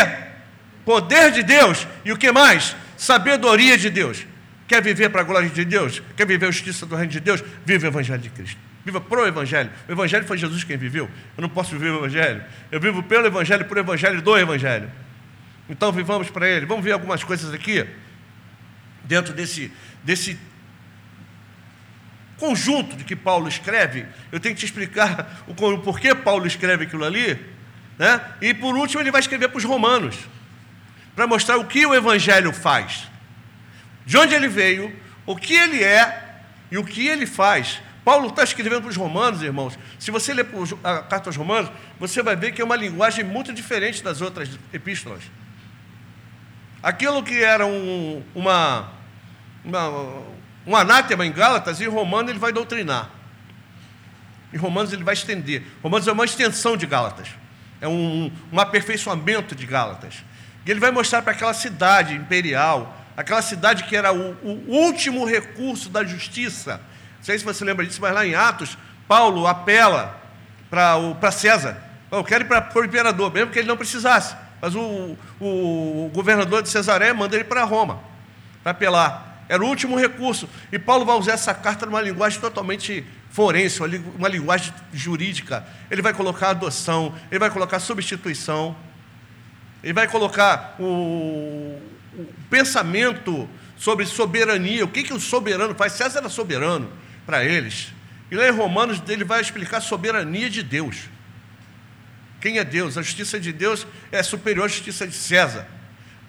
Poder 0.86 1.32
de 1.32 1.44
Deus. 1.44 1.88
E 2.06 2.12
o 2.12 2.18
que 2.18 2.32
mais? 2.32 2.76
Sabedoria 2.96 3.78
de 3.78 3.90
Deus. 3.90 4.26
Quer 4.68 4.82
viver 4.82 5.10
para 5.10 5.22
a 5.22 5.24
glória 5.24 5.50
de 5.50 5.64
Deus? 5.64 6.02
Quer 6.16 6.28
viver 6.28 6.48
a 6.48 6.52
justiça 6.52 6.86
do 6.86 6.96
reino 6.96 7.12
de 7.12 7.20
Deus? 7.22 7.44
Vive 7.66 7.88
o 7.88 7.90
Evangelho 7.90 8.22
de 8.22 8.30
Cristo. 8.30 8.60
Viva 8.84 9.00
pro 9.00 9.26
Evangelho. 9.26 9.72
O 9.88 9.92
Evangelho 9.92 10.26
foi 10.26 10.38
Jesus 10.38 10.64
quem 10.64 10.78
viveu. 10.78 11.10
Eu 11.38 11.42
não 11.42 11.50
posso 11.50 11.72
viver 11.72 11.92
o 11.92 12.00
Evangelho. 12.00 12.44
Eu 12.72 12.80
vivo 12.80 13.02
pelo 13.02 13.28
Evangelho, 13.28 13.66
por 13.66 13.78
Evangelho 13.78 14.22
do 14.22 14.38
Evangelho. 14.38 14.92
Então 15.70 15.92
vivamos 15.92 16.30
para 16.30 16.48
Ele. 16.48 16.66
Vamos 16.66 16.84
ver 16.84 16.92
algumas 16.92 17.24
coisas 17.24 17.54
aqui, 17.54 17.86
dentro 19.04 19.34
desse, 19.34 19.72
desse 20.04 20.38
conjunto 22.38 22.96
de 22.96 23.04
que 23.04 23.16
Paulo 23.16 23.48
escreve. 23.48 24.06
Eu 24.32 24.40
tenho 24.40 24.54
que 24.54 24.60
te 24.60 24.66
explicar 24.66 25.44
o, 25.48 25.52
o 25.52 25.80
porquê 25.80 26.14
Paulo 26.14 26.46
escreve 26.46 26.86
aquilo 26.86 27.04
ali. 27.04 27.40
Né? 27.98 28.22
E 28.42 28.54
por 28.54 28.76
último, 28.76 29.02
ele 29.02 29.12
vai 29.12 29.22
escrever 29.22 29.50
para 29.50 29.58
os 29.58 29.64
romanos, 29.64 30.18
para 31.16 31.26
mostrar 31.26 31.58
o 31.58 31.66
que 31.66 31.86
o 31.86 31.96
Evangelho 31.96 32.54
faz, 32.54 33.10
de 34.08 34.18
onde 34.18 34.34
ele 34.34 34.48
veio, 34.48 34.92
o 35.24 35.36
que 35.36 35.54
ele 35.54 35.84
é 35.84 36.40
e 36.72 36.80
o 36.80 36.84
que 36.84 37.08
ele 37.08 37.28
faz 37.28 37.80
Paulo 38.08 38.30
está 38.30 38.42
escrevendo 38.42 38.84
para 38.84 38.90
os 38.90 38.96
romanos, 38.96 39.42
irmãos. 39.42 39.78
Se 40.00 40.12
você 40.12 40.34
ler 40.34 40.48
a 40.82 41.00
carta 41.00 41.28
aos 41.28 41.36
romanos, 41.36 41.70
você 42.00 42.24
vai 42.24 42.38
ver 42.38 42.54
que 42.54 42.62
é 42.62 42.64
uma 42.64 42.78
linguagem 42.78 43.22
muito 43.22 43.52
diferente 43.52 44.02
das 44.02 44.22
outras 44.22 44.50
epístolas. 44.72 45.24
Aquilo 46.82 47.22
que 47.22 47.44
era 47.44 47.66
um, 47.66 48.24
uma, 48.34 48.94
uma, 49.66 50.24
um 50.66 50.74
anátema 50.74 51.26
em 51.26 51.34
Gálatas, 51.34 51.82
em 51.82 51.88
Romanos 51.90 52.30
ele 52.30 52.40
vai 52.40 52.54
doutrinar. 52.54 53.10
Em 54.54 54.58
Romanos 54.58 54.94
ele 54.94 55.04
vai 55.04 55.14
estender. 55.14 55.64
Romanos 55.84 56.08
é 56.08 56.12
uma 56.14 56.24
extensão 56.24 56.78
de 56.78 56.86
Gálatas. 56.86 57.28
É 57.82 57.90
um, 57.90 58.32
um 58.54 58.58
aperfeiçoamento 58.58 59.54
de 59.54 59.66
Gálatas. 59.66 60.24
E 60.66 60.72
ele 60.72 60.80
vai 60.80 60.92
mostrar 60.92 61.24
para 61.24 61.34
aquela 61.34 61.54
cidade 61.54 62.14
imperial, 62.14 63.06
aquela 63.18 63.42
cidade 63.42 63.86
que 63.86 63.96
era 63.96 64.14
o, 64.14 64.38
o 64.44 64.66
último 64.68 65.26
recurso 65.26 65.90
da 65.90 66.04
justiça, 66.04 66.80
não 67.18 67.24
sei 67.24 67.40
se 67.40 67.44
você 67.44 67.66
lembra 67.66 67.84
disso, 67.86 68.00
mas 68.00 68.14
lá 68.14 68.26
em 68.26 68.36
Atos, 68.36 68.78
Paulo 69.08 69.48
apela 69.48 70.22
para 70.70 71.32
César. 71.32 71.84
Eu 72.12 72.24
quero 72.24 72.44
ir 72.44 72.48
para 72.48 72.70
o 72.76 72.86
imperador, 72.86 73.34
mesmo 73.34 73.52
que 73.52 73.60
ele 73.60 73.68
não 73.68 73.76
precisasse. 73.76 74.36
Mas 74.62 74.76
o, 74.76 75.18
o 75.42 76.10
governador 76.14 76.62
de 76.62 76.70
Cesaré 76.70 77.12
manda 77.12 77.36
ele 77.36 77.44
para 77.44 77.64
Roma, 77.64 78.00
para 78.62 78.72
apelar. 78.72 79.44
Era 79.50 79.64
o 79.64 79.68
último 79.68 79.98
recurso. 79.98 80.48
E 80.72 80.78
Paulo 80.78 81.06
vai 81.06 81.16
usar 81.16 81.34
essa 81.34 81.54
carta 81.54 81.86
numa 81.86 82.02
linguagem 82.02 82.40
totalmente 82.40 83.06
forense, 83.30 83.82
uma 84.18 84.28
linguagem 84.28 84.74
jurídica. 84.94 85.66
Ele 85.90 86.02
vai 86.02 86.14
colocar 86.14 86.50
adoção, 86.50 87.14
ele 87.32 87.40
vai 87.40 87.50
colocar 87.50 87.80
substituição, 87.80 88.76
ele 89.84 89.94
vai 89.94 90.08
colocar 90.08 90.76
o, 90.80 91.80
o 92.18 92.26
pensamento 92.50 93.48
sobre 93.78 94.06
soberania. 94.06 94.84
O 94.84 94.88
que, 94.88 95.04
que 95.04 95.14
o 95.14 95.20
soberano 95.20 95.76
faz? 95.76 95.94
César 95.94 96.20
era 96.20 96.30
soberano 96.30 96.92
para 97.26 97.46
eles. 97.46 97.94
E 98.32 98.36
lá 98.36 98.48
em 98.48 98.52
Romanos 98.52 99.02
ele 99.08 99.24
vai 99.24 99.40
explicar 99.42 99.78
a 99.78 99.82
soberania 99.82 100.50
de 100.50 100.64
Deus. 100.64 101.10
Quem 102.42 102.58
é 102.58 102.64
Deus? 102.64 102.98
A 102.98 103.02
justiça 103.02 103.40
de 103.40 103.52
Deus 103.52 103.88
é 104.12 104.22
superior 104.22 104.66
à 104.66 104.68
justiça 104.68 105.08
de 105.08 105.14
César. 105.14 105.68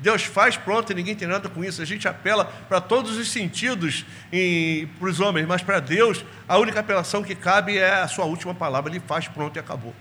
Deus 0.00 0.22
faz, 0.22 0.56
pronto, 0.56 0.92
e 0.92 0.94
ninguém 0.94 1.16
tem 1.16 1.26
nada 1.26 1.48
com 1.48 1.64
isso. 1.64 1.82
A 1.82 1.84
gente 1.84 2.06
apela 2.06 2.44
para 2.44 2.80
todos 2.80 3.16
os 3.16 3.28
sentidos 3.30 4.04
para 4.98 5.08
os 5.08 5.18
homens, 5.18 5.46
mas 5.46 5.62
para 5.62 5.80
Deus, 5.80 6.24
a 6.46 6.56
única 6.56 6.80
apelação 6.80 7.22
que 7.22 7.34
cabe 7.34 7.78
é 7.78 7.94
a 8.00 8.08
sua 8.08 8.24
última 8.24 8.54
palavra. 8.54 8.90
Ele 8.90 9.02
faz, 9.04 9.26
pronto 9.26 9.56
e 9.56 9.58
acabou. 9.58 9.94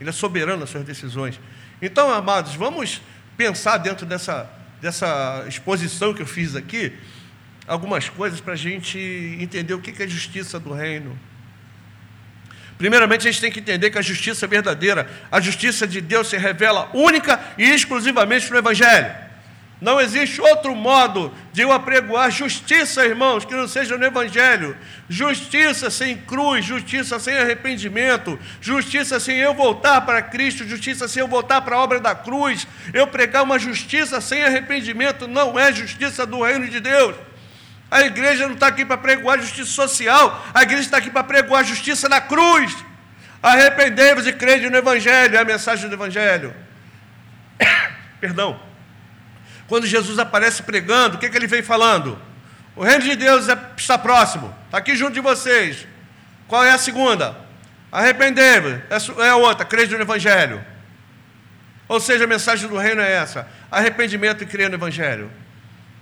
Ele 0.00 0.08
é 0.08 0.12
soberano 0.12 0.60
nas 0.60 0.70
suas 0.70 0.84
decisões. 0.84 1.40
Então, 1.80 2.12
amados, 2.12 2.54
vamos 2.54 3.02
pensar 3.36 3.78
dentro 3.78 4.06
dessa, 4.06 4.48
dessa 4.82 5.44
exposição 5.46 6.12
que 6.12 6.20
eu 6.20 6.26
fiz 6.26 6.56
aqui, 6.56 6.92
algumas 7.68 8.08
coisas 8.08 8.40
para 8.40 8.54
a 8.54 8.56
gente 8.56 8.98
entender 9.40 9.72
o 9.74 9.80
que 9.80 10.02
é 10.02 10.08
justiça 10.08 10.58
do 10.58 10.72
reino. 10.72 11.16
Primeiramente, 12.76 13.28
a 13.28 13.30
gente 13.30 13.40
tem 13.40 13.52
que 13.52 13.60
entender 13.60 13.90
que 13.90 13.98
a 13.98 14.02
justiça 14.02 14.44
é 14.44 14.48
verdadeira, 14.48 15.08
a 15.30 15.40
justiça 15.40 15.86
de 15.86 16.00
Deus 16.00 16.26
se 16.26 16.36
revela 16.36 16.90
única 16.92 17.40
e 17.56 17.62
exclusivamente 17.62 18.50
no 18.50 18.58
Evangelho. 18.58 19.21
Não 19.82 20.00
existe 20.00 20.40
outro 20.40 20.76
modo 20.76 21.34
de 21.52 21.62
eu 21.62 21.72
apregoar 21.72 22.30
justiça, 22.30 23.04
irmãos, 23.04 23.44
que 23.44 23.52
não 23.52 23.66
seja 23.66 23.98
no 23.98 24.04
Evangelho. 24.04 24.76
Justiça 25.08 25.90
sem 25.90 26.16
cruz, 26.16 26.64
justiça 26.64 27.18
sem 27.18 27.36
arrependimento, 27.36 28.38
justiça 28.60 29.18
sem 29.18 29.38
eu 29.38 29.52
voltar 29.52 30.02
para 30.02 30.22
Cristo, 30.22 30.64
justiça 30.68 31.08
sem 31.08 31.20
eu 31.20 31.26
voltar 31.26 31.62
para 31.62 31.74
a 31.74 31.80
obra 31.80 31.98
da 31.98 32.14
cruz. 32.14 32.64
Eu 32.94 33.08
pregar 33.08 33.42
uma 33.42 33.58
justiça 33.58 34.20
sem 34.20 34.44
arrependimento 34.44 35.26
não 35.26 35.58
é 35.58 35.72
justiça 35.72 36.24
do 36.24 36.44
reino 36.44 36.68
de 36.68 36.78
Deus. 36.78 37.16
A 37.90 38.02
igreja 38.02 38.46
não 38.46 38.54
está 38.54 38.68
aqui 38.68 38.84
para 38.84 38.98
pregoar 38.98 39.40
justiça 39.40 39.72
social, 39.72 40.46
a 40.54 40.62
igreja 40.62 40.82
está 40.82 40.98
aqui 40.98 41.10
para 41.10 41.24
pregoar 41.24 41.64
justiça 41.64 42.08
na 42.08 42.20
cruz. 42.20 42.72
Arrependei-vos 43.42 44.28
e 44.28 44.32
crede 44.32 44.70
no 44.70 44.76
Evangelho, 44.76 45.34
é 45.34 45.40
a 45.40 45.44
mensagem 45.44 45.88
do 45.88 45.96
Evangelho. 45.96 46.54
Perdão. 48.20 48.71
Quando 49.72 49.86
Jesus 49.86 50.18
aparece 50.18 50.62
pregando, 50.64 51.16
o 51.16 51.18
que, 51.18 51.30
que 51.30 51.34
ele 51.34 51.46
vem 51.46 51.62
falando? 51.62 52.20
O 52.76 52.84
reino 52.84 53.04
de 53.04 53.16
Deus 53.16 53.48
é, 53.48 53.58
está 53.74 53.96
próximo, 53.96 54.54
está 54.66 54.76
aqui 54.76 54.94
junto 54.94 55.14
de 55.14 55.20
vocês. 55.20 55.86
Qual 56.46 56.62
é 56.62 56.72
a 56.72 56.76
segunda? 56.76 57.34
Arrepender-vos. 57.90 58.82
É 59.18 59.30
a 59.30 59.36
outra, 59.36 59.64
crede 59.64 59.96
no 59.96 60.02
Evangelho. 60.02 60.62
Ou 61.88 61.98
seja, 61.98 62.24
a 62.24 62.26
mensagem 62.26 62.68
do 62.68 62.76
reino 62.76 63.00
é 63.00 63.12
essa: 63.12 63.48
arrependimento 63.70 64.44
e 64.44 64.46
crer 64.46 64.68
no 64.68 64.76
Evangelho. 64.76 65.30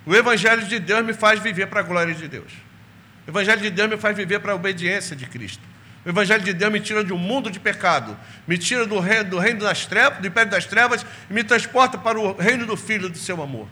O 0.04 0.16
Evangelho 0.16 0.64
de 0.64 0.80
Deus 0.80 1.06
me 1.06 1.14
faz 1.14 1.38
viver 1.38 1.68
para 1.68 1.78
a 1.78 1.84
glória 1.84 2.12
de 2.12 2.26
Deus. 2.26 2.50
O 3.24 3.30
Evangelho 3.30 3.60
de 3.60 3.70
Deus 3.70 3.88
me 3.88 3.96
faz 3.96 4.16
viver 4.16 4.40
para 4.40 4.50
a 4.50 4.56
obediência 4.56 5.14
de 5.14 5.26
Cristo. 5.26 5.62
O 6.04 6.08
Evangelho 6.08 6.42
de 6.42 6.54
Deus 6.54 6.72
me 6.72 6.80
tira 6.80 7.04
de 7.04 7.12
um 7.12 7.18
mundo 7.18 7.50
de 7.50 7.60
pecado, 7.60 8.16
me 8.46 8.56
tira 8.56 8.86
do 8.86 8.98
reino, 8.98 9.30
do 9.30 9.38
reino 9.38 9.60
das 9.60 9.84
trevas, 9.84 10.18
do 10.18 10.26
império 10.26 10.50
das 10.50 10.64
trevas 10.64 11.04
e 11.28 11.32
me 11.32 11.44
transporta 11.44 11.98
para 11.98 12.18
o 12.18 12.32
reino 12.32 12.64
do 12.64 12.76
Filho 12.76 13.08
do 13.10 13.18
seu 13.18 13.42
amor, 13.42 13.68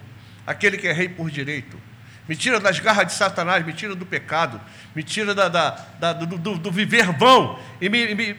aquele 0.47 0.77
que 0.77 0.87
é 0.87 0.93
rei 0.93 1.09
por 1.09 1.31
direito. 1.31 1.81
Me 2.29 2.37
tira 2.37 2.61
das 2.61 2.79
garras 2.79 3.07
de 3.07 3.15
Satanás, 3.15 3.65
me 3.65 3.73
tira 3.73 3.95
do 3.95 4.05
pecado, 4.05 4.61
me 4.95 5.03
tira 5.03 5.35
da, 5.35 5.49
da, 5.49 5.71
da, 5.99 6.13
do, 6.13 6.27
do, 6.37 6.59
do, 6.59 6.71
viver 6.71 7.11
vão 7.13 7.59
e 7.81 7.89
me, 7.89 8.15
me, 8.15 8.37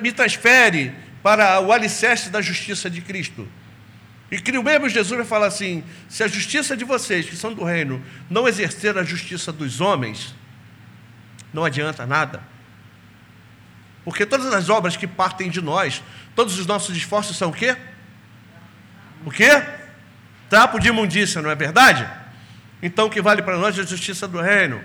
me 0.00 0.12
transfere 0.12 0.94
para 1.22 1.60
o 1.60 1.70
alicerce 1.70 2.30
da 2.30 2.40
justiça 2.40 2.88
de 2.88 3.02
Cristo. 3.02 3.46
E 4.30 4.40
que 4.40 4.56
o 4.56 4.62
mesmo 4.62 4.88
Jesus 4.88 5.18
vai 5.18 5.26
falar 5.26 5.48
assim: 5.48 5.84
se 6.08 6.24
a 6.24 6.28
justiça 6.28 6.74
de 6.74 6.84
vocês, 6.84 7.26
que 7.26 7.36
são 7.36 7.52
do 7.52 7.62
reino, 7.62 8.02
não 8.30 8.48
exercer 8.48 8.96
a 8.96 9.04
justiça 9.04 9.52
dos 9.52 9.82
homens, 9.82 10.34
não 11.52 11.62
adianta 11.62 12.06
nada. 12.06 12.55
Porque 14.06 14.24
todas 14.24 14.54
as 14.54 14.68
obras 14.68 14.96
que 14.96 15.04
partem 15.04 15.50
de 15.50 15.60
nós, 15.60 16.00
todos 16.36 16.56
os 16.60 16.64
nossos 16.64 16.96
esforços 16.96 17.36
são 17.36 17.50
o 17.50 17.52
quê? 17.52 17.76
O 19.24 19.32
quê? 19.32 19.50
Trapo 20.48 20.78
de 20.78 20.86
imundícia, 20.86 21.42
não 21.42 21.50
é 21.50 21.56
verdade? 21.56 22.08
Então 22.80 23.06
o 23.06 23.10
que 23.10 23.20
vale 23.20 23.42
para 23.42 23.58
nós 23.58 23.76
é 23.76 23.82
a 23.82 23.84
justiça 23.84 24.28
do 24.28 24.40
reino. 24.40 24.80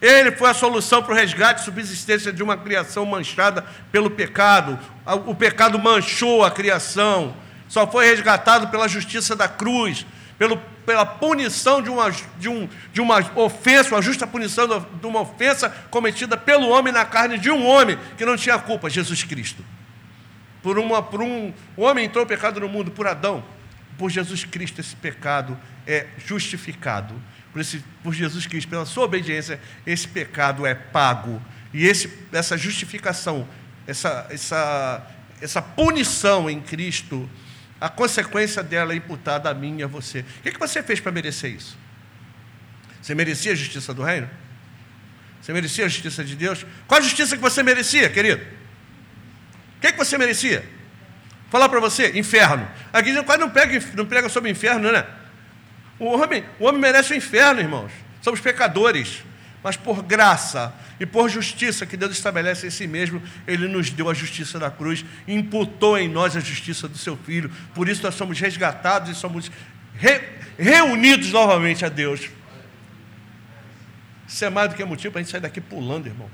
Ele 0.00 0.32
foi 0.32 0.50
a 0.50 0.54
solução 0.54 1.04
para 1.04 1.12
o 1.12 1.16
resgate 1.16 1.60
e 1.60 1.64
subsistência 1.64 2.32
de 2.32 2.42
uma 2.42 2.56
criação 2.56 3.06
manchada 3.06 3.64
pelo 3.92 4.10
pecado. 4.10 4.76
O 5.24 5.36
pecado 5.36 5.78
manchou 5.78 6.44
a 6.44 6.50
criação. 6.50 7.36
Só 7.72 7.90
foi 7.90 8.04
resgatado 8.04 8.68
pela 8.68 8.86
justiça 8.86 9.34
da 9.34 9.48
cruz, 9.48 10.04
pelo 10.38 10.60
pela 10.84 11.06
punição 11.06 11.80
de 11.80 11.88
uma, 11.88 12.10
de, 12.10 12.50
um, 12.50 12.68
de 12.92 13.00
uma 13.00 13.18
ofensa, 13.36 13.94
uma 13.94 14.02
justa 14.02 14.26
punição 14.26 14.66
de 14.66 15.06
uma 15.06 15.20
ofensa 15.20 15.70
cometida 15.90 16.36
pelo 16.36 16.68
homem 16.68 16.92
na 16.92 17.04
carne 17.04 17.38
de 17.38 17.50
um 17.50 17.64
homem 17.64 17.96
que 18.18 18.26
não 18.26 18.36
tinha 18.36 18.58
culpa, 18.58 18.90
Jesus 18.90 19.22
Cristo. 19.22 19.64
Por, 20.62 20.78
uma, 20.78 21.02
por 21.02 21.22
um 21.22 21.50
o 21.76 21.82
homem 21.82 22.04
entrou 22.04 22.24
o 22.24 22.26
pecado 22.26 22.60
no 22.60 22.68
mundo 22.68 22.90
por 22.90 23.06
Adão, 23.06 23.42
por 23.96 24.10
Jesus 24.10 24.44
Cristo 24.44 24.80
esse 24.80 24.94
pecado 24.94 25.58
é 25.86 26.08
justificado. 26.18 27.14
Por, 27.52 27.60
esse, 27.62 27.82
por 28.02 28.12
Jesus 28.12 28.46
Cristo, 28.46 28.68
pela 28.68 28.84
sua 28.84 29.04
obediência, 29.04 29.58
esse 29.86 30.06
pecado 30.06 30.66
é 30.66 30.74
pago. 30.74 31.40
E 31.72 31.86
esse, 31.86 32.12
essa 32.32 32.58
justificação, 32.58 33.48
essa, 33.86 34.26
essa, 34.28 35.06
essa 35.40 35.62
punição 35.62 36.50
em 36.50 36.60
Cristo 36.60 37.30
a 37.82 37.88
consequência 37.88 38.62
dela 38.62 38.92
é 38.92 38.96
imputada 38.96 39.50
a 39.50 39.54
mim 39.54 39.80
e 39.80 39.82
a 39.82 39.88
você. 39.88 40.20
O 40.20 40.42
que, 40.44 40.52
que 40.52 40.60
você 40.60 40.84
fez 40.84 41.00
para 41.00 41.10
merecer 41.10 41.50
isso? 41.50 41.76
Você 43.02 43.12
merecia 43.12 43.50
a 43.50 43.54
justiça 43.56 43.92
do 43.92 44.04
reino? 44.04 44.30
Você 45.40 45.52
merecia 45.52 45.86
a 45.86 45.88
justiça 45.88 46.22
de 46.22 46.36
Deus? 46.36 46.64
Qual 46.86 47.00
a 47.00 47.02
justiça 47.02 47.34
que 47.34 47.42
você 47.42 47.60
merecia, 47.60 48.08
querido? 48.08 48.40
O 49.78 49.80
que, 49.80 49.90
que 49.90 49.98
você 49.98 50.16
merecia? 50.16 50.64
Falar 51.50 51.68
para 51.68 51.80
você, 51.80 52.16
inferno. 52.16 52.70
Aqui 52.92 53.20
quase 53.24 53.40
não 53.40 53.50
pega, 53.50 53.84
não 53.94 54.06
prega 54.06 54.28
sobre 54.28 54.48
inferno, 54.48 54.92
né? 54.92 55.04
O 55.98 56.06
homem, 56.06 56.44
o 56.60 56.66
homem 56.66 56.80
merece 56.80 57.12
o 57.12 57.16
inferno, 57.16 57.60
irmãos. 57.60 57.90
Somos 58.20 58.38
pecadores. 58.38 59.24
Mas 59.62 59.76
por 59.76 60.02
graça 60.02 60.74
E 60.98 61.06
por 61.06 61.28
justiça 61.28 61.84
que 61.84 61.96
Deus 61.96 62.12
estabelece 62.12 62.66
em 62.66 62.70
si 62.70 62.86
mesmo, 62.86 63.20
Ele 63.46 63.66
nos 63.66 63.90
deu 63.90 64.08
a 64.08 64.14
justiça 64.14 64.58
da 64.58 64.70
cruz, 64.70 65.04
imputou 65.26 65.98
em 65.98 66.08
nós 66.08 66.36
a 66.36 66.40
justiça 66.40 66.86
do 66.86 66.96
seu 66.96 67.16
Filho. 67.16 67.50
Por 67.74 67.88
isso 67.88 68.02
nós 68.02 68.14
somos 68.14 68.38
resgatados 68.38 69.10
e 69.10 69.14
somos 69.14 69.50
re, 69.94 70.20
reunidos 70.56 71.32
novamente 71.32 71.84
a 71.84 71.88
Deus. 71.88 72.30
Isso 74.28 74.44
é 74.44 74.50
mais 74.50 74.70
do 74.70 74.76
que 74.76 74.84
motivo 74.84 75.12
para 75.12 75.20
a 75.20 75.22
gente 75.22 75.32
sair 75.32 75.40
daqui 75.40 75.60
pulando, 75.60 76.06
irmão. 76.06 76.30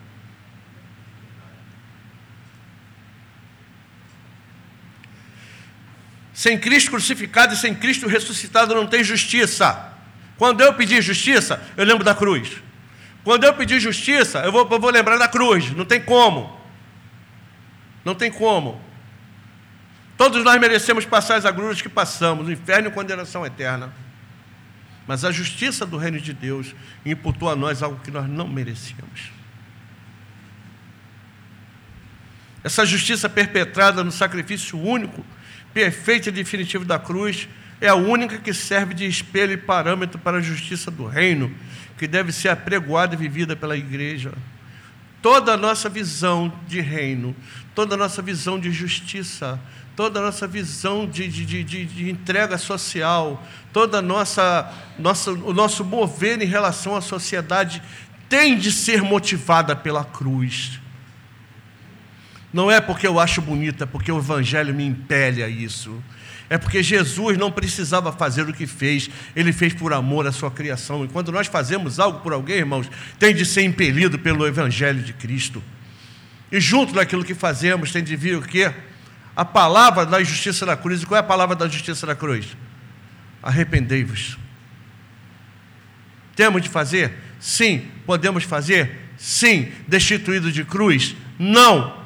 Sem 6.34 6.56
Cristo 6.56 6.90
crucificado 6.90 7.54
e 7.54 7.56
sem 7.56 7.74
Cristo 7.74 8.06
ressuscitado 8.06 8.74
não 8.74 8.86
tem 8.86 9.02
justiça. 9.02 9.92
Quando 10.36 10.60
eu 10.60 10.74
pedir 10.74 11.02
justiça, 11.02 11.60
eu 11.76 11.84
lembro 11.84 12.04
da 12.04 12.14
cruz. 12.14 12.67
Quando 13.28 13.44
eu 13.44 13.52
pedir 13.52 13.78
justiça, 13.78 14.38
eu 14.38 14.50
vou, 14.50 14.66
eu 14.70 14.80
vou 14.80 14.90
lembrar 14.90 15.18
da 15.18 15.28
cruz. 15.28 15.70
Não 15.72 15.84
tem 15.84 16.00
como. 16.00 16.50
Não 18.02 18.14
tem 18.14 18.32
como. 18.32 18.80
Todos 20.16 20.42
nós 20.42 20.58
merecemos 20.58 21.04
passar 21.04 21.36
as 21.36 21.44
agruras 21.44 21.82
que 21.82 21.90
passamos, 21.90 22.46
no 22.46 22.50
inferno 22.50 22.88
e 22.88 22.90
condenação 22.90 23.44
eterna. 23.44 23.92
Mas 25.06 25.26
a 25.26 25.30
justiça 25.30 25.84
do 25.84 25.98
reino 25.98 26.18
de 26.18 26.32
Deus 26.32 26.74
imputou 27.04 27.50
a 27.50 27.54
nós 27.54 27.82
algo 27.82 28.00
que 28.00 28.10
nós 28.10 28.26
não 28.26 28.48
merecíamos. 28.48 29.30
Essa 32.64 32.86
justiça 32.86 33.28
perpetrada 33.28 34.02
no 34.02 34.10
sacrifício 34.10 34.80
único, 34.80 35.22
perfeito 35.74 36.30
e 36.30 36.32
definitivo 36.32 36.86
da 36.86 36.98
cruz, 36.98 37.46
é 37.78 37.88
a 37.88 37.94
única 37.94 38.38
que 38.38 38.54
serve 38.54 38.94
de 38.94 39.06
espelho 39.06 39.52
e 39.52 39.58
parâmetro 39.58 40.18
para 40.18 40.38
a 40.38 40.40
justiça 40.40 40.90
do 40.90 41.06
reino, 41.06 41.54
que 41.98 42.06
deve 42.06 42.32
ser 42.32 42.48
apregoada 42.48 43.14
e 43.14 43.18
vivida 43.18 43.56
pela 43.56 43.76
igreja. 43.76 44.32
Toda 45.20 45.54
a 45.54 45.56
nossa 45.56 45.88
visão 45.88 46.52
de 46.66 46.80
reino, 46.80 47.34
toda 47.74 47.96
a 47.96 47.98
nossa 47.98 48.22
visão 48.22 48.58
de 48.58 48.70
justiça, 48.70 49.60
toda 49.96 50.20
a 50.20 50.22
nossa 50.22 50.46
visão 50.46 51.06
de, 51.06 51.26
de, 51.26 51.64
de, 51.64 51.84
de 51.84 52.08
entrega 52.08 52.56
social, 52.56 53.44
toda 53.72 53.98
a 53.98 54.02
nossa, 54.02 54.72
nossa, 54.96 55.32
o 55.32 55.52
nosso 55.52 55.84
mover 55.84 56.40
em 56.40 56.46
relação 56.46 56.94
à 56.94 57.00
sociedade 57.00 57.82
tem 58.28 58.56
de 58.56 58.70
ser 58.70 59.02
motivada 59.02 59.74
pela 59.74 60.04
cruz. 60.04 60.80
Não 62.52 62.70
é 62.70 62.80
porque 62.80 63.06
eu 63.06 63.20
acho 63.20 63.42
bonita, 63.42 63.84
é 63.84 63.86
porque 63.86 64.10
o 64.10 64.18
Evangelho 64.18 64.74
me 64.74 64.84
impele 64.84 65.42
a 65.42 65.48
isso. 65.48 66.02
É 66.50 66.56
porque 66.56 66.82
Jesus 66.82 67.36
não 67.36 67.52
precisava 67.52 68.10
fazer 68.10 68.42
o 68.48 68.54
que 68.54 68.66
fez, 68.66 69.10
ele 69.36 69.52
fez 69.52 69.74
por 69.74 69.92
amor 69.92 70.26
à 70.26 70.32
sua 70.32 70.50
criação. 70.50 71.04
E 71.04 71.08
quando 71.08 71.30
nós 71.30 71.46
fazemos 71.46 72.00
algo 72.00 72.20
por 72.20 72.32
alguém, 72.32 72.56
irmãos, 72.56 72.90
tem 73.18 73.34
de 73.34 73.44
ser 73.44 73.62
impelido 73.62 74.18
pelo 74.18 74.46
Evangelho 74.46 75.02
de 75.02 75.12
Cristo. 75.12 75.62
E 76.50 76.58
junto 76.58 76.94
daquilo 76.94 77.22
que 77.22 77.34
fazemos, 77.34 77.92
tem 77.92 78.02
de 78.02 78.16
vir 78.16 78.36
o 78.38 78.42
quê? 78.42 78.72
A 79.36 79.44
palavra 79.44 80.06
da 80.06 80.22
justiça 80.24 80.64
da 80.64 80.76
cruz. 80.76 81.02
E 81.02 81.06
qual 81.06 81.16
é 81.16 81.20
a 81.20 81.26
palavra 81.26 81.54
da 81.54 81.68
justiça 81.68 82.06
da 82.06 82.14
cruz? 82.14 82.56
Arrependei-vos. 83.42 84.38
Temos 86.34 86.62
de 86.62 86.70
fazer? 86.70 87.12
Sim. 87.38 87.86
Podemos 88.06 88.44
fazer? 88.44 89.10
Sim. 89.18 89.70
Destituído 89.86 90.50
de 90.50 90.64
cruz? 90.64 91.14
Não. 91.38 91.97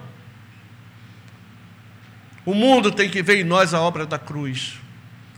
O 2.44 2.54
mundo 2.54 2.90
tem 2.90 3.08
que 3.08 3.22
ver 3.22 3.40
em 3.40 3.44
nós 3.44 3.72
a 3.72 3.80
obra 3.80 4.04
da 4.04 4.18
cruz. 4.18 4.74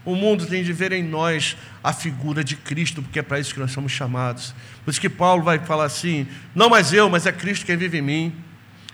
O 0.04 0.14
mundo 0.14 0.46
tem 0.46 0.62
de 0.62 0.72
ver 0.72 0.92
em 0.92 1.02
nós 1.02 1.56
a 1.82 1.92
figura 1.92 2.44
de 2.44 2.56
Cristo, 2.56 3.02
porque 3.02 3.18
é 3.18 3.22
para 3.22 3.40
isso 3.40 3.54
que 3.54 3.60
nós 3.60 3.72
somos 3.72 3.92
chamados. 3.92 4.54
Por 4.84 4.90
isso 4.90 5.00
que 5.00 5.08
Paulo 5.08 5.42
vai 5.42 5.58
falar 5.58 5.84
assim: 5.84 6.26
não 6.54 6.68
mais 6.68 6.92
eu, 6.92 7.08
mas 7.08 7.26
é 7.26 7.32
Cristo 7.32 7.64
quem 7.64 7.76
vive 7.76 7.98
em 7.98 8.02
mim. 8.02 8.34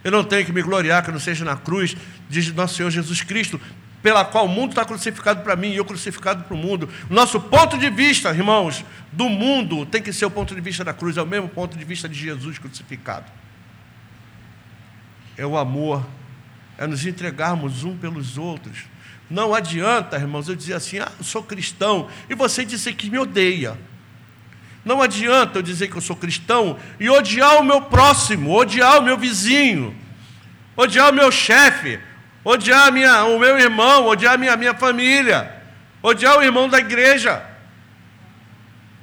Eu 0.05 0.11
não 0.11 0.25
tenho 0.25 0.47
que 0.47 0.53
me 0.53 0.63
gloriar 0.63 1.05
que 1.05 1.11
não 1.11 1.19
seja 1.19 1.45
na 1.45 1.57
cruz 1.57 1.97
de 2.29 2.53
nosso 2.53 2.75
Senhor 2.75 2.91
Jesus 2.91 3.23
Cristo, 3.23 3.61
pela 4.03 4.25
qual 4.25 4.47
o 4.47 4.49
mundo 4.49 4.71
está 4.71 4.85
crucificado 4.85 5.43
para 5.43 5.57
mim 5.57 5.73
e 5.73 5.77
eu 5.77 5.85
crucificado 5.85 6.45
para 6.45 6.55
o 6.55 6.57
mundo. 6.57 6.89
Nosso 7.09 7.41
ponto 7.41 7.77
de 7.77 7.91
vista, 7.91 8.31
irmãos, 8.31 8.85
do 9.13 9.29
mundo 9.29 9.85
tem 9.85 10.01
que 10.01 10.13
ser 10.13 10.25
o 10.25 10.31
ponto 10.31 10.55
de 10.55 10.61
vista 10.61 10.85
da 10.85 10.95
cruz, 10.95 11.17
é 11.17 11.23
o 11.23 11.27
mesmo 11.27 11.49
ponto 11.49 11.77
de 11.77 11.85
vista 11.85 12.09
de 12.09 12.19
Jesus 12.19 12.59
crucificado. 12.59 13.27
É 15.37 15.45
o 15.45 15.57
amor 15.59 16.07
é 16.81 16.87
nos 16.87 17.05
entregarmos 17.05 17.85
um 17.85 17.95
pelos 17.95 18.39
outros. 18.39 18.85
Não 19.29 19.55
adianta, 19.55 20.17
irmãos, 20.17 20.49
eu 20.49 20.57
dizer 20.57 20.73
assim, 20.73 20.99
ah, 20.99 21.13
eu 21.19 21.23
sou 21.23 21.43
cristão, 21.43 22.09
e 22.29 22.35
você 22.35 22.65
dizer 22.65 22.95
que 22.95 23.11
me 23.11 23.19
odeia. 23.19 23.79
Não 24.83 25.03
adianta 25.03 25.59
eu 25.59 25.63
dizer 25.63 25.89
que 25.89 25.97
eu 25.97 26.01
sou 26.01 26.17
cristão 26.17 26.79
e 26.99 27.11
odiar 27.11 27.59
o 27.59 27.63
meu 27.63 27.83
próximo, 27.83 28.51
odiar 28.51 28.99
o 28.99 29.03
meu 29.03 29.19
vizinho, 29.19 29.95
odiar 30.75 31.11
o 31.11 31.15
meu 31.15 31.31
chefe, 31.31 32.01
odiar 32.43 32.91
minha, 32.91 33.25
o 33.25 33.39
meu 33.39 33.59
irmão, 33.59 34.07
odiar 34.07 34.35
a 34.35 34.39
minha, 34.39 34.57
minha 34.57 34.75
família, 34.75 35.55
odiar 36.03 36.39
o 36.39 36.43
irmão 36.43 36.67
da 36.67 36.79
igreja. 36.79 37.45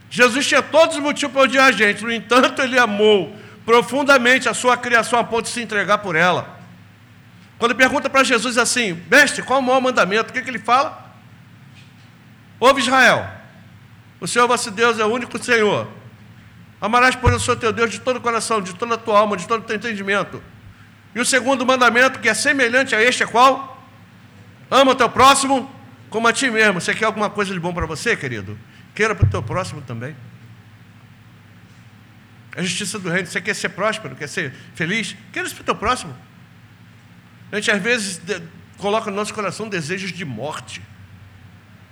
Jesus 0.10 0.48
tinha 0.48 0.64
todos 0.64 0.96
os 0.96 1.02
motivos 1.04 1.32
para 1.32 1.44
odiar 1.44 1.68
a 1.68 1.72
gente, 1.72 2.04
no 2.04 2.12
entanto, 2.12 2.60
ele 2.60 2.80
amou 2.80 3.36
profundamente 3.64 4.50
a 4.50 4.54
sua 4.56 4.76
criação 4.76 5.20
a 5.20 5.24
ponto 5.24 5.46
de 5.46 5.52
se 5.52 5.62
entregar 5.62 6.00
por 6.00 6.16
ela. 6.16 6.57
Quando 7.58 7.76
pergunta 7.76 8.10
para 8.10 8.24
Jesus 8.24 8.58
assim, 8.58 9.02
mestre, 9.10 9.42
qual 9.42 9.60
o 9.60 9.64
maior 9.64 9.82
mandamento? 9.82 10.30
O 10.30 10.34
que, 10.34 10.42
que 10.42 10.50
ele 10.50 10.60
fala? 10.60 11.06
Ouve 12.60 12.82
Israel, 12.82 13.28
o 14.20 14.28
Senhor 14.28 14.48
vosso 14.48 14.72
Deus 14.72 15.00
é 15.00 15.06
o 15.06 15.08
único 15.08 15.42
Senhor. 15.44 15.88
Amarás, 16.80 17.16
por 17.16 17.34
o 17.34 17.40
Senhor 17.40 17.58
teu 17.58 17.74
Deus 17.74 17.92
de 17.92 18.00
todo 18.00 18.18
o 18.18 18.22
coração, 18.22 18.62
de 18.62 18.74
toda 18.76 18.96
a 18.96 18.98
tua 18.98 19.20
alma, 19.20 19.36
de 19.36 19.48
todo 19.48 19.62
o 19.62 19.64
teu 19.64 19.76
entendimento. 19.76 20.42
E 21.16 21.20
o 21.20 21.26
segundo 21.26 21.66
mandamento, 21.66 22.20
que 22.20 22.30
é 22.30 22.34
semelhante 22.34 22.96
a 22.96 23.02
este, 23.02 23.24
é 23.24 23.26
qual? 23.26 23.84
Ama 24.70 24.92
o 24.92 24.96
teu 24.96 25.10
próximo 25.10 25.72
como 26.10 26.28
a 26.28 26.34
ti 26.34 26.50
mesmo. 26.50 26.80
Você 26.80 26.94
quer 26.94 27.06
alguma 27.06 27.30
coisa 27.30 27.54
de 27.54 27.60
bom 27.60 27.74
para 27.74 27.86
você, 27.86 28.16
querido? 28.16 28.58
Queira 28.94 29.16
para 29.16 29.26
o 29.26 29.30
teu 29.30 29.42
próximo 29.42 29.82
também. 29.82 30.16
A 32.56 32.62
justiça 32.62 33.00
do 33.00 33.10
reino. 33.10 33.28
Você 33.28 33.42
quer 33.42 33.56
ser 33.56 33.70
próspero, 33.70 34.16
quer 34.16 34.28
ser 34.28 34.54
feliz? 34.76 35.16
Queira 35.32 35.48
isso 35.48 35.56
para 35.56 35.64
o 35.64 35.66
teu 35.66 35.76
próximo. 35.76 36.16
A 37.52 37.56
gente 37.56 37.72
às 37.72 37.82
vezes 37.82 38.22
coloca 38.78 39.10
no 39.10 39.16
nosso 39.16 39.34
coração 39.34 39.70
desejos 39.70 40.12
de 40.12 40.26
morte. 40.26 40.82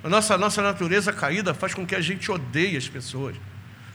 A 0.04 0.10
nossa, 0.10 0.38
nossa 0.38 0.62
natureza 0.62 1.12
caída 1.12 1.54
faz 1.54 1.74
com 1.74 1.86
que 1.86 1.96
a 1.96 2.02
gente 2.02 2.32
odeie 2.32 2.78
as 2.78 2.88
pessoas. 2.88 3.36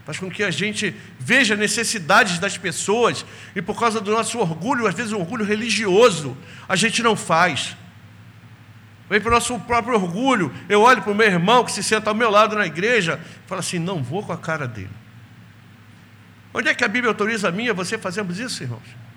Faz 0.05 0.19
com 0.19 0.31
que 0.31 0.43
a 0.43 0.51
gente 0.51 0.95
veja 1.19 1.55
necessidades 1.55 2.39
das 2.39 2.59
pessoas 2.59 3.25
e 3.55 3.63
por 3.63 3.79
causa 3.79 4.01
do 4.01 4.11
nosso 4.11 4.39
orgulho, 4.39 4.87
às 4.87 4.95
vezes 4.95 5.13
um 5.13 5.21
orgulho 5.21 5.45
religioso, 5.45 6.37
a 6.69 6.75
gente 6.75 7.03
não 7.03 7.15
faz. 7.15 7.77
Vem 9.09 9.21
para 9.21 9.29
o 9.29 9.35
nosso 9.35 9.59
próprio 9.61 9.95
orgulho. 9.95 10.53
Eu 10.69 10.83
olho 10.83 11.03
para 11.03 11.13
o 11.13 11.15
meu 11.15 11.27
irmão 11.27 11.65
que 11.65 11.73
se 11.73 11.83
senta 11.83 12.11
ao 12.11 12.15
meu 12.15 12.31
lado 12.31 12.57
na 12.57 12.67
igreja 12.67 13.21
e 13.45 13.49
falo 13.49 13.59
assim: 13.59 13.79
não 13.79 14.03
vou 14.03 14.25
com 14.25 14.33
a 14.33 14.39
cara 14.39 14.67
dele. 14.67 14.91
Onde 16.55 16.69
é 16.69 16.75
que 16.75 16.85
a 16.85 16.89
Bíblia 16.89 17.11
autoriza 17.11 17.49
a 17.49 17.53
mim 17.53 17.69
a 17.69 17.73
você 17.73 17.99
fazermos 17.99 18.39
isso, 18.39 18.63
irmãos? 18.63 19.10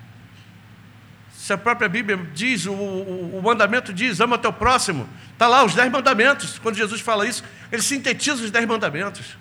Se 1.44 1.52
a 1.52 1.58
própria 1.58 1.90
Bíblia 1.90 2.18
diz, 2.34 2.66
o, 2.66 2.72
o, 2.72 3.38
o 3.38 3.42
mandamento 3.44 3.92
diz, 3.92 4.22
ama 4.22 4.38
teu 4.38 4.54
próximo. 4.54 5.10
Está 5.34 5.46
lá 5.46 5.62
os 5.66 5.76
dez 5.76 5.92
mandamentos. 5.92 6.58
Quando 6.58 6.78
Jesus 6.78 7.02
fala 7.02 7.28
isso, 7.28 7.44
ele 7.70 7.82
sintetiza 7.82 8.42
os 8.42 8.50
dez 8.50 8.66
mandamentos. 8.66 9.38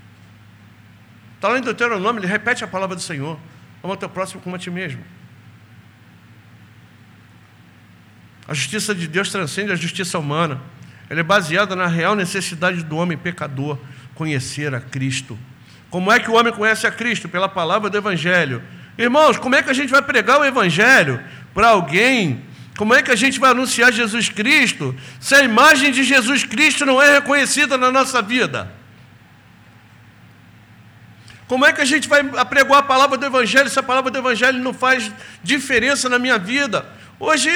Está 1.37 1.47
lá 1.47 1.61
em 1.61 1.63
Deuteronômio, 1.63 2.19
ele 2.19 2.27
repete 2.27 2.65
a 2.65 2.67
palavra 2.67 2.97
do 2.97 3.03
Senhor. 3.03 3.39
Ama 3.85 3.97
teu 3.97 4.09
próximo 4.09 4.41
como 4.41 4.57
a 4.57 4.59
ti 4.59 4.69
mesmo. 4.69 5.01
A 8.49 8.55
justiça 8.55 8.93
de 8.93 9.07
Deus 9.07 9.31
transcende 9.31 9.71
a 9.71 9.77
justiça 9.77 10.19
humana. 10.19 10.61
Ela 11.09 11.21
é 11.21 11.23
baseada 11.23 11.77
na 11.77 11.87
real 11.87 12.17
necessidade 12.17 12.83
do 12.83 12.97
homem 12.97 13.17
pecador 13.17 13.79
conhecer 14.17 14.75
a 14.75 14.81
Cristo. 14.81 15.39
Como 15.89 16.11
é 16.11 16.19
que 16.19 16.29
o 16.29 16.35
homem 16.35 16.53
conhece 16.53 16.85
a 16.85 16.91
Cristo? 16.91 17.29
Pela 17.29 17.49
palavra 17.49 17.89
do 17.89 17.97
Evangelho. 17.97 18.61
Irmãos, 18.99 19.39
como 19.39 19.55
é 19.55 19.63
que 19.63 19.71
a 19.71 19.73
gente 19.73 19.91
vai 19.91 20.03
pregar 20.03 20.41
o 20.41 20.45
Evangelho 20.45 21.23
para 21.55 21.69
alguém, 21.69 22.45
como 22.77 22.95
é 22.95 23.03
que 23.03 23.11
a 23.11 23.17
gente 23.17 23.39
vai 23.39 23.51
anunciar 23.51 23.93
Jesus 23.93 24.29
Cristo 24.29 24.95
se 25.21 25.35
a 25.35 25.43
imagem 25.43 25.93
de 25.93 26.03
Jesus 26.03 26.45
Cristo 26.45 26.87
não 26.87 27.01
é 27.01 27.15
reconhecida 27.15 27.77
na 27.77 27.91
nossa 27.91 28.23
vida? 28.23 28.73
Como 31.47 31.67
é 31.67 31.73
que 31.73 31.83
a 31.83 31.85
gente 31.85 32.09
vai 32.09 32.21
apregoar 32.39 32.81
a 32.81 32.83
palavra 32.83 33.19
do 33.19 33.27
Evangelho 33.27 33.69
se 33.69 33.79
a 33.79 33.83
palavra 33.83 34.11
do 34.11 34.19
Evangelho 34.19 34.59
não 34.59 34.73
faz 34.73 35.13
diferença 35.43 36.09
na 36.09 36.19
minha 36.19 36.39
vida? 36.39 36.87
Hoje, 37.21 37.51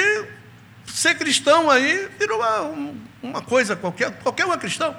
ser 0.87 1.14
cristão 1.16 1.70
aí 1.70 2.09
virou 2.18 2.38
uma, 2.38 2.94
uma 3.22 3.42
coisa 3.42 3.74
qualquer, 3.74 4.12
qualquer 4.18 4.44
um 4.44 4.52
é 4.52 4.59
cristão. 4.59 4.94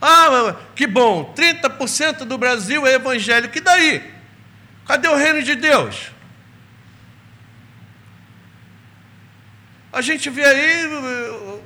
Ah, 0.00 0.54
que 0.74 0.86
bom, 0.86 1.32
30% 1.34 2.24
do 2.24 2.36
Brasil 2.36 2.86
é 2.86 2.94
evangélico, 2.94 3.56
e 3.56 3.60
daí? 3.60 4.14
Cadê 4.86 5.08
o 5.08 5.16
reino 5.16 5.42
de 5.42 5.54
Deus? 5.54 6.10
A 9.96 10.02
gente 10.02 10.28
vê 10.28 10.44
aí 10.44 11.62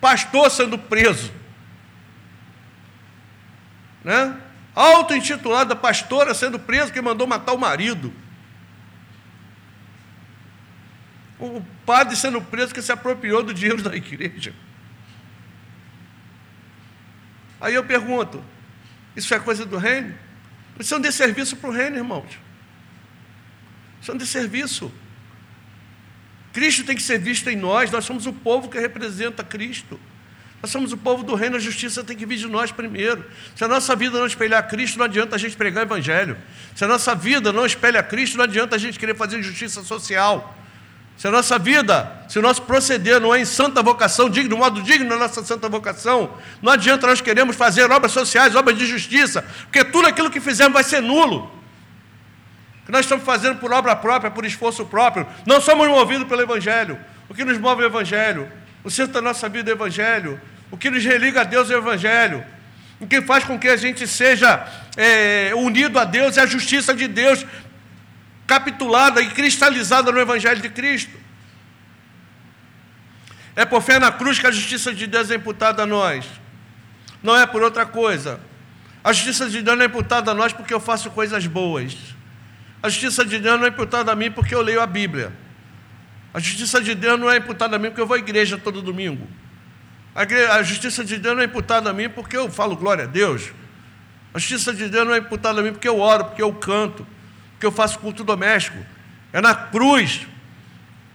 pastor 0.00 0.50
sendo 0.50 0.78
preso. 0.78 1.30
Né? 4.02 4.40
Auto-intitulada 4.74 5.76
pastora 5.76 6.32
sendo 6.32 6.58
preso 6.58 6.90
que 6.90 7.02
mandou 7.02 7.26
matar 7.26 7.52
o 7.52 7.58
marido. 7.58 8.10
O 11.38 11.62
padre 11.84 12.16
sendo 12.16 12.40
preso 12.40 12.72
que 12.72 12.80
se 12.80 12.90
apropriou 12.90 13.42
do 13.42 13.52
dinheiro 13.52 13.82
da 13.82 13.94
igreja. 13.94 14.54
Aí 17.60 17.74
eu 17.74 17.84
pergunto: 17.84 18.42
isso 19.14 19.34
é 19.34 19.38
coisa 19.38 19.66
do 19.66 19.76
reino? 19.76 20.14
Isso 20.80 20.94
é 20.94 20.96
um 20.96 21.02
desserviço 21.02 21.54
para 21.54 21.68
o 21.68 21.72
reino, 21.74 21.98
irmãos. 21.98 22.38
Isso 24.00 24.10
é 24.10 24.14
um 24.14 24.16
desserviço. 24.16 24.88
serviço. 24.88 25.07
Cristo 26.58 26.82
tem 26.82 26.96
que 26.96 27.02
ser 27.02 27.20
visto 27.20 27.48
em 27.48 27.54
nós, 27.54 27.88
nós 27.88 28.04
somos 28.04 28.26
o 28.26 28.32
povo 28.32 28.68
que 28.68 28.80
representa 28.80 29.44
Cristo. 29.44 29.98
Nós 30.60 30.72
somos 30.72 30.92
o 30.92 30.96
povo 30.96 31.22
do 31.22 31.36
reino, 31.36 31.54
a 31.54 31.60
justiça 31.60 32.02
tem 32.02 32.16
que 32.16 32.26
vir 32.26 32.36
de 32.36 32.48
nós 32.48 32.72
primeiro. 32.72 33.24
Se 33.54 33.62
a 33.62 33.68
nossa 33.68 33.94
vida 33.94 34.18
não 34.18 34.26
espelhar 34.26 34.66
Cristo, 34.66 34.98
não 34.98 35.04
adianta 35.04 35.36
a 35.36 35.38
gente 35.38 35.56
pregar 35.56 35.84
o 35.84 35.86
Evangelho. 35.86 36.36
Se 36.74 36.84
a 36.84 36.88
nossa 36.88 37.14
vida 37.14 37.52
não 37.52 37.64
espelha 37.64 38.02
Cristo, 38.02 38.36
não 38.36 38.42
adianta 38.42 38.74
a 38.74 38.78
gente 38.78 38.98
querer 38.98 39.14
fazer 39.14 39.40
justiça 39.40 39.84
social. 39.84 40.52
Se 41.16 41.28
a 41.28 41.30
nossa 41.30 41.60
vida, 41.60 42.24
se 42.28 42.40
o 42.40 42.42
nosso 42.42 42.62
proceder 42.62 43.20
não 43.20 43.32
é 43.32 43.40
em 43.40 43.44
santa 43.44 43.80
vocação, 43.80 44.28
digno, 44.28 44.56
modo 44.56 44.82
digno 44.82 45.08
da 45.08 45.16
nossa 45.16 45.44
santa 45.44 45.68
vocação, 45.68 46.36
não 46.60 46.72
adianta 46.72 47.06
nós 47.06 47.20
queremos 47.20 47.54
fazer 47.54 47.88
obras 47.88 48.10
sociais, 48.10 48.56
obras 48.56 48.76
de 48.76 48.84
justiça, 48.84 49.42
porque 49.62 49.84
tudo 49.84 50.08
aquilo 50.08 50.28
que 50.28 50.40
fizermos 50.40 50.74
vai 50.74 50.82
ser 50.82 51.00
nulo. 51.00 51.56
Que 52.88 52.92
nós 52.92 53.04
estamos 53.04 53.22
fazendo 53.22 53.58
por 53.58 53.70
obra 53.70 53.94
própria, 53.94 54.30
por 54.30 54.46
esforço 54.46 54.86
próprio, 54.86 55.26
não 55.44 55.60
somos 55.60 55.86
movidos 55.88 56.26
pelo 56.26 56.40
Evangelho. 56.40 56.98
O 57.28 57.34
que 57.34 57.44
nos 57.44 57.58
move 57.58 57.82
é 57.82 57.84
o 57.84 57.88
Evangelho. 57.90 58.50
O 58.82 58.90
centro 58.90 59.12
da 59.12 59.20
nossa 59.20 59.46
vida 59.46 59.70
é 59.70 59.74
o 59.74 59.76
Evangelho. 59.76 60.40
O 60.70 60.76
que 60.78 60.88
nos 60.88 61.04
religa 61.04 61.42
a 61.42 61.44
Deus 61.44 61.70
é 61.70 61.74
o 61.74 61.80
Evangelho. 61.80 62.42
O 62.98 63.06
que 63.06 63.20
faz 63.20 63.44
com 63.44 63.58
que 63.58 63.68
a 63.68 63.76
gente 63.76 64.06
seja 64.06 64.66
é, 64.96 65.52
unido 65.54 65.98
a 65.98 66.04
Deus 66.06 66.38
é 66.38 66.40
a 66.40 66.46
justiça 66.46 66.94
de 66.94 67.06
Deus, 67.06 67.44
capitulada 68.46 69.20
e 69.20 69.28
cristalizada 69.28 70.10
no 70.10 70.18
Evangelho 70.18 70.62
de 70.62 70.70
Cristo. 70.70 71.14
É 73.54 73.66
por 73.66 73.82
fé 73.82 73.98
na 73.98 74.10
cruz 74.10 74.38
que 74.38 74.46
a 74.46 74.50
justiça 74.50 74.94
de 74.94 75.06
Deus 75.06 75.30
é 75.30 75.34
imputada 75.34 75.82
a 75.82 75.86
nós. 75.86 76.24
Não 77.22 77.36
é 77.36 77.44
por 77.44 77.62
outra 77.62 77.84
coisa. 77.84 78.40
A 79.04 79.12
justiça 79.12 79.46
de 79.50 79.60
Deus 79.60 79.76
não 79.76 79.84
é 79.84 79.88
imputada 79.88 80.30
a 80.30 80.34
nós 80.34 80.54
porque 80.54 80.72
eu 80.72 80.80
faço 80.80 81.10
coisas 81.10 81.46
boas. 81.46 82.16
A 82.82 82.88
justiça 82.88 83.24
de 83.24 83.38
Deus 83.38 83.58
não 83.58 83.66
é 83.66 83.70
imputada 83.70 84.12
a 84.12 84.16
mim 84.16 84.30
porque 84.30 84.54
eu 84.54 84.62
leio 84.62 84.80
a 84.80 84.86
Bíblia. 84.86 85.32
A 86.32 86.38
justiça 86.38 86.80
de 86.80 86.94
Deus 86.94 87.18
não 87.18 87.30
é 87.30 87.38
imputada 87.38 87.76
a 87.76 87.78
mim 87.78 87.88
porque 87.88 88.00
eu 88.00 88.06
vou 88.06 88.16
à 88.16 88.18
igreja 88.18 88.56
todo 88.56 88.80
domingo. 88.80 89.26
A 90.14 90.62
justiça 90.62 91.04
de 91.04 91.16
Deus 91.16 91.34
não 91.34 91.42
é 91.42 91.46
imputada 91.46 91.90
a 91.90 91.92
mim 91.92 92.08
porque 92.08 92.36
eu 92.36 92.50
falo 92.50 92.76
glória 92.76 93.04
a 93.04 93.06
Deus. 93.06 93.50
A 94.32 94.38
justiça 94.38 94.72
de 94.72 94.88
Deus 94.88 95.06
não 95.06 95.14
é 95.14 95.18
imputada 95.18 95.60
a 95.60 95.62
mim 95.62 95.72
porque 95.72 95.88
eu 95.88 95.98
oro, 95.98 96.26
porque 96.26 96.42
eu 96.42 96.52
canto, 96.52 97.06
porque 97.52 97.66
eu 97.66 97.72
faço 97.72 97.98
culto 97.98 98.22
doméstico. 98.22 98.78
É 99.32 99.40
na 99.40 99.54
cruz 99.54 100.26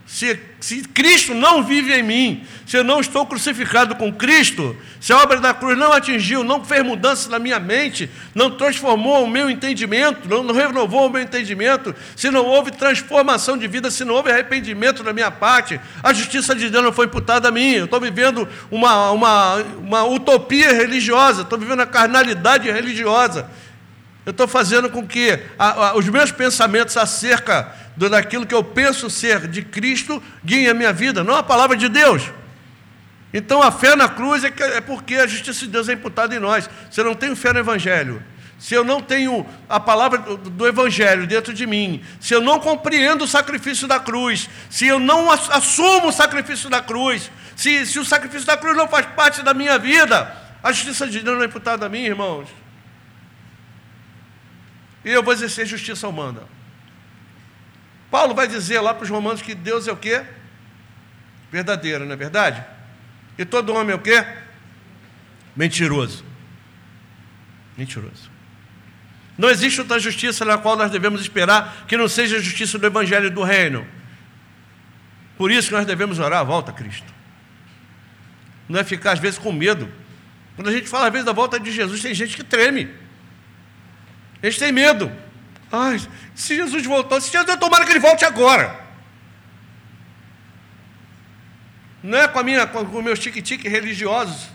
se, 0.06 0.38
se, 0.60 0.82
Cristo 0.82 1.34
não 1.34 1.62
vive 1.62 1.92
em 1.92 2.02
mim, 2.02 2.46
se 2.66 2.76
eu 2.76 2.84
não 2.84 3.00
estou 3.00 3.24
crucificado 3.24 3.96
com 3.96 4.12
Cristo, 4.12 4.76
se 5.00 5.12
a 5.12 5.18
obra 5.18 5.40
da 5.40 5.54
cruz 5.54 5.78
não 5.78 5.92
atingiu, 5.92 6.44
não 6.44 6.62
fez 6.62 6.84
mudança 6.84 7.30
na 7.30 7.38
minha 7.38 7.58
mente, 7.58 8.10
não 8.34 8.50
transformou 8.50 9.24
o 9.24 9.26
meu 9.26 9.48
entendimento, 9.48 10.28
não, 10.28 10.42
não 10.42 10.54
renovou 10.54 11.06
o 11.06 11.10
meu 11.10 11.22
entendimento, 11.22 11.94
se 12.14 12.30
não 12.30 12.44
houve 12.44 12.70
transformação 12.70 13.56
de 13.56 13.66
vida, 13.66 13.90
se 13.90 14.04
não 14.04 14.14
houve 14.14 14.30
arrependimento 14.30 15.02
da 15.02 15.12
minha 15.12 15.30
parte, 15.30 15.80
a 16.02 16.12
justiça 16.12 16.54
de 16.54 16.68
Deus 16.68 16.84
não 16.84 16.92
foi 16.92 17.06
imputada 17.06 17.48
a 17.48 17.50
mim. 17.50 17.72
Eu 17.72 17.86
estou 17.86 18.00
vivendo 18.00 18.46
uma, 18.70 19.10
uma, 19.10 19.54
uma 19.78 20.04
utopia 20.04 20.72
religiosa, 20.72 21.42
estou 21.42 21.58
vivendo 21.58 21.80
a 21.80 21.86
carnalidade 21.86 22.70
religiosa. 22.70 23.48
Eu 24.26 24.30
estou 24.30 24.48
fazendo 24.48 24.88
com 24.88 25.06
que 25.06 25.38
a, 25.58 25.88
a, 25.88 25.96
os 25.96 26.08
meus 26.08 26.32
pensamentos 26.32 26.96
acerca 26.96 27.72
daquilo 27.96 28.46
que 28.46 28.54
eu 28.54 28.64
penso 28.64 29.10
ser 29.10 29.46
de 29.46 29.62
Cristo 29.62 30.22
guiem 30.44 30.68
a 30.68 30.74
minha 30.74 30.92
vida, 30.92 31.22
não 31.22 31.34
a 31.34 31.42
palavra 31.42 31.76
de 31.76 31.88
Deus. 31.88 32.22
Então 33.32 33.62
a 33.62 33.70
fé 33.70 33.94
na 33.94 34.08
cruz 34.08 34.44
é, 34.44 34.50
que, 34.50 34.62
é 34.62 34.80
porque 34.80 35.16
a 35.16 35.26
justiça 35.26 35.60
de 35.60 35.68
Deus 35.68 35.88
é 35.88 35.92
imputada 35.92 36.34
em 36.34 36.38
nós. 36.38 36.70
Se 36.90 37.00
eu 37.00 37.04
não 37.04 37.14
tenho 37.14 37.36
fé 37.36 37.52
no 37.52 37.58
Evangelho, 37.58 38.22
se 38.58 38.74
eu 38.74 38.82
não 38.82 39.02
tenho 39.02 39.44
a 39.68 39.78
palavra 39.78 40.18
do 40.18 40.66
Evangelho 40.66 41.26
dentro 41.26 41.52
de 41.52 41.66
mim, 41.66 42.02
se 42.18 42.32
eu 42.32 42.40
não 42.40 42.58
compreendo 42.58 43.24
o 43.24 43.28
sacrifício 43.28 43.86
da 43.86 44.00
cruz, 44.00 44.48
se 44.70 44.86
eu 44.86 44.98
não 44.98 45.30
assumo 45.30 46.08
o 46.08 46.12
sacrifício 46.12 46.70
da 46.70 46.80
cruz, 46.80 47.30
se, 47.54 47.84
se 47.84 47.98
o 47.98 48.04
sacrifício 48.04 48.46
da 48.46 48.56
cruz 48.56 48.74
não 48.76 48.88
faz 48.88 49.04
parte 49.06 49.42
da 49.42 49.52
minha 49.52 49.78
vida, 49.78 50.34
a 50.62 50.72
justiça 50.72 51.06
de 51.06 51.20
Deus 51.20 51.36
não 51.36 51.42
é 51.42 51.46
imputada 51.46 51.84
a 51.84 51.88
mim, 51.90 52.04
irmãos. 52.04 52.48
E 55.04 55.10
eu 55.10 55.22
vou 55.22 55.32
exercer 55.32 55.66
justiça 55.66 56.08
humana. 56.08 56.42
Paulo 58.10 58.34
vai 58.34 58.46
dizer 58.46 58.80
lá 58.80 58.94
para 58.94 59.04
os 59.04 59.10
romanos 59.10 59.42
que 59.42 59.54
Deus 59.54 59.86
é 59.88 59.92
o 59.92 59.96
quê? 59.96 60.24
Verdadeiro, 61.50 62.04
não 62.04 62.12
é 62.12 62.16
verdade? 62.16 62.64
E 63.36 63.44
todo 63.44 63.74
homem 63.74 63.92
é 63.92 63.96
o 63.96 64.00
quê? 64.00 64.24
Mentiroso. 65.54 66.24
Mentiroso. 67.76 68.30
Não 69.36 69.50
existe 69.50 69.80
outra 69.80 69.98
justiça 69.98 70.44
na 70.44 70.56
qual 70.56 70.76
nós 70.76 70.90
devemos 70.90 71.20
esperar 71.20 71.84
que 71.88 71.96
não 71.96 72.08
seja 72.08 72.36
a 72.36 72.40
justiça 72.40 72.78
do 72.78 72.86
Evangelho 72.86 73.30
do 73.30 73.42
Reino. 73.42 73.86
Por 75.36 75.50
isso 75.50 75.68
que 75.68 75.74
nós 75.74 75.84
devemos 75.84 76.20
orar 76.20 76.40
a 76.40 76.44
volta 76.44 76.70
a 76.70 76.74
Cristo. 76.74 77.12
Não 78.68 78.78
é 78.78 78.84
ficar, 78.84 79.12
às 79.12 79.18
vezes, 79.18 79.38
com 79.38 79.52
medo. 79.52 79.90
Quando 80.54 80.68
a 80.68 80.72
gente 80.72 80.88
fala, 80.88 81.06
às 81.06 81.12
vezes, 81.12 81.26
da 81.26 81.32
volta 81.32 81.58
de 81.58 81.72
Jesus, 81.72 82.00
tem 82.00 82.14
gente 82.14 82.36
que 82.36 82.44
treme. 82.44 82.88
Gente 84.44 84.58
tem 84.58 84.70
medo. 84.70 85.10
Ai, 85.72 85.98
se 86.34 86.54
Jesus 86.54 86.84
voltou, 86.84 87.18
se 87.18 87.32
Jesus 87.32 87.56
tomara 87.56 87.86
que 87.86 87.92
ele 87.92 87.98
volte 87.98 88.26
agora. 88.26 88.78
Não 92.02 92.18
é 92.18 92.28
com, 92.28 92.38
a 92.38 92.42
minha, 92.42 92.66
com 92.66 92.82
os 92.82 93.04
meus 93.04 93.18
tique-tique 93.18 93.66
religiosos. 93.66 94.50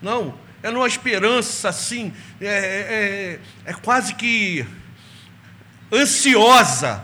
Não, 0.00 0.38
é 0.62 0.70
numa 0.70 0.86
esperança 0.86 1.68
assim, 1.68 2.14
é, 2.40 3.40
é, 3.66 3.70
é 3.70 3.74
quase 3.74 4.14
que 4.14 4.64
ansiosa 5.92 7.02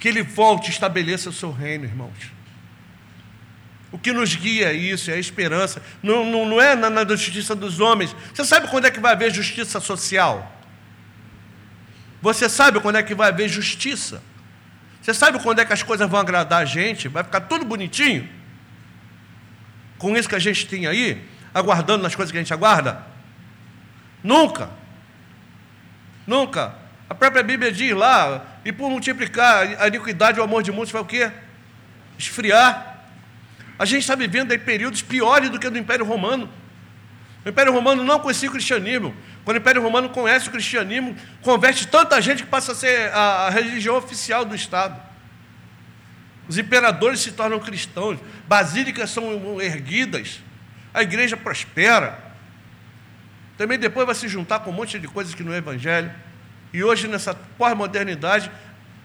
que 0.00 0.08
ele 0.08 0.22
volte 0.22 0.68
e 0.68 0.70
estabeleça 0.70 1.28
o 1.28 1.32
seu 1.32 1.52
reino, 1.52 1.84
irmãos. 1.84 2.32
O 3.92 3.98
que 3.98 4.14
nos 4.14 4.34
guia 4.34 4.70
é 4.70 4.72
isso, 4.72 5.10
é 5.10 5.14
a 5.14 5.18
esperança. 5.18 5.82
Não, 6.02 6.24
não, 6.24 6.46
não 6.46 6.58
é 6.58 6.74
na, 6.74 6.88
na 6.88 7.06
justiça 7.06 7.54
dos 7.54 7.80
homens. 7.80 8.16
Você 8.32 8.46
sabe 8.46 8.68
quando 8.68 8.86
é 8.86 8.90
que 8.90 8.98
vai 8.98 9.12
haver 9.12 9.30
justiça 9.30 9.78
social? 9.78 10.55
Você 12.26 12.48
sabe 12.48 12.80
quando 12.80 12.96
é 12.96 13.04
que 13.04 13.14
vai 13.14 13.28
haver 13.28 13.48
justiça? 13.48 14.20
Você 15.00 15.14
sabe 15.14 15.38
quando 15.38 15.60
é 15.60 15.64
que 15.64 15.72
as 15.72 15.84
coisas 15.84 16.10
vão 16.10 16.18
agradar 16.18 16.60
a 16.60 16.64
gente? 16.64 17.06
Vai 17.06 17.22
ficar 17.22 17.42
tudo 17.42 17.64
bonitinho? 17.64 18.28
Com 19.96 20.16
isso 20.16 20.28
que 20.28 20.34
a 20.34 20.40
gente 20.40 20.66
tem 20.66 20.88
aí, 20.88 21.24
aguardando 21.54 22.02
nas 22.02 22.16
coisas 22.16 22.32
que 22.32 22.36
a 22.36 22.40
gente 22.40 22.52
aguarda? 22.52 23.00
Nunca. 24.24 24.70
Nunca. 26.26 26.74
A 27.08 27.14
própria 27.14 27.44
Bíblia 27.44 27.70
diz 27.70 27.94
lá, 27.94 28.44
e 28.64 28.72
por 28.72 28.90
multiplicar 28.90 29.80
a 29.80 29.86
iniquidade 29.86 30.38
e 30.38 30.40
o 30.40 30.44
amor 30.44 30.64
de 30.64 30.72
muitos 30.72 30.90
vai 30.90 31.02
o 31.02 31.04
quê? 31.04 31.30
Esfriar. 32.18 33.04
A 33.78 33.84
gente 33.84 34.00
está 34.00 34.16
vivendo 34.16 34.50
aí 34.50 34.58
períodos 34.58 35.00
piores 35.00 35.48
do 35.48 35.60
que 35.60 35.70
do 35.70 35.78
Império 35.78 36.04
Romano. 36.04 36.48
O 37.44 37.48
Império 37.48 37.72
Romano 37.72 38.02
não 38.02 38.18
conhecia 38.18 38.48
o 38.48 38.52
cristianismo. 38.52 39.14
Quando 39.46 39.58
o 39.58 39.60
Império 39.60 39.80
Romano 39.80 40.08
conhece 40.08 40.48
o 40.48 40.50
cristianismo, 40.50 41.14
converte 41.40 41.86
tanta 41.86 42.20
gente 42.20 42.42
que 42.42 42.48
passa 42.48 42.72
a 42.72 42.74
ser 42.74 43.12
a, 43.14 43.48
religião 43.48 43.96
oficial 43.96 44.44
do 44.44 44.56
Estado. 44.56 45.00
Os 46.48 46.58
imperadores 46.58 47.20
se 47.20 47.30
tornam 47.30 47.60
cristãos, 47.60 48.18
basílicas 48.48 49.08
são 49.08 49.60
erguidas, 49.60 50.42
a 50.92 51.00
igreja 51.04 51.36
prospera. 51.36 52.18
Também 53.56 53.78
depois 53.78 54.04
vai 54.04 54.16
se 54.16 54.26
juntar 54.26 54.58
com 54.58 54.70
um 54.70 54.74
monte 54.74 54.98
de 54.98 55.06
coisas 55.06 55.32
que 55.32 55.44
não 55.44 55.54
é 55.54 55.58
evangelho. 55.58 56.12
E 56.72 56.82
hoje, 56.82 57.06
nessa 57.06 57.32
pós-modernidade, 57.32 58.50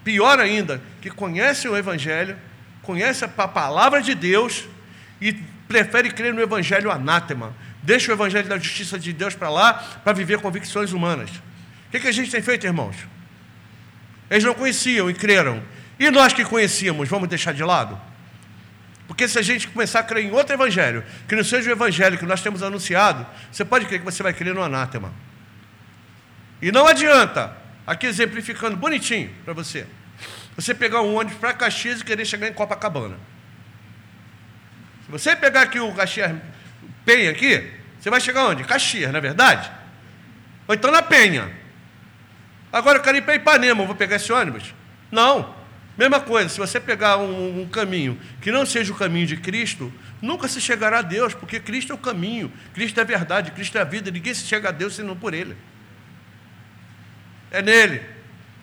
pior 0.02 0.40
ainda, 0.40 0.82
que 1.00 1.08
conhece 1.08 1.68
o 1.68 1.76
evangelho, 1.76 2.36
conhece 2.82 3.24
a 3.24 3.28
palavra 3.28 4.02
de 4.02 4.12
Deus 4.12 4.64
e 5.20 5.34
prefere 5.68 6.10
crer 6.10 6.34
no 6.34 6.42
evangelho 6.42 6.90
anátema, 6.90 7.54
Deixa 7.82 8.10
o 8.10 8.14
evangelho 8.14 8.48
da 8.48 8.58
justiça 8.58 8.98
de 8.98 9.12
Deus 9.12 9.34
para 9.34 9.50
lá 9.50 9.74
para 9.74 10.12
viver 10.12 10.38
convicções 10.38 10.92
humanas. 10.92 11.30
O 11.30 11.90
que, 11.90 12.00
que 12.00 12.08
a 12.08 12.12
gente 12.12 12.30
tem 12.30 12.40
feito, 12.40 12.64
irmãos? 12.64 12.96
Eles 14.30 14.44
não 14.44 14.54
conheciam 14.54 15.10
e 15.10 15.14
creram. 15.14 15.62
E 15.98 16.10
nós 16.10 16.32
que 16.32 16.44
conhecíamos, 16.44 17.08
vamos 17.08 17.28
deixar 17.28 17.52
de 17.52 17.62
lado? 17.62 18.00
Porque 19.06 19.28
se 19.28 19.38
a 19.38 19.42
gente 19.42 19.68
começar 19.68 20.00
a 20.00 20.02
crer 20.02 20.24
em 20.24 20.30
outro 20.30 20.54
evangelho, 20.54 21.04
que 21.28 21.36
não 21.36 21.44
seja 21.44 21.68
o 21.68 21.72
evangelho 21.72 22.16
que 22.16 22.24
nós 22.24 22.40
temos 22.40 22.62
anunciado, 22.62 23.26
você 23.50 23.64
pode 23.64 23.84
crer 23.86 23.98
que 23.98 24.04
você 24.04 24.22
vai 24.22 24.32
crer 24.32 24.54
no 24.54 24.62
anátema. 24.62 25.12
E 26.62 26.72
não 26.72 26.86
adianta, 26.86 27.54
aqui 27.86 28.06
exemplificando 28.06 28.76
bonitinho 28.76 29.30
para 29.44 29.52
você, 29.52 29.86
você 30.56 30.72
pegar 30.72 31.02
um 31.02 31.16
ônibus 31.16 31.38
para 31.38 31.52
Caxias 31.52 32.00
e 32.00 32.04
querer 32.04 32.24
chegar 32.24 32.48
em 32.48 32.52
Copacabana. 32.52 33.16
Se 35.04 35.10
você 35.10 35.34
pegar 35.34 35.62
aqui 35.62 35.80
o 35.80 35.92
Caxias 35.92 36.34
Penha 37.04 37.30
aqui, 37.30 37.70
você 37.98 38.10
vai 38.10 38.20
chegar 38.20 38.46
onde? 38.46 38.64
Caxias, 38.64 39.10
não 39.10 39.18
é 39.18 39.20
verdade? 39.20 39.70
Ou 40.66 40.74
então 40.74 40.90
na 40.90 41.02
Penha. 41.02 41.50
Agora 42.72 42.98
eu 42.98 43.02
quero 43.02 43.18
ir 43.18 43.22
para 43.22 43.34
Ipanema, 43.34 43.84
vou 43.84 43.94
pegar 43.94 44.16
esse 44.16 44.32
ônibus? 44.32 44.74
Não. 45.10 45.54
Mesma 45.96 46.20
coisa, 46.20 46.48
se 46.48 46.58
você 46.58 46.80
pegar 46.80 47.18
um, 47.18 47.62
um, 47.62 47.68
caminho 47.68 48.18
que 48.40 48.50
não 48.50 48.64
seja 48.64 48.92
o 48.92 48.96
caminho 48.96 49.26
de 49.26 49.36
Cristo, 49.36 49.92
nunca 50.22 50.48
se 50.48 50.58
chegará 50.58 51.00
a 51.00 51.02
Deus, 51.02 51.34
porque 51.34 51.60
Cristo 51.60 51.92
é 51.92 51.94
o 51.94 51.98
caminho, 51.98 52.50
Cristo 52.72 52.98
é 52.98 53.02
a 53.02 53.04
verdade, 53.04 53.50
Cristo 53.50 53.76
é 53.76 53.82
a 53.82 53.84
vida, 53.84 54.10
ninguém 54.10 54.32
se 54.32 54.46
chega 54.46 54.70
a 54.70 54.72
Deus 54.72 54.96
senão 54.96 55.14
por 55.14 55.34
Ele. 55.34 55.54
É 57.50 57.60
nele, 57.60 58.00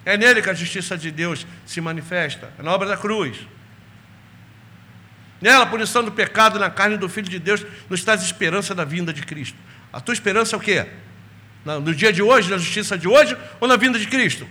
é 0.03 0.17
nele 0.17 0.41
que 0.41 0.49
a 0.49 0.53
justiça 0.55 0.97
de 0.97 1.11
Deus 1.11 1.45
se 1.67 1.79
manifesta, 1.79 2.51
é 2.57 2.63
na 2.63 2.73
obra 2.73 2.87
da 2.87 2.97
cruz. 2.97 3.37
Nela, 5.41 5.63
a 5.63 5.67
punição 5.67 6.03
do 6.03 6.11
pecado 6.11 6.59
na 6.59 6.69
carne 6.69 6.97
do 6.97 7.07
Filho 7.07 7.29
de 7.29 7.39
Deus, 7.39 7.65
nos 7.89 8.03
traz 8.03 8.21
esperança 8.21 8.75
da 8.75 8.83
vinda 8.83 9.13
de 9.13 9.21
Cristo. 9.21 9.57
A 9.91 10.01
tua 10.01 10.13
esperança 10.13 10.55
é 10.55 10.57
o 10.57 10.59
quê? 10.59 10.85
No 11.65 11.93
dia 11.93 12.11
de 12.11 12.21
hoje, 12.21 12.49
na 12.49 12.57
justiça 12.57 12.97
de 12.97 13.07
hoje 13.07 13.37
ou 13.59 13.67
na 13.67 13.75
vinda 13.75 13.97
de 13.99 14.07
Cristo? 14.07 14.47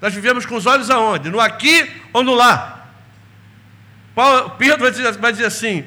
Nós 0.00 0.14
vivemos 0.14 0.46
com 0.46 0.56
os 0.56 0.66
olhos 0.66 0.90
aonde? 0.90 1.28
No 1.28 1.40
aqui 1.40 1.90
ou 2.12 2.22
no 2.22 2.34
lá? 2.34 2.88
Pedro 4.58 4.80
vai 4.80 4.90
dizer, 4.90 5.12
vai 5.12 5.32
dizer 5.32 5.46
assim: 5.46 5.84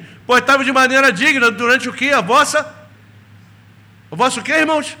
de 0.64 0.72
maneira 0.72 1.12
digna 1.12 1.50
durante 1.50 1.88
o 1.88 1.92
que? 1.92 2.10
A 2.10 2.20
vossa. 2.20 2.74
O 4.10 4.16
vosso 4.16 4.42
que, 4.42 4.52
irmãos? 4.52 4.96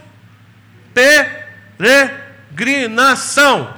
Peregrinação. 1.78 3.74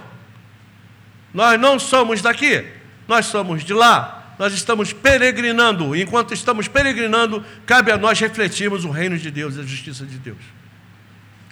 Nós 1.33 1.61
não 1.61 1.79
somos 1.79 2.23
daqui, 2.23 2.67
nós 3.07 3.27
somos 3.27 3.63
de 3.63 3.75
lá. 3.75 4.16
Nós 4.39 4.53
estamos 4.53 4.93
peregrinando. 4.93 5.97
Enquanto 5.97 6.35
estamos 6.35 6.69
peregrinando, 6.69 7.45
cabe 7.65 7.91
a 7.91 7.97
nós 7.97 8.19
refletirmos 8.21 8.85
o 8.85 8.91
reino 8.91 9.19
de 9.19 9.31
Deus 9.31 9.57
e 9.57 9.61
a 9.61 9.63
justiça 9.63 10.05
de 10.05 10.19
Deus. 10.19 10.39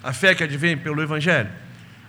A 0.02 0.12
fé 0.12 0.34
que 0.34 0.44
advém 0.44 0.76
pelo 0.76 1.02
Evangelho. 1.02 1.50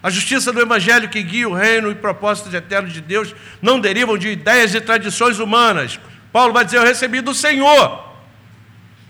A 0.03 0.09
justiça 0.09 0.51
do 0.51 0.61
Evangelho 0.61 1.09
que 1.09 1.23
guia 1.23 1.49
o 1.49 1.53
reino 1.53 1.89
e 1.89 1.95
propósitos 1.95 2.53
eternos 2.53 2.93
de 2.93 3.01
Deus 3.01 3.33
não 3.61 3.79
derivam 3.79 4.17
de 4.17 4.29
ideias 4.29 4.75
e 4.75 4.81
tradições 4.81 5.39
humanas. 5.39 5.99
Paulo 6.31 6.53
vai 6.53 6.65
dizer: 6.65 6.77
Eu 6.77 6.83
recebi 6.83 7.21
do 7.21 7.33
Senhor. 7.33 8.05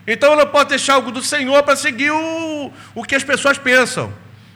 Então 0.08 0.32
eu 0.32 0.38
não 0.38 0.48
posso 0.48 0.68
deixar 0.68 0.94
algo 0.94 1.12
do 1.12 1.22
Senhor 1.22 1.64
para 1.64 1.76
seguir 1.76 2.12
o, 2.12 2.72
o 2.94 3.04
que 3.04 3.16
as 3.16 3.24
pessoas 3.24 3.58
pensam. 3.58 4.14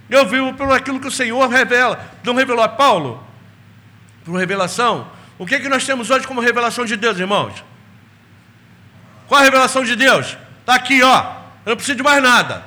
Eu 0.09 0.25
vivo 0.25 0.53
por 0.53 0.71
aquilo 0.71 0.99
que 0.99 1.07
o 1.07 1.11
Senhor 1.11 1.47
revela. 1.49 1.99
Não 2.23 2.33
revelou 2.33 2.63
a 2.63 2.69
Paulo? 2.69 3.23
Por 4.23 4.35
revelação? 4.35 5.09
O 5.39 5.45
que, 5.45 5.55
é 5.55 5.59
que 5.59 5.69
nós 5.69 5.85
temos 5.85 6.09
hoje 6.09 6.27
como 6.27 6.41
revelação 6.41 6.85
de 6.85 6.97
Deus, 6.97 7.17
irmãos? 7.17 7.63
Qual 9.25 9.39
a 9.39 9.43
revelação 9.43 9.85
de 9.85 9.95
Deus? 9.95 10.37
Está 10.59 10.75
aqui, 10.75 11.01
ó. 11.01 11.19
Eu 11.65 11.69
não 11.69 11.75
preciso 11.77 11.95
de 11.95 12.03
mais 12.03 12.21
nada. 12.21 12.65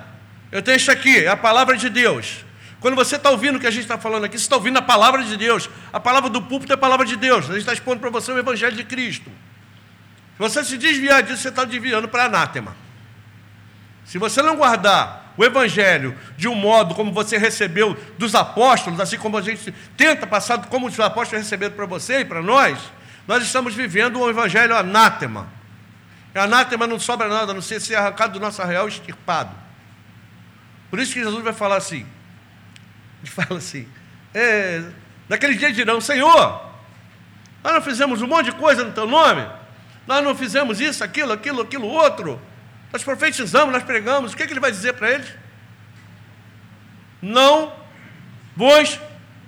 Eu 0.50 0.62
tenho 0.62 0.78
isso 0.78 0.90
aqui, 0.90 1.18
é 1.18 1.28
a 1.28 1.36
palavra 1.36 1.76
de 1.76 1.90
Deus. 1.90 2.44
Quando 2.80 2.94
você 2.96 3.16
está 3.16 3.30
ouvindo 3.30 3.56
o 3.56 3.60
que 3.60 3.66
a 3.66 3.70
gente 3.70 3.82
está 3.82 3.98
falando 3.98 4.24
aqui, 4.24 4.38
você 4.38 4.44
está 4.44 4.56
ouvindo 4.56 4.78
a 4.78 4.82
palavra 4.82 5.22
de 5.22 5.36
Deus. 5.36 5.68
A 5.92 6.00
palavra 6.00 6.30
do 6.30 6.40
púlpito 6.40 6.72
é 6.72 6.74
a 6.74 6.78
palavra 6.78 7.04
de 7.04 7.14
Deus. 7.14 7.44
A 7.44 7.48
gente 7.48 7.58
está 7.58 7.74
expondo 7.74 8.00
para 8.00 8.08
você 8.08 8.32
o 8.32 8.38
Evangelho 8.38 8.74
de 8.74 8.84
Cristo. 8.84 9.30
Se 10.32 10.38
você 10.38 10.64
se 10.64 10.78
desviar 10.78 11.22
disso, 11.22 11.42
você 11.42 11.50
está 11.50 11.64
desviando 11.64 12.08
para 12.08 12.24
anátema. 12.24 12.74
Se 14.06 14.16
você 14.16 14.40
não 14.40 14.56
guardar 14.56 15.21
o 15.36 15.44
Evangelho 15.44 16.16
de 16.36 16.48
um 16.48 16.54
modo 16.54 16.94
como 16.94 17.12
você 17.12 17.38
recebeu 17.38 17.96
dos 18.18 18.34
apóstolos, 18.34 19.00
assim 19.00 19.18
como 19.18 19.36
a 19.36 19.42
gente 19.42 19.72
tenta 19.96 20.26
passar 20.26 20.66
como 20.66 20.86
os 20.86 21.00
apóstolos 21.00 21.44
receberam 21.44 21.74
para 21.74 21.86
você 21.86 22.20
e 22.20 22.24
para 22.24 22.42
nós, 22.42 22.78
nós 23.26 23.42
estamos 23.42 23.74
vivendo 23.74 24.20
um 24.20 24.28
Evangelho 24.28 24.76
anátema. 24.76 25.48
E 26.34 26.38
anátema 26.38 26.86
não 26.86 26.98
sobra 26.98 27.28
nada, 27.28 27.52
a 27.52 27.54
não 27.54 27.62
ser 27.62 27.80
ser 27.80 27.94
arrancado 27.94 28.34
do 28.34 28.40
nosso 28.40 28.60
arreal 28.62 28.88
extirpado. 28.88 29.54
Por 30.90 30.98
isso 30.98 31.12
que 31.12 31.20
Jesus 31.20 31.42
vai 31.42 31.52
falar 31.52 31.76
assim: 31.76 32.06
ele 33.22 33.30
fala 33.30 33.58
assim: 33.58 33.86
é, 34.34 34.82
naquele 35.28 35.54
dia 35.54 35.72
dirão, 35.72 36.00
Senhor, 36.00 36.70
nós 37.62 37.74
não 37.74 37.82
fizemos 37.82 38.22
um 38.22 38.26
monte 38.26 38.46
de 38.46 38.52
coisa 38.52 38.84
no 38.84 38.92
teu 38.92 39.06
nome, 39.06 39.46
nós 40.06 40.24
não 40.24 40.34
fizemos 40.34 40.80
isso, 40.80 41.04
aquilo, 41.04 41.32
aquilo, 41.32 41.62
aquilo, 41.62 41.86
outro, 41.86 42.40
nós 42.92 43.02
profetizamos, 43.02 43.72
nós 43.72 43.82
pregamos, 43.82 44.32
o 44.32 44.36
que, 44.36 44.42
é 44.42 44.46
que 44.46 44.52
ele 44.52 44.60
vai 44.60 44.70
dizer 44.70 44.92
para 44.92 45.10
eles? 45.10 45.28
Não 47.22 47.72
vos 48.54 49.00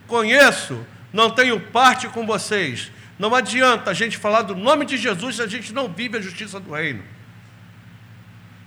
conheço, 0.07 0.87
não 1.13 1.31
tenho 1.31 1.61
parte 1.61 2.09
com 2.09 2.25
vocês. 2.25 2.91
Não 3.19 3.35
adianta 3.35 3.91
a 3.91 3.95
gente 3.95 4.17
falar 4.17 4.43
do 4.43 4.57
nome 4.57 4.87
de 4.87 4.97
Jesus 4.97 5.37
se 5.37 5.43
a 5.43 5.47
gente 5.47 5.73
não 5.73 5.89
vive 5.89 6.19
a 6.19 6.21
justiça 6.21 6.59
do 6.59 6.73
reino. 6.73 7.03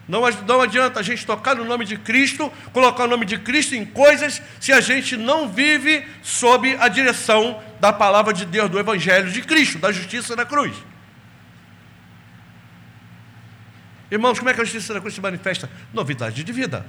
Não, 0.08 0.22
não 0.48 0.62
adianta 0.62 1.02
a 1.02 1.04
gente 1.04 1.26
tocar 1.26 1.56
no 1.56 1.66
nome 1.66 1.84
de 1.84 1.98
Cristo, 1.98 2.52
colocar 2.72 3.04
o 3.04 3.08
nome 3.08 3.26
de 3.26 3.38
Cristo 3.38 3.76
em 3.76 3.84
coisas, 3.84 4.42
se 4.60 4.72
a 4.72 4.80
gente 4.80 5.18
não 5.18 5.50
vive 5.50 6.06
sob 6.22 6.78
a 6.80 6.88
direção 6.88 7.62
da 7.80 7.92
palavra 7.92 8.32
de 8.32 8.46
Deus, 8.46 8.70
do 8.70 8.80
Evangelho 8.80 9.30
de 9.30 9.42
Cristo, 9.42 9.80
da 9.80 9.92
justiça 9.92 10.36
da 10.36 10.46
cruz. 10.46 10.74
Irmãos, 14.10 14.39
como 14.39 14.49
é 14.49 14.53
que 14.53 14.62
a 14.62 14.64
justiça 14.64 14.93
da 14.93 14.99
cruz 15.01 15.14
se 15.14 15.22
manifesta? 15.22 15.70
Novidade 15.93 16.43
de 16.43 16.51
vida. 16.51 16.86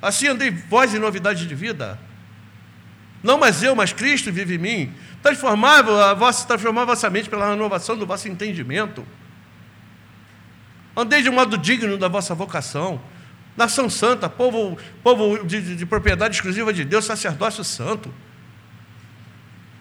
Assim 0.00 0.28
andei 0.28 0.50
vós 0.50 0.94
em 0.94 0.98
novidade 0.98 1.46
de 1.46 1.54
vida. 1.54 1.98
Não 3.22 3.38
mais 3.38 3.62
eu, 3.62 3.74
mas 3.74 3.92
Cristo 3.92 4.30
vive 4.30 4.56
em 4.56 4.58
mim. 4.58 4.94
Transformar 5.22 5.78
a 5.78 6.12
vossa, 6.12 6.46
transformar 6.46 6.82
a 6.82 6.84
vossa 6.84 7.08
mente 7.08 7.30
pela 7.30 7.48
renovação 7.48 7.96
do 7.96 8.06
vosso 8.06 8.28
entendimento. 8.28 9.06
Andei 10.94 11.22
de 11.22 11.30
modo 11.30 11.56
digno 11.56 11.96
da 11.96 12.06
vossa 12.06 12.34
vocação. 12.34 13.00
Nação 13.56 13.88
santa, 13.88 14.28
povo, 14.28 14.76
povo 15.02 15.42
de, 15.44 15.62
de, 15.62 15.76
de 15.76 15.86
propriedade 15.86 16.34
exclusiva 16.34 16.72
de 16.72 16.84
Deus, 16.84 17.06
sacerdócio 17.06 17.64
santo. 17.64 18.12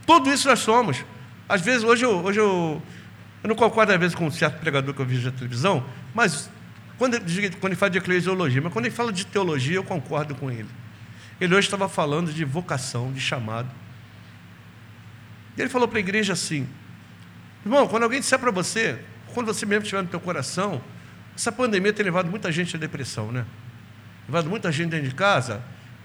Tudo 0.06 0.32
isso 0.32 0.48
nós 0.48 0.60
somos. 0.60 1.04
Às 1.50 1.60
vezes, 1.60 1.84
hoje 1.84 2.06
eu, 2.06 2.24
hoje 2.24 2.40
eu, 2.40 2.82
eu 3.44 3.48
não 3.50 3.56
concordo 3.56 3.92
às 3.92 4.00
vezes 4.00 4.16
com 4.16 4.28
um 4.28 4.32
certo 4.32 4.60
pregador 4.60 4.94
que 4.94 5.02
eu 5.02 5.06
vejo 5.06 5.26
na 5.26 5.32
televisão, 5.36 5.84
mas 6.14 6.50
quando 6.98 7.16
ele, 7.16 7.50
quando 7.52 7.72
ele 7.72 7.76
fala 7.76 7.90
de 7.90 7.98
eclesiologia, 7.98 8.62
mas 8.62 8.72
quando 8.72 8.86
ele 8.86 8.96
fala 8.96 9.12
de 9.12 9.26
teologia, 9.26 9.76
eu 9.76 9.84
concordo 9.84 10.36
com 10.36 10.52
ele. 10.52 10.70
Ele 11.40 11.54
hoje 11.56 11.68
estava 11.68 11.90
falando 11.90 12.32
de 12.32 12.46
vocação, 12.46 13.12
de 13.12 13.20
chamado. 13.20 13.70
E 15.58 15.62
ele 15.62 15.70
falou 15.70 15.88
para 15.88 15.98
a 15.98 16.00
igreja 16.00 16.34
assim: 16.34 16.68
irmão, 17.66 17.88
quando 17.88 18.04
alguém 18.04 18.20
disser 18.20 18.40
para 18.40 18.52
você, 18.52 19.00
quando 19.34 19.48
você 19.48 19.66
mesmo 19.66 19.84
estiver 19.84 20.02
no 20.02 20.08
teu 20.08 20.20
coração, 20.20 20.82
essa 21.36 21.52
pandemia 21.52 21.92
tem 21.92 22.06
levado 22.06 22.30
muita 22.30 22.52
gente 22.52 22.76
à 22.76 22.80
depressão, 22.80 23.32
né? 23.32 23.46
Levado 24.28 24.50
muita 24.50 24.72
gente 24.72 24.92
dentro 24.92 25.10
de 25.10 25.16
casa 25.16 25.62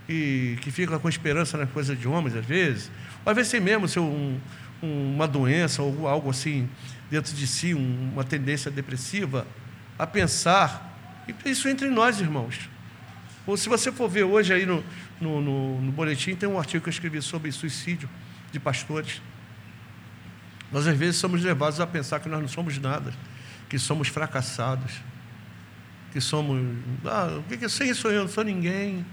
e 0.08 0.58
que 0.62 0.70
fica 0.70 0.98
com 0.98 1.08
esperança 1.08 1.58
nas 1.58 1.70
coisas 1.70 1.98
de 1.98 2.08
homens, 2.08 2.34
às 2.34 2.44
vezes. 2.44 2.90
Ou 3.24 3.30
às 3.30 3.36
vezes 3.36 3.52
tem 3.52 3.60
mesmo 3.60 3.86
seu, 3.86 4.02
um, 4.02 4.40
uma 4.82 5.28
doença 5.28 5.82
ou 5.82 6.08
algo 6.08 6.30
assim 6.30 6.68
dentro 7.10 7.34
de 7.34 7.46
si, 7.46 7.74
um, 7.74 8.10
uma 8.12 8.24
tendência 8.24 8.70
depressiva, 8.70 9.46
a 9.98 10.06
pensar. 10.06 11.24
E 11.26 11.50
isso 11.50 11.68
entre 11.68 11.88
nós, 11.88 12.20
irmãos. 12.20 12.68
Ou 13.46 13.56
se 13.56 13.68
você 13.68 13.90
for 13.90 14.08
ver 14.08 14.24
hoje 14.24 14.52
aí 14.52 14.66
no, 14.66 14.84
no, 15.20 15.40
no, 15.40 15.80
no 15.80 15.92
boletim, 15.92 16.34
tem 16.34 16.48
um 16.48 16.58
artigo 16.58 16.82
que 16.82 16.88
eu 16.88 16.92
escrevi 16.92 17.20
sobre 17.22 17.50
suicídio 17.50 18.08
de 18.52 18.60
pastores. 18.60 19.20
Nós 20.70 20.86
às 20.86 20.96
vezes 20.96 21.16
somos 21.16 21.42
levados 21.42 21.80
a 21.80 21.86
pensar 21.86 22.20
que 22.20 22.28
nós 22.28 22.40
não 22.40 22.48
somos 22.48 22.78
nada, 22.78 23.12
que 23.68 23.78
somos 23.78 24.08
fracassados 24.08 24.92
que 26.12 26.20
somos. 26.20 26.60
Ah, 27.04 27.38
o 27.38 27.42
que 27.42 27.64
é 27.64 27.68
sem 27.68 27.90
isso 27.90 28.08
eu 28.08 28.22
não 28.22 28.28
sou 28.28 28.44
ninguém. 28.44 29.04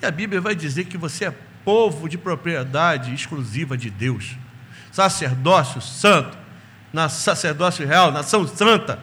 E 0.00 0.06
a 0.06 0.10
Bíblia 0.10 0.40
vai 0.40 0.54
dizer 0.54 0.84
que 0.84 0.96
você 0.96 1.26
é 1.26 1.34
povo 1.64 2.08
de 2.08 2.18
propriedade 2.18 3.12
exclusiva 3.12 3.76
de 3.76 3.90
Deus, 3.90 4.36
sacerdócio 4.92 5.80
santo, 5.80 6.36
na 6.92 7.08
sacerdócio 7.08 7.86
real, 7.86 8.12
nação 8.12 8.46
santa, 8.46 9.02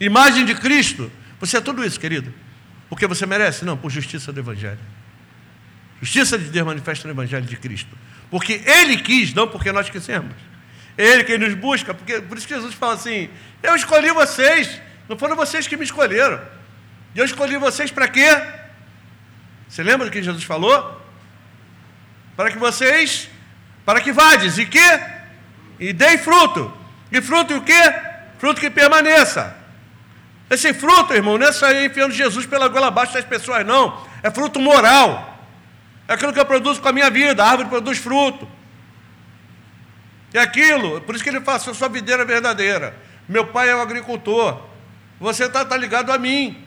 imagem 0.00 0.44
de 0.44 0.54
Cristo. 0.54 1.10
Você 1.40 1.56
é 1.56 1.60
tudo 1.60 1.84
isso, 1.84 1.98
querido. 1.98 2.32
Porque 2.88 3.06
você 3.06 3.26
merece? 3.26 3.64
Não, 3.64 3.76
por 3.76 3.90
justiça 3.90 4.32
do 4.32 4.40
Evangelho. 4.40 4.78
Justiça 6.00 6.38
de 6.38 6.44
Deus 6.46 6.66
manifesta 6.66 7.06
no 7.08 7.14
Evangelho 7.14 7.44
de 7.44 7.56
Cristo. 7.56 7.96
Porque 8.30 8.62
Ele 8.64 8.98
quis, 8.98 9.34
não 9.34 9.48
porque 9.48 9.72
nós 9.72 9.90
quisemos. 9.90 10.34
Ele 10.96 11.22
quem 11.24 11.38
nos 11.38 11.54
busca, 11.54 11.94
porque, 11.94 12.20
por 12.20 12.36
isso 12.36 12.46
que 12.46 12.54
Jesus 12.54 12.74
fala 12.74 12.94
assim: 12.94 13.28
Eu 13.62 13.76
escolhi 13.76 14.10
vocês, 14.10 14.80
não 15.08 15.18
foram 15.18 15.36
vocês 15.36 15.66
que 15.66 15.76
me 15.76 15.84
escolheram. 15.84 16.40
E 17.14 17.18
eu 17.18 17.24
escolhi 17.24 17.56
vocês 17.56 17.90
para 17.90 18.08
quê? 18.08 18.28
Você 19.68 19.82
lembra 19.82 20.06
do 20.06 20.12
que 20.12 20.22
Jesus 20.22 20.44
falou? 20.44 21.00
Para 22.36 22.50
que 22.50 22.58
vocês, 22.58 23.28
para 23.84 24.00
que 24.00 24.12
vades 24.12 24.58
e 24.58 24.66
que? 24.66 25.00
E 25.78 25.92
deem 25.92 26.18
fruto. 26.18 26.72
E 27.10 27.20
fruto 27.20 27.52
e 27.52 27.56
o 27.56 27.62
quê? 27.62 27.94
Fruto 28.38 28.60
que 28.60 28.70
permaneça. 28.70 29.57
Esse 30.50 30.72
fruto, 30.72 31.12
irmão, 31.12 31.36
não 31.36 31.46
é 31.46 31.52
sair 31.52 31.86
enfiando 31.86 32.12
Jesus 32.12 32.46
pela 32.46 32.68
goela 32.68 32.88
abaixo 32.88 33.12
das 33.12 33.24
pessoas, 33.24 33.66
não. 33.66 34.02
É 34.22 34.30
fruto 34.30 34.58
moral. 34.58 35.38
É 36.06 36.14
aquilo 36.14 36.32
que 36.32 36.40
eu 36.40 36.46
produzo 36.46 36.80
com 36.80 36.88
a 36.88 36.92
minha 36.92 37.10
vida. 37.10 37.44
A 37.44 37.50
árvore 37.50 37.68
produz 37.68 37.98
fruto. 37.98 38.48
É 40.32 40.40
aquilo, 40.40 41.00
por 41.02 41.14
isso 41.14 41.24
que 41.24 41.30
ele 41.30 41.40
fala, 41.40 41.60
eu 41.66 41.74
sou 41.74 41.86
a 41.86 41.90
videira 41.90 42.24
verdadeira. 42.24 42.94
Meu 43.28 43.46
pai 43.46 43.70
é 43.70 43.76
o 43.76 43.80
agricultor. 43.80 44.60
Você 45.20 45.44
está 45.44 45.64
tá 45.64 45.76
ligado 45.76 46.12
a 46.12 46.18
mim. 46.18 46.64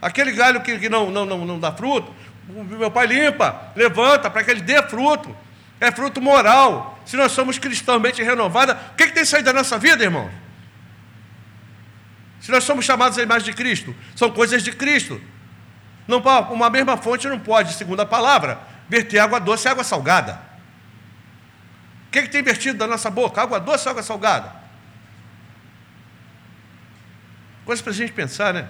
Aquele 0.00 0.32
galho 0.32 0.60
que, 0.62 0.78
que 0.78 0.88
não, 0.88 1.10
não, 1.10 1.24
não, 1.24 1.44
não 1.44 1.60
dá 1.60 1.70
fruto, 1.70 2.12
meu 2.48 2.90
pai 2.90 3.06
limpa, 3.06 3.70
levanta 3.76 4.28
para 4.28 4.42
que 4.42 4.50
ele 4.50 4.60
dê 4.60 4.82
fruto. 4.82 5.34
é 5.80 5.92
fruto 5.92 6.20
moral. 6.20 6.98
Se 7.04 7.16
nós 7.16 7.32
somos 7.32 7.58
cristãomente 7.58 8.22
renovados, 8.22 8.74
o 8.74 8.96
que, 8.96 9.06
que 9.06 9.12
tem 9.12 9.24
saído 9.24 9.46
da 9.46 9.52
nossa 9.52 9.78
vida, 9.78 10.02
irmãos? 10.02 10.41
Se 12.42 12.50
nós 12.50 12.64
somos 12.64 12.84
chamados 12.84 13.16
à 13.16 13.22
imagem 13.22 13.50
de 13.50 13.56
Cristo, 13.56 13.94
são 14.16 14.28
coisas 14.28 14.64
de 14.64 14.72
Cristo. 14.72 15.20
Não, 16.08 16.18
uma 16.50 16.68
mesma 16.68 16.96
fonte 16.96 17.28
não 17.28 17.38
pode, 17.38 17.74
segundo 17.74 18.00
a 18.00 18.06
palavra, 18.06 18.60
verter 18.88 19.20
água 19.20 19.38
doce 19.38 19.68
e 19.68 19.70
água 19.70 19.84
salgada. 19.84 20.40
O 22.08 22.10
que, 22.10 22.22
que 22.22 22.28
tem 22.28 22.42
vertido 22.42 22.76
da 22.76 22.86
nossa 22.88 23.08
boca? 23.08 23.40
Água 23.40 23.60
doce 23.60 23.86
ou 23.86 23.92
água 23.92 24.02
salgada? 24.02 24.52
Coisa 27.64 27.80
para 27.80 27.92
a 27.92 27.94
gente 27.94 28.12
pensar, 28.12 28.52
né? 28.52 28.68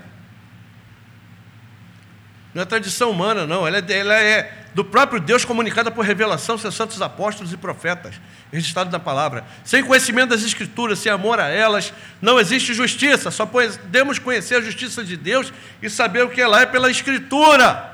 Não 2.54 2.62
é 2.62 2.64
tradição 2.66 3.10
humana, 3.10 3.46
não. 3.46 3.66
Ela 3.66 3.78
é, 3.78 3.98
ela 3.98 4.14
é 4.14 4.58
do 4.74 4.84
próprio 4.84 5.20
Deus 5.20 5.44
comunicada 5.44 5.90
por 5.90 6.04
revelação, 6.04 6.58
seus 6.58 6.74
santos 6.74 7.00
apóstolos 7.00 7.52
e 7.52 7.56
profetas, 7.56 8.14
registrado 8.52 8.90
na 8.90 9.00
palavra. 9.00 9.44
Sem 9.64 9.82
conhecimento 9.82 10.30
das 10.30 10.42
Escrituras, 10.42 10.98
sem 10.98 11.10
amor 11.10 11.40
a 11.40 11.48
elas, 11.48 11.92
não 12.20 12.38
existe 12.38 12.74
justiça. 12.74 13.30
Só 13.30 13.46
podemos 13.46 14.18
conhecer 14.18 14.56
a 14.56 14.60
justiça 14.60 15.02
de 15.02 15.16
Deus 15.16 15.52
e 15.82 15.88
saber 15.88 16.24
o 16.24 16.28
que 16.28 16.40
ela 16.40 16.60
é 16.60 16.66
pela 16.66 16.90
Escritura. 16.90 17.90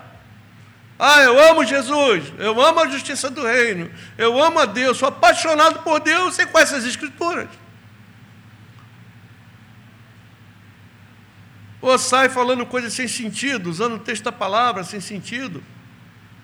Ah, 0.99 1.23
eu 1.23 1.39
amo 1.51 1.65
Jesus, 1.65 2.25
eu 2.39 2.61
amo 2.61 2.81
a 2.81 2.89
justiça 2.89 3.31
do 3.31 3.47
reino, 3.47 3.89
eu 4.17 4.43
amo 4.43 4.59
a 4.59 4.65
Deus, 4.65 4.99
sou 4.99 5.09
apaixonado 5.09 5.85
por 5.85 6.01
Deus, 6.01 6.35
sem 6.35 6.45
conhecer 6.49 6.75
as 6.75 6.85
Escrituras. 6.85 7.49
Ou 11.89 11.99
sai 11.99 12.28
falando 12.28 12.66
coisas 12.66 12.93
sem 12.93 13.09
sentido, 13.09 13.70
usando 13.70 13.95
o 13.95 13.99
texto 13.99 14.24
da 14.24 14.32
palavra 14.32 14.84
sem 14.84 15.01
sentido. 15.01 15.64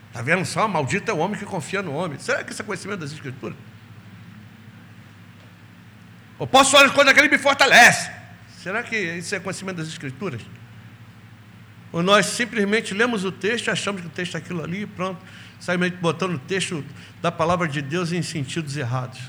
Está 0.08 0.22
vendo 0.22 0.42
só? 0.46 0.66
Maldito 0.66 1.10
é 1.10 1.14
o 1.14 1.18
homem 1.18 1.38
que 1.38 1.44
confia 1.44 1.82
no 1.82 1.92
homem. 1.92 2.18
Será 2.18 2.42
que 2.42 2.50
isso 2.50 2.62
é 2.62 2.64
conhecimento 2.64 3.00
das 3.00 3.12
Escrituras? 3.12 3.54
Eu 6.40 6.46
posso 6.46 6.70
falar 6.70 6.86
as 6.86 6.92
coisas 6.92 7.12
que 7.12 7.20
ele 7.20 7.28
me 7.28 7.36
fortalece. 7.36 8.10
Será 8.62 8.82
que 8.82 8.96
isso 8.96 9.34
é 9.34 9.38
conhecimento 9.38 9.76
das 9.76 9.88
Escrituras? 9.88 10.40
Ou 11.92 12.02
nós 12.02 12.24
simplesmente 12.24 12.94
lemos 12.94 13.22
o 13.26 13.30
texto 13.30 13.70
achamos 13.70 14.00
que 14.00 14.06
o 14.06 14.10
texto 14.10 14.36
é 14.36 14.38
aquilo 14.38 14.64
ali 14.64 14.82
e 14.82 14.86
pronto, 14.86 15.20
saímos 15.60 15.90
botando 15.90 16.36
o 16.36 16.38
texto 16.38 16.82
da 17.20 17.30
palavra 17.30 17.68
de 17.68 17.82
Deus 17.82 18.12
em 18.12 18.22
sentidos 18.22 18.78
errados. 18.78 19.20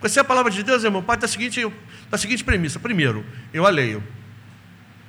Conhecer 0.00 0.20
a 0.20 0.24
palavra 0.24 0.52
de 0.52 0.62
Deus, 0.62 0.84
irmão, 0.84 1.02
parte 1.02 1.22
da 1.22 1.28
seguinte, 1.28 1.66
da 2.10 2.18
seguinte 2.18 2.44
premissa. 2.44 2.78
Primeiro, 2.78 3.24
eu 3.54 3.64
a 3.64 3.70
leio. 3.70 4.04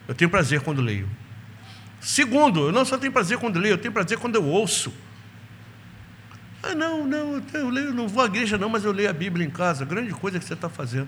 Eu 0.07 0.15
tenho 0.15 0.29
prazer 0.29 0.61
quando 0.61 0.81
leio. 0.81 1.09
Segundo, 1.99 2.67
eu 2.67 2.71
não 2.71 2.85
só 2.85 2.97
tenho 2.97 3.11
prazer 3.11 3.37
quando 3.37 3.57
leio, 3.57 3.73
eu 3.73 3.77
tenho 3.77 3.91
prazer 3.91 4.17
quando 4.17 4.35
eu 4.35 4.43
ouço. 4.43 4.93
Ah, 6.61 6.73
não, 6.73 7.05
não, 7.05 7.43
eu 7.53 7.69
leio, 7.69 7.93
não 7.93 8.07
vou 8.07 8.23
à 8.23 8.25
igreja 8.25 8.57
não, 8.57 8.69
mas 8.69 8.83
eu 8.83 8.91
leio 8.91 9.09
a 9.09 9.13
Bíblia 9.13 9.45
em 9.45 9.49
casa. 9.49 9.85
Grande 9.85 10.11
coisa 10.11 10.39
que 10.39 10.45
você 10.45 10.53
está 10.53 10.69
fazendo. 10.69 11.07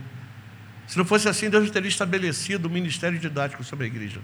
Se 0.87 0.97
não 0.97 1.03
fosse 1.03 1.27
assim, 1.27 1.49
Deus 1.49 1.69
teria 1.69 1.89
estabelecido 1.89 2.67
o 2.67 2.69
ministério 2.69 3.19
didático 3.19 3.63
sobre 3.63 3.85
a 3.85 3.87
igreja. 3.87 4.19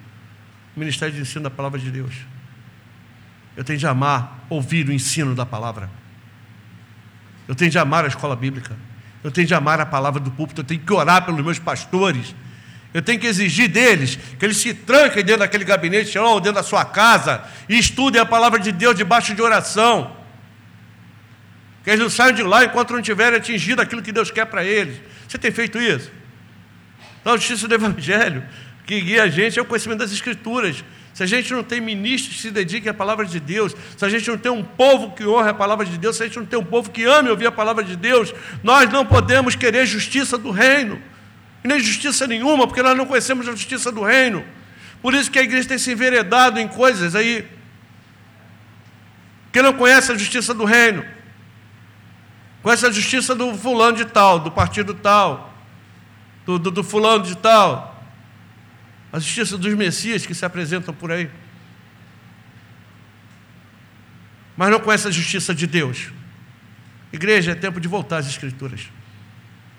O 0.76 0.80
ministério 0.80 1.14
de 1.14 1.22
ensino 1.22 1.44
da 1.44 1.50
palavra 1.50 1.80
de 1.80 1.92
Deus. 1.92 2.16
Eu 3.56 3.64
tenho 3.64 3.78
de 3.78 3.86
amar, 3.86 4.46
ouvir 4.50 4.88
o 4.88 4.94
ensino 4.94 5.36
da 5.36 5.46
palavra. 5.46 5.90
Eu 7.48 7.54
tenho 7.54 7.70
de 7.70 7.78
amar 7.78 8.06
a 8.06 8.08
escola 8.08 8.36
bíblica. 8.36 8.76
Eu 9.24 9.32
tenho 9.32 9.46
de 9.46 9.54
amar 9.54 9.80
a 9.80 9.86
palavra 9.86 10.20
do 10.20 10.32
púlpito. 10.32 10.62
Eu 10.62 10.66
tenho 10.66 10.82
que 10.82 10.94
orar 10.94 11.26
pelos 11.26 11.44
meus 11.44 11.60
pastores. 11.60 12.34
Eu 12.94 13.02
tenho 13.02 13.20
que 13.20 13.26
exigir 13.26 13.68
deles 13.68 14.20
que 14.38 14.46
eles 14.46 14.58
se 14.58 14.74
tranquem 14.74 15.24
dentro 15.24 15.40
daquele 15.40 15.66
gabinete 15.66 16.18
ou 16.20 16.40
dentro 16.40 16.56
da 16.56 16.64
sua 16.64 16.86
casa 16.86 17.44
e 17.68 17.78
estudem 17.78 18.22
a 18.22 18.26
palavra 18.26 18.60
de 18.60 18.72
Deus 18.72 18.96
debaixo 18.96 19.34
de 19.34 19.42
oração. 19.42 20.16
Que 21.84 21.90
eles 21.90 22.00
não 22.00 22.10
saiam 22.10 22.34
de 22.34 22.44
lá 22.44 22.64
enquanto 22.64 22.94
não 22.94 23.02
tiverem 23.02 23.40
atingido 23.40 23.82
aquilo 23.82 24.02
que 24.02 24.12
Deus 24.12 24.30
quer 24.30 24.46
para 24.46 24.64
eles. 24.64 25.02
Você 25.28 25.40
tem 25.40 25.52
feito 25.52 25.82
isso? 25.82 26.12
Então, 27.20 27.34
a 27.34 27.38
justiça 27.38 27.68
do 27.68 27.74
Evangelho, 27.76 28.44
que 28.86 29.02
guia 29.02 29.24
a 29.24 29.28
gente, 29.28 29.58
é 29.58 29.62
o 29.62 29.66
conhecimento 29.66 30.00
das 30.00 30.12
Escrituras. 30.12 30.84
Se 31.16 31.24
a 31.24 31.26
gente 31.26 31.52
não 31.52 31.64
tem 31.64 31.82
ministros 31.82 32.36
que 32.36 32.42
se 32.42 32.52
dediquem 32.52 32.90
à 32.90 32.94
palavra 32.94 33.26
de 33.26 33.40
Deus, 33.40 33.76
se 33.98 34.06
a 34.06 34.10
gente 34.10 34.28
não 34.30 34.38
tem 34.38 34.52
um 34.52 34.64
povo 34.64 35.12
que 35.12 35.26
honre 35.26 35.50
a 35.50 35.54
palavra 35.54 35.86
de 35.86 35.98
Deus, 35.98 36.16
se 36.16 36.24
a 36.24 36.26
gente 36.28 36.38
não 36.38 36.46
tem 36.46 36.60
um 36.60 36.64
povo 36.64 36.92
que 36.92 37.04
ame 37.06 37.30
ouvir 37.30 37.48
a 37.48 37.52
palavra 37.52 37.84
de 37.84 37.96
Deus, 37.96 38.34
nós 38.64 38.90
não 38.92 39.06
podemos 39.06 39.56
querer 39.56 39.86
justiça 39.86 40.38
do 40.38 40.52
reino 40.52 41.02
e 41.64 41.68
nem 41.68 41.80
justiça 41.80 42.28
nenhuma, 42.28 42.68
porque 42.68 42.82
nós 42.82 42.98
não 42.98 43.06
conhecemos 43.06 43.48
a 43.48 43.52
justiça 43.52 43.92
do 43.92 44.04
reino. 44.04 44.46
Por 45.02 45.14
isso 45.14 45.32
que 45.32 45.40
a 45.40 45.44
igreja 45.44 45.68
tem 45.68 45.78
se 45.78 45.92
enveredado 45.92 46.60
em 46.60 46.68
coisas 46.68 47.16
aí 47.16 47.48
que 49.52 49.62
não 49.62 49.74
conhece 49.74 50.12
a 50.12 50.18
justiça 50.18 50.54
do 50.54 50.66
reino. 50.66 51.06
Conhece 52.62 52.86
a 52.86 52.92
justiça 52.92 53.36
do 53.36 53.56
fulano 53.56 53.98
de 53.98 54.06
tal, 54.06 54.40
do 54.40 54.50
partido 54.50 54.94
tal, 54.94 55.54
do, 56.46 56.58
do, 56.58 56.72
do 56.72 56.84
fulano 56.84 57.24
de 57.24 57.38
tal. 57.38 58.04
A 59.12 59.20
justiça 59.20 59.58
dos 59.58 59.74
messias 59.76 60.26
que 60.26 60.34
se 60.34 60.44
apresentam 60.44 60.94
por 60.94 61.12
aí. 61.12 61.30
Mas 64.58 64.72
não 64.72 64.80
conhece 64.80 65.08
a 65.08 65.12
justiça 65.12 65.54
de 65.54 65.68
Deus. 65.68 66.12
Igreja, 67.12 67.52
é 67.52 67.56
tempo 67.56 67.80
de 67.80 67.88
voltar 67.88 68.18
às 68.18 68.28
Escrituras. 68.28 68.90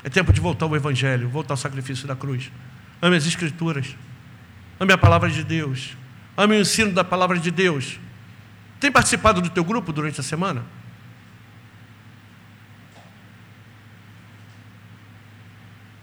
É 0.05 0.11
tempo 0.11 0.33
de 0.35 0.41
voltar 0.41 0.67
ao 0.67 0.77
Evangelho, 0.77 1.29
voltar 1.31 1.55
ao 1.55 1.57
sacrifício 1.57 2.07
da 2.07 2.15
cruz. 2.15 2.53
Ame 3.01 3.17
as 3.17 3.27
Escrituras. 3.27 3.97
Ame 4.79 4.93
a 4.93 4.99
palavra 4.99 5.31
de 5.31 5.43
Deus. 5.43 5.97
Ame 6.37 6.57
o 6.57 6.61
ensino 6.61 6.93
da 6.93 7.03
palavra 7.03 7.39
de 7.39 7.51
Deus. 7.51 7.99
Tem 8.79 8.93
participado 8.93 9.41
do 9.41 9.49
teu 9.49 9.65
grupo 9.65 9.93
durante 9.93 10.21
a 10.21 10.23
semana? 10.23 10.63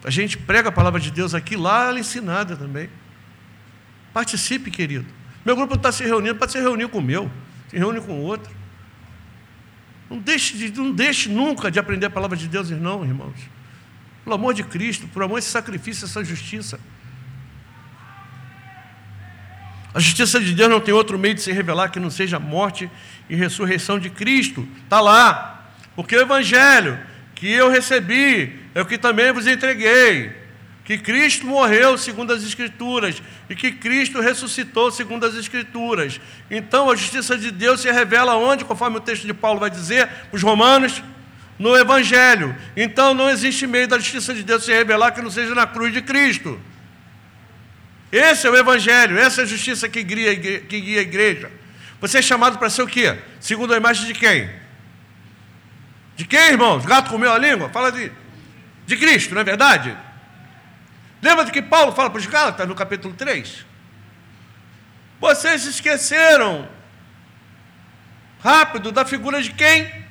A 0.04 0.10
gente 0.10 0.36
prega 0.36 0.70
a 0.70 0.72
palavra 0.72 0.98
de 0.98 1.12
Deus 1.12 1.32
aqui, 1.32 1.56
lá 1.56 1.86
ela 1.86 1.98
é 1.98 2.00
ensinada 2.00 2.56
também. 2.56 2.90
Participe, 4.12 4.68
querido. 4.68 5.06
Meu 5.44 5.54
grupo 5.54 5.74
está 5.74 5.92
se 5.92 6.02
reunindo, 6.02 6.34
pode 6.34 6.50
se 6.50 6.60
reunir 6.60 6.88
com 6.88 6.98
o 6.98 7.02
meu, 7.02 7.30
se 7.68 7.76
reúne 7.78 8.00
com 8.00 8.12
o 8.14 8.22
outro. 8.22 8.52
Não 10.10 10.18
deixe, 10.18 10.56
de, 10.56 10.72
não 10.76 10.92
deixe 10.92 11.28
nunca 11.28 11.70
de 11.70 11.78
aprender 11.78 12.06
a 12.06 12.10
palavra 12.10 12.36
de 12.36 12.48
Deus, 12.48 12.68
não, 12.70 13.04
irmãos. 13.04 13.38
Pelo 14.24 14.36
amor 14.36 14.54
de 14.54 14.62
Cristo, 14.62 15.08
por 15.08 15.22
amor 15.22 15.38
esse 15.38 15.48
sacrifício, 15.48 16.04
essa 16.04 16.24
justiça. 16.24 16.78
A 19.94 20.00
justiça 20.00 20.40
de 20.40 20.54
Deus 20.54 20.70
não 20.70 20.80
tem 20.80 20.94
outro 20.94 21.18
meio 21.18 21.34
de 21.34 21.42
se 21.42 21.52
revelar 21.52 21.90
que 21.90 22.00
não 22.00 22.10
seja 22.10 22.36
a 22.36 22.40
morte 22.40 22.90
e 23.28 23.36
ressurreição 23.36 23.98
de 23.98 24.08
Cristo. 24.08 24.66
Está 24.84 25.00
lá. 25.00 25.72
Porque 25.94 26.16
o 26.16 26.20
Evangelho 26.20 26.98
que 27.34 27.50
eu 27.50 27.68
recebi 27.68 28.60
é 28.74 28.80
o 28.80 28.86
que 28.86 28.96
também 28.96 29.32
vos 29.32 29.46
entreguei. 29.46 30.32
Que 30.84 30.96
Cristo 30.96 31.46
morreu 31.46 31.98
segundo 31.98 32.32
as 32.32 32.42
Escrituras 32.42 33.22
e 33.50 33.54
que 33.54 33.72
Cristo 33.72 34.20
ressuscitou 34.20 34.90
segundo 34.90 35.26
as 35.26 35.34
Escrituras. 35.34 36.20
Então 36.50 36.90
a 36.90 36.96
justiça 36.96 37.36
de 37.36 37.50
Deus 37.50 37.80
se 37.80 37.90
revela 37.90 38.36
onde, 38.36 38.64
conforme 38.64 38.96
o 38.96 39.00
texto 39.00 39.26
de 39.26 39.34
Paulo 39.34 39.60
vai 39.60 39.70
dizer, 39.70 40.08
os 40.32 40.42
Romanos, 40.42 41.02
no 41.62 41.76
Evangelho. 41.76 42.56
Então 42.76 43.14
não 43.14 43.30
existe 43.30 43.68
meio 43.68 43.86
da 43.86 43.96
justiça 43.96 44.34
de 44.34 44.42
Deus 44.42 44.64
se 44.64 44.72
revelar 44.72 45.12
que 45.12 45.22
não 45.22 45.30
seja 45.30 45.54
na 45.54 45.64
cruz 45.64 45.92
de 45.92 46.02
Cristo. 46.02 46.60
Esse 48.10 48.48
é 48.48 48.50
o 48.50 48.56
Evangelho, 48.56 49.16
essa 49.16 49.42
é 49.42 49.44
a 49.44 49.46
justiça 49.46 49.88
que 49.88 50.02
guia, 50.02 50.36
que 50.36 50.80
guia 50.80 50.98
a 50.98 51.02
igreja. 51.02 51.50
Você 52.00 52.18
é 52.18 52.22
chamado 52.22 52.58
para 52.58 52.68
ser 52.68 52.82
o 52.82 52.86
quê? 52.86 53.16
Segundo 53.38 53.72
a 53.72 53.76
imagem 53.76 54.06
de 54.06 54.12
quem? 54.12 54.50
De 56.16 56.24
quem, 56.24 56.50
irmãos? 56.50 56.84
Gato 56.84 57.08
comeu 57.10 57.32
a 57.32 57.38
língua? 57.38 57.68
Fala 57.68 57.92
de, 57.92 58.10
de 58.84 58.96
Cristo, 58.96 59.32
não 59.32 59.40
é 59.40 59.44
verdade? 59.44 59.96
Lembra 61.22 61.44
de 61.44 61.52
que 61.52 61.62
Paulo 61.62 61.92
fala 61.92 62.10
para 62.10 62.18
os 62.18 62.26
Gálatas 62.26 62.66
no 62.66 62.74
capítulo 62.74 63.14
3? 63.14 63.64
Vocês 65.20 65.64
esqueceram 65.64 66.68
rápido 68.42 68.90
da 68.90 69.04
figura 69.04 69.40
de 69.40 69.52
quem? 69.52 70.01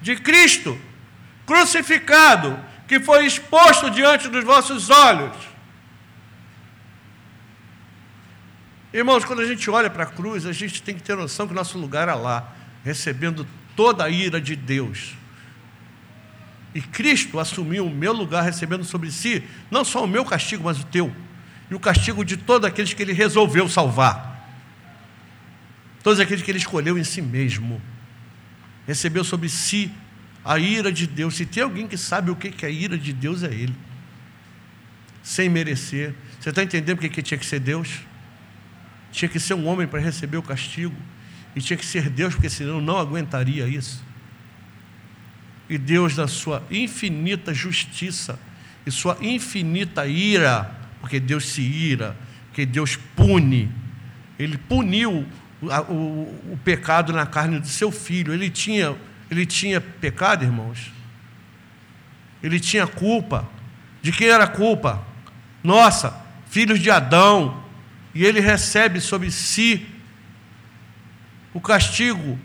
De 0.00 0.16
Cristo 0.16 0.78
crucificado, 1.46 2.58
que 2.86 3.00
foi 3.00 3.26
exposto 3.26 3.90
diante 3.90 4.28
dos 4.28 4.44
vossos 4.44 4.88
olhos. 4.88 5.36
Irmãos, 8.92 9.24
quando 9.24 9.40
a 9.40 9.46
gente 9.46 9.68
olha 9.70 9.90
para 9.90 10.04
a 10.04 10.06
cruz, 10.06 10.46
a 10.46 10.52
gente 10.52 10.82
tem 10.82 10.94
que 10.94 11.02
ter 11.02 11.16
noção 11.16 11.46
que 11.46 11.54
nosso 11.54 11.78
lugar 11.78 12.08
é 12.08 12.14
lá, 12.14 12.52
recebendo 12.84 13.46
toda 13.76 14.04
a 14.04 14.10
ira 14.10 14.40
de 14.40 14.56
Deus. 14.56 15.14
E 16.74 16.80
Cristo 16.80 17.38
assumiu 17.38 17.86
o 17.86 17.90
meu 17.90 18.12
lugar, 18.12 18.42
recebendo 18.42 18.84
sobre 18.84 19.10
si 19.10 19.42
não 19.70 19.84
só 19.84 20.04
o 20.04 20.08
meu 20.08 20.24
castigo, 20.24 20.64
mas 20.64 20.80
o 20.80 20.84
teu, 20.84 21.14
e 21.70 21.74
o 21.74 21.80
castigo 21.80 22.24
de 22.24 22.36
todos 22.36 22.68
aqueles 22.68 22.92
que 22.92 23.02
ele 23.02 23.12
resolveu 23.12 23.68
salvar, 23.68 24.48
todos 26.02 26.18
aqueles 26.20 26.42
que 26.42 26.50
ele 26.50 26.58
escolheu 26.58 26.96
em 26.96 27.04
si 27.04 27.20
mesmo 27.20 27.80
recebeu 28.90 29.22
sobre 29.22 29.48
si 29.48 29.88
a 30.44 30.58
ira 30.58 30.90
de 30.90 31.06
Deus. 31.06 31.36
Se 31.36 31.46
tem 31.46 31.62
alguém 31.62 31.86
que 31.86 31.96
sabe 31.96 32.30
o 32.30 32.34
que 32.34 32.52
é 32.64 32.68
a 32.68 32.70
ira 32.70 32.98
de 32.98 33.12
Deus, 33.12 33.44
é 33.44 33.46
Ele. 33.46 33.74
Sem 35.22 35.48
merecer. 35.48 36.12
Você 36.40 36.48
está 36.48 36.62
entendendo 36.64 36.96
porque 36.96 37.08
que 37.08 37.22
tinha 37.22 37.38
que 37.38 37.46
ser 37.46 37.60
Deus? 37.60 38.00
Tinha 39.12 39.28
que 39.28 39.38
ser 39.38 39.54
um 39.54 39.66
homem 39.68 39.86
para 39.86 40.00
receber 40.00 40.38
o 40.38 40.42
castigo. 40.42 40.96
E 41.54 41.60
tinha 41.60 41.76
que 41.76 41.86
ser 41.86 42.10
Deus, 42.10 42.34
porque 42.34 42.50
senão 42.50 42.80
não 42.80 42.98
aguentaria 42.98 43.68
isso. 43.68 44.02
E 45.68 45.78
Deus, 45.78 46.16
na 46.16 46.26
sua 46.26 46.64
infinita 46.68 47.54
justiça 47.54 48.40
e 48.84 48.90
sua 48.90 49.16
infinita 49.20 50.04
ira, 50.04 50.64
porque 51.00 51.20
Deus 51.20 51.44
se 51.44 51.62
ira, 51.62 52.16
porque 52.48 52.66
Deus 52.66 52.96
pune, 52.96 53.70
ele 54.36 54.58
puniu 54.58 55.24
o, 55.62 56.52
o, 56.52 56.58
pecado 56.64 57.12
na 57.12 57.26
carne 57.26 57.58
do 57.58 57.66
seu 57.66 57.90
filho. 57.90 58.32
Ele 58.32 58.48
tinha, 58.48 58.96
ele 59.30 59.44
tinha 59.44 59.80
pecado, 59.80 60.44
irmãos. 60.44 60.92
Ele 62.42 62.58
tinha 62.58 62.86
culpa. 62.86 63.48
De 64.02 64.12
quem 64.12 64.28
era 64.28 64.44
a 64.44 64.48
culpa? 64.48 65.04
Nossa, 65.62 66.14
filhos 66.48 66.80
de 66.80 66.90
Adão. 66.90 67.62
E 68.14 68.24
ele 68.24 68.40
recebe 68.40 69.00
sobre 69.00 69.30
si 69.30 69.86
o 71.52 71.60
castigo 71.60 72.38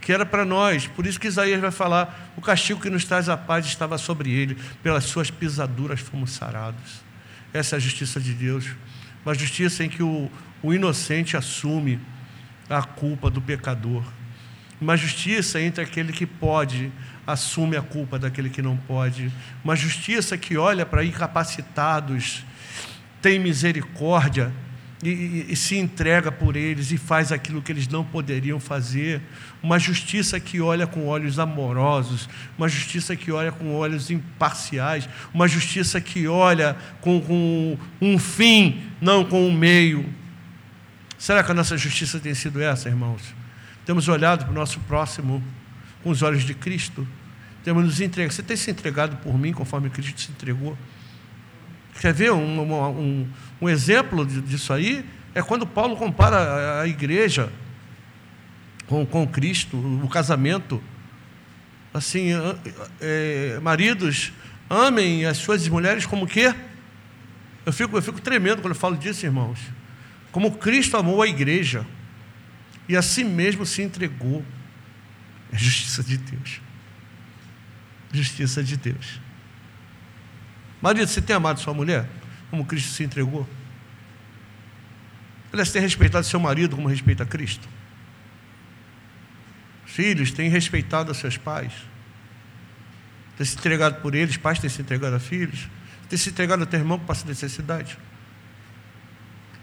que 0.00 0.12
era 0.12 0.26
para 0.26 0.44
nós. 0.44 0.86
Por 0.86 1.06
isso 1.06 1.18
que 1.18 1.26
Isaías 1.26 1.60
vai 1.60 1.70
falar: 1.70 2.32
o 2.36 2.40
castigo 2.40 2.80
que 2.80 2.90
nos 2.90 3.04
traz 3.04 3.28
a 3.28 3.36
paz 3.36 3.64
estava 3.66 3.96
sobre 3.96 4.30
ele, 4.30 4.56
pelas 4.82 5.04
suas 5.04 5.30
pisaduras 5.30 6.00
fomos 6.00 6.32
sarados. 6.32 7.02
Essa 7.52 7.76
é 7.76 7.78
a 7.78 7.80
justiça 7.80 8.20
de 8.20 8.34
Deus. 8.34 8.66
Uma 9.24 9.34
justiça 9.34 9.82
em 9.82 9.88
que 9.88 10.02
o, 10.02 10.30
o 10.62 10.74
inocente 10.74 11.36
assume 11.36 11.98
a 12.68 12.82
culpa 12.82 13.30
do 13.30 13.40
pecador. 13.40 14.02
Uma 14.80 14.96
justiça 14.96 15.60
entre 15.60 15.82
aquele 15.82 16.12
que 16.12 16.26
pode, 16.26 16.90
assume 17.26 17.76
a 17.76 17.82
culpa 17.82 18.18
daquele 18.18 18.50
que 18.50 18.60
não 18.60 18.76
pode. 18.76 19.32
Uma 19.62 19.76
justiça 19.76 20.36
que 20.36 20.56
olha 20.56 20.84
para 20.84 21.04
incapacitados, 21.04 22.44
tem 23.22 23.38
misericórdia 23.38 24.52
e, 25.02 25.08
e, 25.08 25.46
e, 25.50 25.56
se 25.56 25.76
entrega 25.76 26.32
por 26.32 26.56
eles 26.56 26.90
e 26.90 26.96
faz 26.96 27.30
aquilo 27.30 27.60
que 27.60 27.72
eles 27.72 27.88
não 27.88 28.04
poderiam 28.04 28.58
fazer. 28.58 29.20
Uma 29.62 29.78
justiça 29.78 30.40
que 30.40 30.60
olha 30.60 30.86
com 30.86 31.06
olhos 31.06 31.38
amorosos, 31.38 32.28
uma 32.56 32.68
justiça 32.68 33.14
que 33.14 33.30
olha 33.30 33.52
com 33.52 33.74
olhos 33.74 34.10
imparciais, 34.10 35.08
uma 35.32 35.46
justiça 35.46 36.00
que 36.00 36.26
olha 36.26 36.76
com, 37.00 37.20
com 37.20 37.78
um 38.00 38.18
fim, 38.18 38.82
não 39.00 39.24
com 39.24 39.46
um 39.46 39.52
meio. 39.52 40.08
Será 41.24 41.42
que 41.42 41.50
a 41.50 41.54
nossa 41.54 41.74
justiça 41.78 42.20
tem 42.20 42.34
sido 42.34 42.60
essa, 42.60 42.86
irmãos? 42.86 43.22
Temos 43.86 44.08
olhado 44.08 44.44
para 44.44 44.50
o 44.50 44.54
nosso 44.54 44.78
próximo 44.80 45.42
com 46.02 46.10
os 46.10 46.20
olhos 46.20 46.42
de 46.42 46.52
Cristo? 46.52 47.08
Temos 47.64 47.82
nos 47.82 47.98
entregado. 47.98 48.34
Você 48.34 48.42
tem 48.42 48.58
se 48.58 48.70
entregado 48.70 49.16
por 49.16 49.38
mim 49.38 49.50
conforme 49.50 49.88
Cristo 49.88 50.20
se 50.20 50.30
entregou? 50.30 50.76
Quer 51.98 52.12
ver 52.12 52.30
um, 52.30 52.60
um, 52.60 53.28
um 53.58 53.68
exemplo 53.70 54.26
disso 54.26 54.70
aí? 54.70 55.02
É 55.34 55.40
quando 55.40 55.66
Paulo 55.66 55.96
compara 55.96 56.82
a 56.82 56.86
igreja 56.86 57.50
com, 58.86 59.06
com 59.06 59.26
Cristo, 59.26 59.78
o 59.78 60.08
casamento. 60.10 60.78
Assim, 61.94 62.32
é, 63.00 63.58
maridos, 63.62 64.30
amem 64.68 65.24
as 65.24 65.38
suas 65.38 65.66
mulheres 65.68 66.04
como 66.04 66.26
quê? 66.26 66.54
Eu 67.64 67.72
fico, 67.72 67.96
eu 67.96 68.02
fico 68.02 68.20
tremendo 68.20 68.60
quando 68.60 68.74
eu 68.74 68.78
falo 68.78 68.94
disso, 68.94 69.24
irmãos. 69.24 69.58
Como 70.34 70.50
Cristo 70.56 70.96
amou 70.96 71.22
a 71.22 71.28
igreja 71.28 71.86
e 72.88 72.96
a 72.96 73.02
si 73.02 73.22
mesmo 73.22 73.64
se 73.64 73.82
entregou. 73.82 74.44
É 75.52 75.56
justiça 75.56 76.02
de 76.02 76.16
Deus. 76.18 76.60
Justiça 78.12 78.60
de 78.60 78.76
Deus. 78.76 79.20
Marido, 80.82 81.06
você 81.06 81.22
tem 81.22 81.36
amado 81.36 81.60
sua 81.60 81.72
mulher 81.72 82.08
como 82.50 82.64
Cristo 82.64 82.90
se 82.90 83.04
entregou? 83.04 83.48
Aliás, 85.52 85.70
tem 85.70 85.80
respeitado 85.80 86.26
seu 86.26 86.40
marido 86.40 86.74
como 86.74 86.88
respeita 86.88 87.24
Cristo? 87.24 87.68
Filhos 89.86 90.32
têm 90.32 90.50
respeitado 90.50 91.14
seus 91.14 91.36
pais? 91.36 91.72
Tem 93.36 93.46
se 93.46 93.56
entregado 93.56 94.02
por 94.02 94.16
eles? 94.16 94.36
Pais 94.36 94.58
têm 94.58 94.68
se 94.68 94.82
entregado 94.82 95.14
a 95.14 95.20
filhos? 95.20 95.68
Tem 96.08 96.18
se 96.18 96.30
entregado 96.30 96.64
a 96.64 96.66
teu 96.66 96.80
irmão 96.80 96.98
que 96.98 97.06
passa 97.06 97.24
necessidade? 97.24 97.96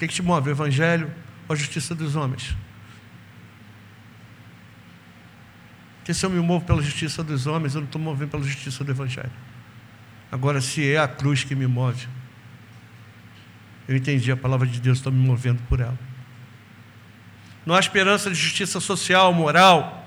Que, 0.01 0.07
que 0.07 0.15
te 0.15 0.23
move? 0.23 0.49
O 0.49 0.51
Evangelho 0.51 1.11
ou 1.47 1.53
a 1.53 1.55
justiça 1.55 1.93
dos 1.93 2.15
homens? 2.15 2.55
Porque 5.97 6.11
se 6.11 6.25
eu 6.25 6.29
me 6.31 6.39
movo 6.39 6.65
pela 6.65 6.81
justiça 6.81 7.23
dos 7.23 7.45
homens, 7.45 7.75
eu 7.75 7.81
não 7.81 7.85
estou 7.85 8.01
movendo 8.01 8.31
pela 8.31 8.41
justiça 8.41 8.83
do 8.83 8.89
Evangelho. 8.89 9.29
Agora, 10.31 10.59
se 10.59 10.91
é 10.91 10.97
a 10.97 11.07
cruz 11.07 11.43
que 11.43 11.53
me 11.53 11.67
move, 11.67 12.07
eu 13.87 13.95
entendi 13.95 14.31
a 14.31 14.37
palavra 14.37 14.65
de 14.65 14.79
Deus, 14.81 14.97
estou 14.97 15.13
me 15.13 15.23
movendo 15.23 15.61
por 15.69 15.79
ela. 15.79 15.99
Não 17.63 17.75
há 17.75 17.79
esperança 17.79 18.27
de 18.31 18.35
justiça 18.35 18.79
social, 18.79 19.31
moral, 19.31 20.03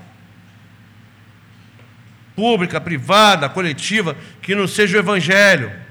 pública, 2.34 2.80
privada, 2.80 3.49
coletiva, 3.49 4.16
que 4.42 4.57
não 4.57 4.66
seja 4.66 4.97
o 4.97 5.01
Evangelho. 5.01 5.84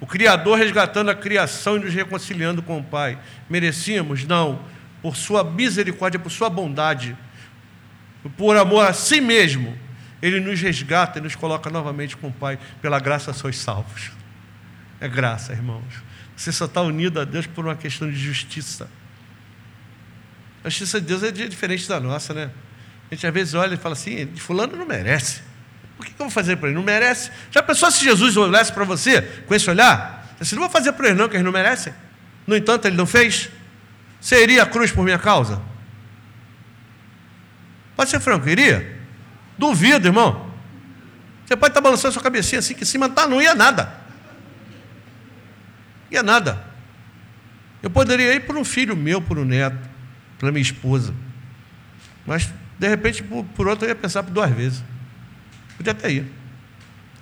O 0.00 0.06
Criador 0.06 0.58
resgatando 0.58 1.10
a 1.10 1.14
criação 1.14 1.76
e 1.76 1.80
nos 1.80 1.92
reconciliando 1.92 2.62
com 2.62 2.78
o 2.78 2.82
Pai. 2.82 3.18
Merecíamos? 3.48 4.24
Não. 4.24 4.64
Por 5.02 5.14
Sua 5.14 5.44
misericórdia, 5.44 6.18
por 6.18 6.30
Sua 6.30 6.48
bondade, 6.48 7.16
por 8.36 8.56
amor 8.56 8.86
a 8.86 8.92
si 8.92 9.20
mesmo 9.20 9.76
ele 10.22 10.40
nos 10.40 10.60
resgata 10.60 11.18
e 11.18 11.22
nos 11.22 11.34
coloca 11.34 11.70
novamente 11.70 12.16
com 12.16 12.28
o 12.28 12.32
Pai. 12.32 12.58
Pela 12.82 12.98
graça 12.98 13.32
sois 13.32 13.56
salvos. 13.56 14.10
É 15.00 15.08
graça, 15.08 15.52
irmãos. 15.52 16.02
Você 16.36 16.52
só 16.52 16.66
está 16.66 16.82
unido 16.82 17.20
a 17.20 17.24
Deus 17.24 17.46
por 17.46 17.64
uma 17.64 17.76
questão 17.76 18.10
de 18.10 18.16
justiça. 18.16 18.88
A 20.62 20.68
justiça 20.68 21.00
de 21.00 21.06
Deus 21.06 21.22
é 21.22 21.30
diferente 21.30 21.88
da 21.88 21.98
nossa, 21.98 22.34
né? 22.34 22.50
A 23.10 23.14
gente 23.14 23.26
às 23.26 23.32
vezes 23.32 23.54
olha 23.54 23.74
e 23.74 23.76
fala 23.76 23.94
assim: 23.94 24.26
Fulano 24.36 24.76
não 24.76 24.86
merece. 24.86 25.42
Por 26.00 26.06
que 26.06 26.12
eu 26.12 26.16
vou 26.16 26.30
fazer 26.30 26.56
para 26.56 26.68
ele? 26.68 26.76
Não 26.76 26.82
merece. 26.82 27.30
Já 27.50 27.62
pensou 27.62 27.90
se 27.90 28.02
Jesus 28.02 28.34
olhasse 28.34 28.72
para 28.72 28.84
você 28.84 29.20
com 29.46 29.54
esse 29.54 29.68
olhar? 29.68 30.34
Você 30.38 30.54
não 30.54 30.62
vai 30.62 30.70
fazer 30.70 30.92
para 30.92 31.08
ele, 31.08 31.18
não, 31.18 31.28
que 31.28 31.36
ele 31.36 31.42
não 31.42 31.52
merece. 31.52 31.92
No 32.46 32.56
entanto, 32.56 32.86
ele 32.86 32.96
não 32.96 33.04
fez. 33.04 33.50
Você 34.18 34.42
iria 34.42 34.62
a 34.62 34.66
cruz 34.66 34.90
por 34.90 35.04
minha 35.04 35.18
causa? 35.18 35.60
Pode 37.94 38.08
ser 38.08 38.18
franco, 38.18 38.48
iria? 38.48 38.98
Duvido, 39.58 40.08
irmão. 40.08 40.50
Você 41.44 41.54
pode 41.54 41.72
estar 41.72 41.82
balançando 41.82 42.14
sua 42.14 42.22
cabecinha 42.22 42.60
assim 42.60 42.72
que 42.72 42.82
em 42.82 42.86
cima 42.86 43.06
tá, 43.10 43.28
não 43.28 43.42
ia 43.42 43.54
nada. 43.54 43.92
Ia 46.10 46.22
nada. 46.22 46.64
Eu 47.82 47.90
poderia 47.90 48.32
ir 48.32 48.46
por 48.46 48.56
um 48.56 48.64
filho 48.64 48.96
meu, 48.96 49.20
por 49.20 49.38
um 49.38 49.44
neto, 49.44 49.86
pela 50.38 50.50
minha 50.50 50.62
esposa. 50.62 51.12
Mas, 52.24 52.50
de 52.78 52.88
repente, 52.88 53.22
por 53.22 53.68
outro, 53.68 53.84
eu 53.84 53.90
ia 53.90 53.94
pensar 53.94 54.22
por 54.22 54.32
duas 54.32 54.50
vezes. 54.50 54.82
Podia 55.80 55.92
até 55.92 56.12
ir. 56.12 56.26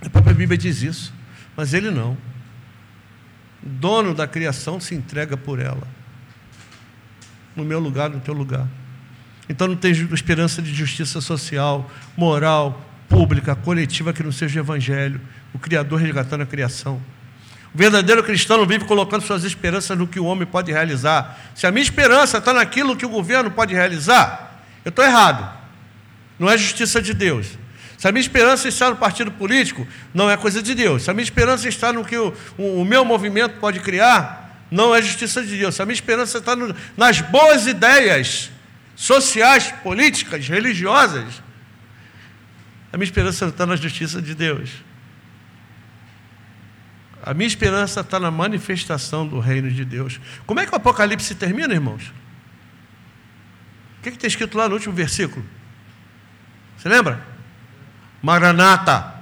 A 0.04 0.10
própria 0.10 0.34
Bíblia 0.34 0.58
diz 0.58 0.82
isso. 0.82 1.14
Mas 1.56 1.72
ele 1.72 1.92
não. 1.92 2.18
O 3.62 3.68
dono 3.68 4.12
da 4.12 4.26
criação 4.26 4.80
se 4.80 4.96
entrega 4.96 5.36
por 5.36 5.60
ela. 5.60 5.86
No 7.54 7.64
meu 7.64 7.78
lugar, 7.78 8.10
no 8.10 8.18
teu 8.18 8.34
lugar. 8.34 8.66
Então 9.48 9.68
não 9.68 9.76
tem 9.76 9.92
esperança 9.92 10.60
de 10.60 10.74
justiça 10.74 11.20
social, 11.20 11.88
moral, 12.16 12.84
pública, 13.08 13.54
coletiva 13.54 14.12
que 14.12 14.24
não 14.24 14.32
seja 14.32 14.58
o 14.58 14.64
evangelho, 14.64 15.20
o 15.54 15.58
Criador 15.60 16.00
resgatando 16.00 16.40
a 16.40 16.46
criação. 16.46 17.00
O 17.72 17.78
verdadeiro 17.78 18.24
cristão 18.24 18.58
não 18.58 18.66
vive 18.66 18.86
colocando 18.86 19.22
suas 19.22 19.44
esperanças 19.44 19.96
no 19.96 20.08
que 20.08 20.18
o 20.18 20.24
homem 20.24 20.48
pode 20.48 20.72
realizar. 20.72 21.52
Se 21.54 21.64
a 21.64 21.70
minha 21.70 21.84
esperança 21.84 22.38
está 22.38 22.52
naquilo 22.52 22.96
que 22.96 23.06
o 23.06 23.08
governo 23.08 23.52
pode 23.52 23.72
realizar, 23.72 24.64
eu 24.84 24.88
estou 24.88 25.04
errado. 25.04 25.48
Não 26.40 26.50
é 26.50 26.58
justiça 26.58 27.00
de 27.00 27.14
Deus. 27.14 27.56
Se 27.98 28.06
a 28.06 28.12
minha 28.12 28.22
esperança 28.22 28.68
está 28.68 28.88
no 28.88 28.96
partido 28.96 29.30
político, 29.32 29.86
não 30.14 30.30
é 30.30 30.36
coisa 30.36 30.62
de 30.62 30.74
Deus. 30.74 31.02
Se 31.02 31.10
a 31.10 31.14
minha 31.14 31.24
esperança 31.24 31.68
está 31.68 31.92
no 31.92 32.04
que 32.04 32.16
o, 32.16 32.32
o, 32.56 32.82
o 32.82 32.84
meu 32.84 33.04
movimento 33.04 33.58
pode 33.58 33.80
criar, 33.80 34.64
não 34.70 34.94
é 34.94 35.02
justiça 35.02 35.42
de 35.42 35.58
Deus. 35.58 35.74
Se 35.74 35.82
a 35.82 35.84
minha 35.84 35.94
esperança 35.94 36.38
está 36.38 36.54
no, 36.54 36.74
nas 36.96 37.20
boas 37.20 37.66
ideias, 37.66 38.50
sociais, 38.98 39.72
políticas, 39.82 40.48
religiosas. 40.48 41.40
A 42.92 42.96
minha 42.96 43.04
esperança 43.04 43.46
está 43.46 43.64
na 43.64 43.76
justiça 43.76 44.20
de 44.20 44.34
Deus. 44.34 44.70
A 47.22 47.32
minha 47.32 47.46
esperança 47.46 48.00
está 48.00 48.18
na 48.18 48.30
manifestação 48.30 49.26
do 49.26 49.38
reino 49.38 49.70
de 49.70 49.84
Deus. 49.84 50.20
Como 50.46 50.58
é 50.58 50.66
que 50.66 50.72
o 50.72 50.76
Apocalipse 50.76 51.34
termina, 51.36 51.74
irmãos? 51.74 52.12
O 53.98 54.02
que, 54.02 54.08
é 54.08 54.12
está 54.12 54.26
escrito 54.26 54.58
lá 54.58 54.68
no 54.68 54.74
último 54.74 54.94
versículo? 54.94 55.44
Você 56.76 56.88
lembra? 56.88 57.37
Maranata. 58.22 59.14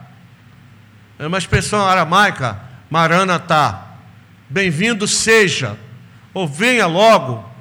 É 1.18 1.26
uma 1.26 1.38
expressão 1.38 1.86
aramaica. 1.86 2.61
Maranata. 2.90 3.80
Bem-vindo 4.49 5.07
seja. 5.07 5.78
Ou 6.32 6.47
venha 6.47 6.86
logo 6.86 7.57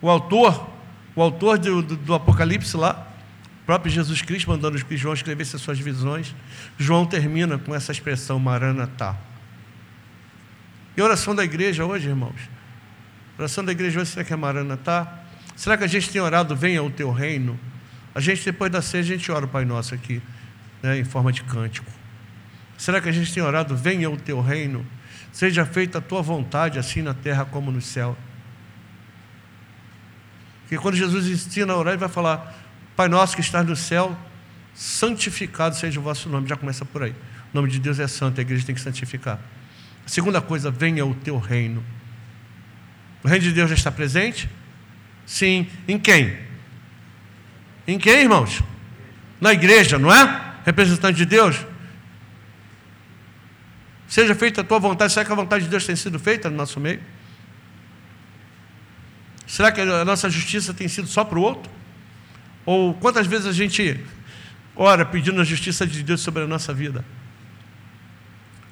o 0.00 0.10
autor, 0.10 0.68
o 1.14 1.22
autor 1.22 1.58
do, 1.58 1.82
do, 1.82 1.96
do 1.96 2.14
Apocalipse 2.14 2.76
lá, 2.76 3.06
o 3.62 3.66
próprio 3.66 3.90
Jesus 3.90 4.22
Cristo 4.22 4.48
mandando 4.48 4.78
João 4.90 5.14
escrevesse 5.14 5.56
as 5.56 5.62
suas 5.62 5.78
visões, 5.78 6.34
João 6.78 7.04
termina 7.04 7.58
com 7.58 7.74
essa 7.74 7.92
expressão 7.92 8.38
Maranatá. 8.38 9.16
E 10.96 11.00
a 11.00 11.04
oração 11.04 11.34
da 11.34 11.44
igreja 11.44 11.84
hoje, 11.84 12.08
irmãos? 12.08 12.40
A 13.36 13.42
oração 13.42 13.64
da 13.64 13.72
igreja 13.72 14.00
hoje, 14.00 14.10
será 14.10 14.24
que 14.24 14.32
é 14.32 14.36
Maranatá? 14.36 15.20
Será 15.56 15.76
que 15.76 15.84
a 15.84 15.88
gente 15.88 16.08
tem 16.08 16.20
orado, 16.20 16.54
venha 16.54 16.82
o 16.82 16.90
teu 16.90 17.10
reino? 17.10 17.58
A 18.16 18.20
gente, 18.20 18.42
depois 18.46 18.72
da 18.72 18.80
ceia, 18.80 19.02
a 19.02 19.06
gente 19.06 19.30
ora 19.30 19.44
o 19.44 19.48
Pai 19.48 19.66
Nosso 19.66 19.94
aqui, 19.94 20.22
né, 20.82 20.98
em 20.98 21.04
forma 21.04 21.30
de 21.30 21.42
cântico. 21.42 21.92
Será 22.78 22.98
que 22.98 23.10
a 23.10 23.12
gente 23.12 23.30
tem 23.30 23.42
orado, 23.42 23.76
venha 23.76 24.08
o 24.08 24.16
teu 24.16 24.40
reino, 24.40 24.86
seja 25.30 25.66
feita 25.66 25.98
a 25.98 26.00
tua 26.00 26.22
vontade, 26.22 26.78
assim 26.78 27.02
na 27.02 27.12
terra 27.12 27.44
como 27.44 27.70
no 27.70 27.82
céu? 27.82 28.16
Porque 30.62 30.78
quando 30.78 30.96
Jesus 30.96 31.26
ensina 31.26 31.74
a 31.74 31.76
orar, 31.76 31.92
ele 31.92 32.00
vai 32.00 32.08
falar, 32.08 32.56
Pai 32.96 33.06
Nosso 33.06 33.36
que 33.36 33.42
estás 33.42 33.66
no 33.66 33.76
céu, 33.76 34.16
santificado 34.72 35.76
seja 35.76 36.00
o 36.00 36.02
vosso 36.02 36.30
nome. 36.30 36.48
Já 36.48 36.56
começa 36.56 36.86
por 36.86 37.02
aí. 37.02 37.10
O 37.10 37.14
nome 37.52 37.68
de 37.68 37.78
Deus 37.78 37.98
é 37.98 38.08
santo, 38.08 38.38
a 38.38 38.40
igreja 38.40 38.64
tem 38.64 38.74
que 38.74 38.80
santificar. 38.80 39.38
A 40.06 40.08
segunda 40.08 40.40
coisa, 40.40 40.70
venha 40.70 41.04
o 41.04 41.14
teu 41.14 41.36
reino. 41.36 41.84
O 43.22 43.28
reino 43.28 43.44
de 43.44 43.52
Deus 43.52 43.68
já 43.68 43.76
está 43.76 43.92
presente? 43.92 44.48
Sim. 45.26 45.68
Em 45.86 45.98
quem? 45.98 46.45
Em 47.86 47.98
quem, 47.98 48.22
irmãos? 48.22 48.62
Na 49.40 49.52
igreja, 49.52 49.98
não 49.98 50.12
é? 50.12 50.54
Representante 50.64 51.16
de 51.16 51.24
Deus. 51.24 51.64
Seja 54.08 54.34
feita 54.34 54.60
a 54.60 54.64
tua 54.64 54.78
vontade. 54.78 55.12
Será 55.12 55.24
que 55.24 55.32
a 55.32 55.34
vontade 55.34 55.64
de 55.64 55.70
Deus 55.70 55.84
tem 55.84 55.94
sido 55.94 56.18
feita 56.18 56.50
no 56.50 56.56
nosso 56.56 56.80
meio? 56.80 57.00
Será 59.46 59.70
que 59.70 59.80
a 59.80 60.04
nossa 60.04 60.28
justiça 60.28 60.74
tem 60.74 60.88
sido 60.88 61.06
só 61.06 61.24
para 61.24 61.38
o 61.38 61.42
outro? 61.42 61.70
Ou 62.64 62.94
quantas 62.94 63.26
vezes 63.26 63.46
a 63.46 63.52
gente 63.52 64.04
ora 64.74 65.04
pedindo 65.04 65.40
a 65.40 65.44
justiça 65.44 65.86
de 65.86 66.02
Deus 66.02 66.20
sobre 66.20 66.42
a 66.42 66.46
nossa 66.46 66.74
vida? 66.74 67.04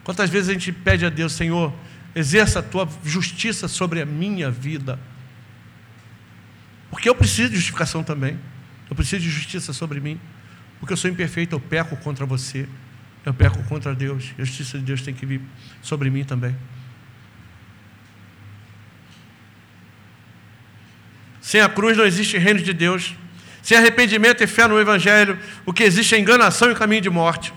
Quantas 0.03 0.29
vezes 0.29 0.51
a 0.51 0.53
gente 0.53 0.73
pede 0.73 1.07
a 1.07 1.09
Deus, 1.09 1.33
Senhor, 1.33 1.73
exerça 2.15 2.59
a 2.59 2.63
tua 2.63 2.89
justiça 3.05 3.69
sobre 3.69 4.03
a 4.03 4.07
minha 4.07 4.51
vida? 4.51 4.99
Porque 6.91 7.09
eu 7.09 7.15
preciso 7.15 7.51
de 7.51 7.57
justificação 7.57 8.03
também. 8.03 8.39
Eu 8.95 8.97
preciso 8.97 9.25
de 9.25 9.29
justiça 9.29 9.73
sobre 9.73 9.99
mim. 9.99 10.21
Porque 10.79 10.93
eu 10.93 10.97
sou 10.97 11.11
imperfeito, 11.11 11.57
eu 11.57 11.59
peco 11.59 11.97
contra 11.97 12.25
você. 12.25 12.69
Eu 13.27 13.35
peco 13.35 13.61
contra 13.65 13.93
Deus. 13.93 14.33
A 14.39 14.45
justiça 14.45 14.79
de 14.79 14.85
Deus 14.85 15.03
tem 15.03 15.13
que 15.13 15.27
vir 15.27 15.41
sobre 15.83 16.11
mim 16.11 16.23
também. 16.23 16.57
Sem 21.41 21.61
a 21.61 21.69
cruz 21.69 21.97
não 21.97 22.07
existe 22.07 22.39
reino 22.39 22.63
de 22.63 22.73
Deus. 22.73 23.17
Sem 23.61 23.77
arrependimento 23.77 24.45
e 24.45 24.47
fé 24.47 24.69
no 24.69 24.79
Evangelho, 24.79 25.41
o 25.67 25.73
que 25.73 25.83
existe 25.83 26.15
é 26.15 26.19
enganação 26.21 26.71
e 26.71 26.75
caminho 26.77 27.03
de 27.03 27.11
morte. 27.11 27.53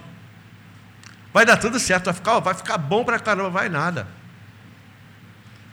Vai 1.31 1.45
dar 1.45 1.57
tudo 1.57 1.79
certo, 1.79 2.05
vai 2.05 2.13
ficar, 2.15 2.39
vai 2.39 2.53
ficar 2.55 2.79
bom 2.79 3.03
para 3.03 3.19
caramba, 3.19 3.51
vai 3.51 3.69
nada. 3.69 4.07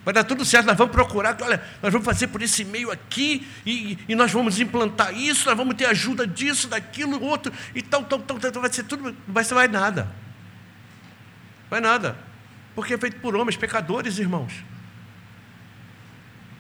Vai 0.05 0.13
dar 0.13 0.25
tudo 0.25 0.45
certo, 0.45 0.67
nós 0.67 0.77
vamos 0.77 0.93
procurar, 0.93 1.37
olha, 1.41 1.63
nós 1.83 1.91
vamos 1.91 2.05
fazer 2.05 2.27
por 2.27 2.43
esse 2.43 2.63
meio 2.65 2.91
aqui, 2.91 3.49
e, 3.65 3.99
e 4.07 4.15
nós 4.15 4.31
vamos 4.31 4.61
implantar 4.61 5.17
isso, 5.17 5.47
nós 5.47 5.57
vamos 5.57 5.75
ter 5.77 5.87
ajuda 5.87 6.27
disso, 6.27 6.69
daquilo, 6.69 7.23
outro, 7.23 7.51
e 7.75 7.81
tal, 7.81 8.05
tal, 8.05 8.19
tal, 8.19 8.39
tal 8.39 8.61
vai 8.61 8.71
ser 8.71 8.85
tudo, 8.85 9.17
vai 9.27 9.43
ser 9.43 9.55
vai 9.55 9.67
nada. 9.67 10.09
Vai 11.71 11.81
nada. 11.81 12.17
Porque 12.75 12.95
é 12.95 12.99
feito 12.99 13.19
por 13.21 13.35
homens, 13.35 13.57
pecadores, 13.57 14.19
irmãos. 14.19 14.53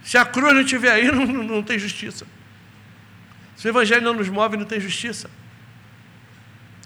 Se 0.02 0.16
a 0.16 0.24
cruz 0.24 0.54
não 0.54 0.62
estiver 0.62 0.92
aí, 0.92 1.06
não, 1.12 1.26
não, 1.26 1.42
não 1.42 1.62
tem 1.62 1.78
justiça. 1.78 2.26
Se 3.56 3.66
o 3.66 3.70
Evangelho 3.70 4.02
não 4.02 4.14
nos 4.14 4.28
move, 4.28 4.56
não 4.56 4.64
tem 4.64 4.80
justiça. 4.80 5.30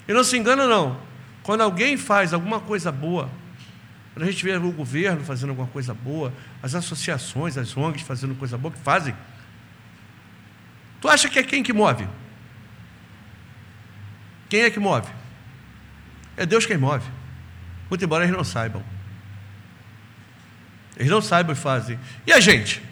E 0.09 0.13
não 0.13 0.25
se 0.25 0.37
engana, 0.37 0.67
não. 0.67 1.01
Quando 1.43 1.61
alguém 1.61 1.97
faz 1.97 2.33
alguma 2.33 2.61
coisa 2.61 2.91
boa, 2.91 3.31
quando 4.19 4.27
a 4.27 4.33
gente 4.33 4.45
vê 4.45 4.57
o 4.57 4.73
governo 4.73 5.23
fazendo 5.23 5.51
alguma 5.51 5.69
coisa 5.69 5.95
boa, 5.95 6.35
as 6.61 6.75
associações, 6.75 7.57
as 7.57 7.77
ONGs 7.77 8.03
fazendo 8.03 8.35
coisa 8.35 8.59
boa, 8.59 8.75
que 8.75 8.81
fazem, 8.81 9.15
tu 11.01 11.09
acha 11.09 11.29
que 11.29 11.39
é 11.39 11.43
quem 11.45 11.63
que 11.63 11.73
move? 11.73 12.05
Quem 14.49 14.63
é 14.63 14.71
que 14.71 14.81
move? 14.81 15.07
É 16.37 16.45
Deus 16.45 16.67
quem 16.67 16.77
move. 16.77 17.09
Muito 17.89 18.05
embora 18.05 18.25
eles 18.25 18.37
não 18.37 18.43
saibam. 18.43 18.83
Eles 20.97 21.13
não 21.13 21.23
saibam 21.23 21.53
e 21.53 21.57
fazem. 21.57 21.97
E 22.27 22.33
a 22.33 22.41
gente? 22.41 22.83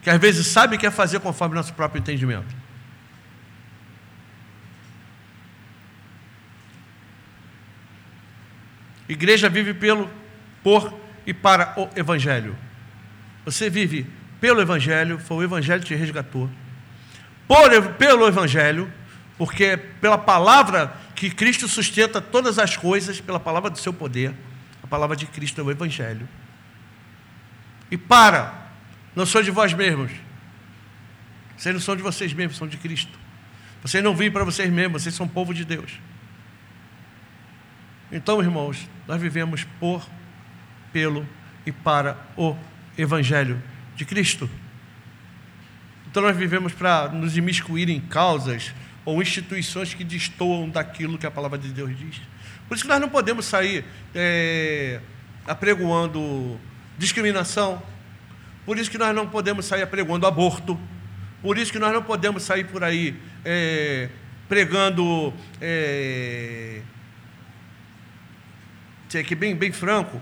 Que 0.00 0.08
às 0.08 0.18
vezes 0.18 0.46
sabe 0.46 0.76
e 0.76 0.78
quer 0.78 0.92
fazer 0.92 1.20
conforme 1.20 1.54
nosso 1.54 1.74
próprio 1.74 2.00
entendimento. 2.00 2.56
Igreja 9.10 9.48
vive 9.48 9.74
pelo, 9.74 10.08
por 10.62 10.94
e 11.26 11.34
para 11.34 11.74
o 11.76 11.88
Evangelho. 11.96 12.56
Você 13.44 13.68
vive 13.68 14.06
pelo 14.40 14.60
Evangelho, 14.60 15.18
foi 15.18 15.38
o 15.38 15.42
Evangelho 15.42 15.80
que 15.80 15.88
te 15.88 15.94
resgatou. 15.96 16.48
Por, 17.48 17.94
pelo 17.94 18.28
Evangelho, 18.28 18.90
porque 19.36 19.64
é 19.64 19.76
pela 19.76 20.16
palavra 20.16 20.94
que 21.16 21.28
Cristo 21.28 21.66
sustenta 21.66 22.20
todas 22.20 22.56
as 22.56 22.76
coisas, 22.76 23.20
pela 23.20 23.40
palavra 23.40 23.68
do 23.68 23.78
seu 23.78 23.92
poder, 23.92 24.32
a 24.80 24.86
palavra 24.86 25.16
de 25.16 25.26
Cristo 25.26 25.60
é 25.60 25.64
o 25.64 25.72
Evangelho. 25.72 26.28
E 27.90 27.96
para, 27.96 28.70
não 29.16 29.26
sou 29.26 29.42
de 29.42 29.50
vós 29.50 29.74
mesmos. 29.74 30.12
Vocês 31.56 31.74
não 31.74 31.82
são 31.82 31.96
de 31.96 32.02
vocês 32.02 32.32
mesmos, 32.32 32.56
são 32.56 32.68
de 32.68 32.76
Cristo. 32.76 33.18
Vocês 33.82 34.04
não 34.04 34.14
vivem 34.14 34.30
para 34.30 34.44
vocês 34.44 34.70
mesmos, 34.70 35.02
vocês 35.02 35.16
são 35.16 35.26
povo 35.26 35.52
de 35.52 35.64
Deus. 35.64 35.98
Então, 38.12 38.40
irmãos, 38.40 38.88
nós 39.06 39.20
vivemos 39.20 39.64
por, 39.78 40.04
pelo 40.92 41.26
e 41.64 41.70
para 41.70 42.16
o 42.36 42.56
Evangelho 42.98 43.62
de 43.94 44.04
Cristo. 44.04 44.50
Então, 46.10 46.22
nós 46.22 46.36
vivemos 46.36 46.72
para 46.72 47.08
nos 47.08 47.36
imiscuir 47.36 47.88
em 47.88 48.00
causas 48.00 48.74
ou 49.04 49.22
instituições 49.22 49.94
que 49.94 50.02
destoam 50.02 50.68
daquilo 50.68 51.18
que 51.18 51.26
a 51.26 51.30
palavra 51.30 51.56
de 51.56 51.68
Deus 51.68 51.96
diz. 51.96 52.20
Por 52.66 52.74
isso 52.74 52.84
que 52.84 52.90
nós 52.90 53.00
não 53.00 53.08
podemos 53.08 53.46
sair 53.46 53.84
é, 54.14 55.00
apregoando 55.46 56.58
discriminação, 56.98 57.80
por 58.66 58.76
isso 58.76 58.90
que 58.90 58.98
nós 58.98 59.14
não 59.14 59.26
podemos 59.26 59.66
sair 59.66 59.82
apregoando 59.82 60.26
aborto, 60.26 60.78
por 61.40 61.56
isso 61.56 61.72
que 61.72 61.78
nós 61.78 61.92
não 61.92 62.02
podemos 62.02 62.42
sair 62.42 62.64
por 62.64 62.82
aí 62.82 63.16
é, 63.44 64.08
pregando. 64.48 65.32
É, 65.60 66.82
ser 69.10 69.18
aqui 69.18 69.34
bem, 69.34 69.56
bem 69.56 69.72
franco, 69.72 70.20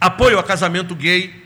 apoio 0.00 0.38
a 0.38 0.42
casamento 0.42 0.94
gay. 0.94 1.44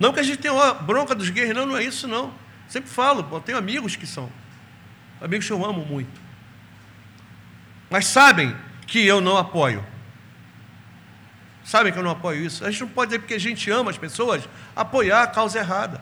Não 0.00 0.12
que 0.12 0.20
a 0.20 0.22
gente 0.22 0.38
tenha 0.38 0.54
uma 0.54 0.72
bronca 0.72 1.14
dos 1.14 1.28
gays, 1.28 1.54
não, 1.54 1.66
não 1.66 1.76
é 1.76 1.84
isso 1.84 2.08
não. 2.08 2.32
Sempre 2.66 2.88
falo, 2.88 3.26
eu 3.30 3.40
tenho 3.40 3.58
amigos 3.58 3.94
que 3.94 4.06
são. 4.06 4.30
Amigos 5.20 5.46
que 5.46 5.52
eu 5.52 5.64
amo 5.64 5.84
muito. 5.84 6.20
Mas 7.90 8.06
sabem 8.06 8.56
que 8.86 9.04
eu 9.04 9.20
não 9.20 9.36
apoio. 9.36 9.84
Sabem 11.64 11.92
que 11.92 11.98
eu 11.98 12.02
não 12.02 12.12
apoio 12.12 12.44
isso? 12.44 12.64
A 12.64 12.70
gente 12.70 12.80
não 12.80 12.88
pode 12.88 13.10
dizer 13.10 13.18
porque 13.18 13.34
a 13.34 13.40
gente 13.40 13.70
ama 13.70 13.90
as 13.90 13.98
pessoas, 13.98 14.48
apoiar 14.74 15.24
a 15.24 15.26
causa 15.26 15.58
errada. 15.58 16.00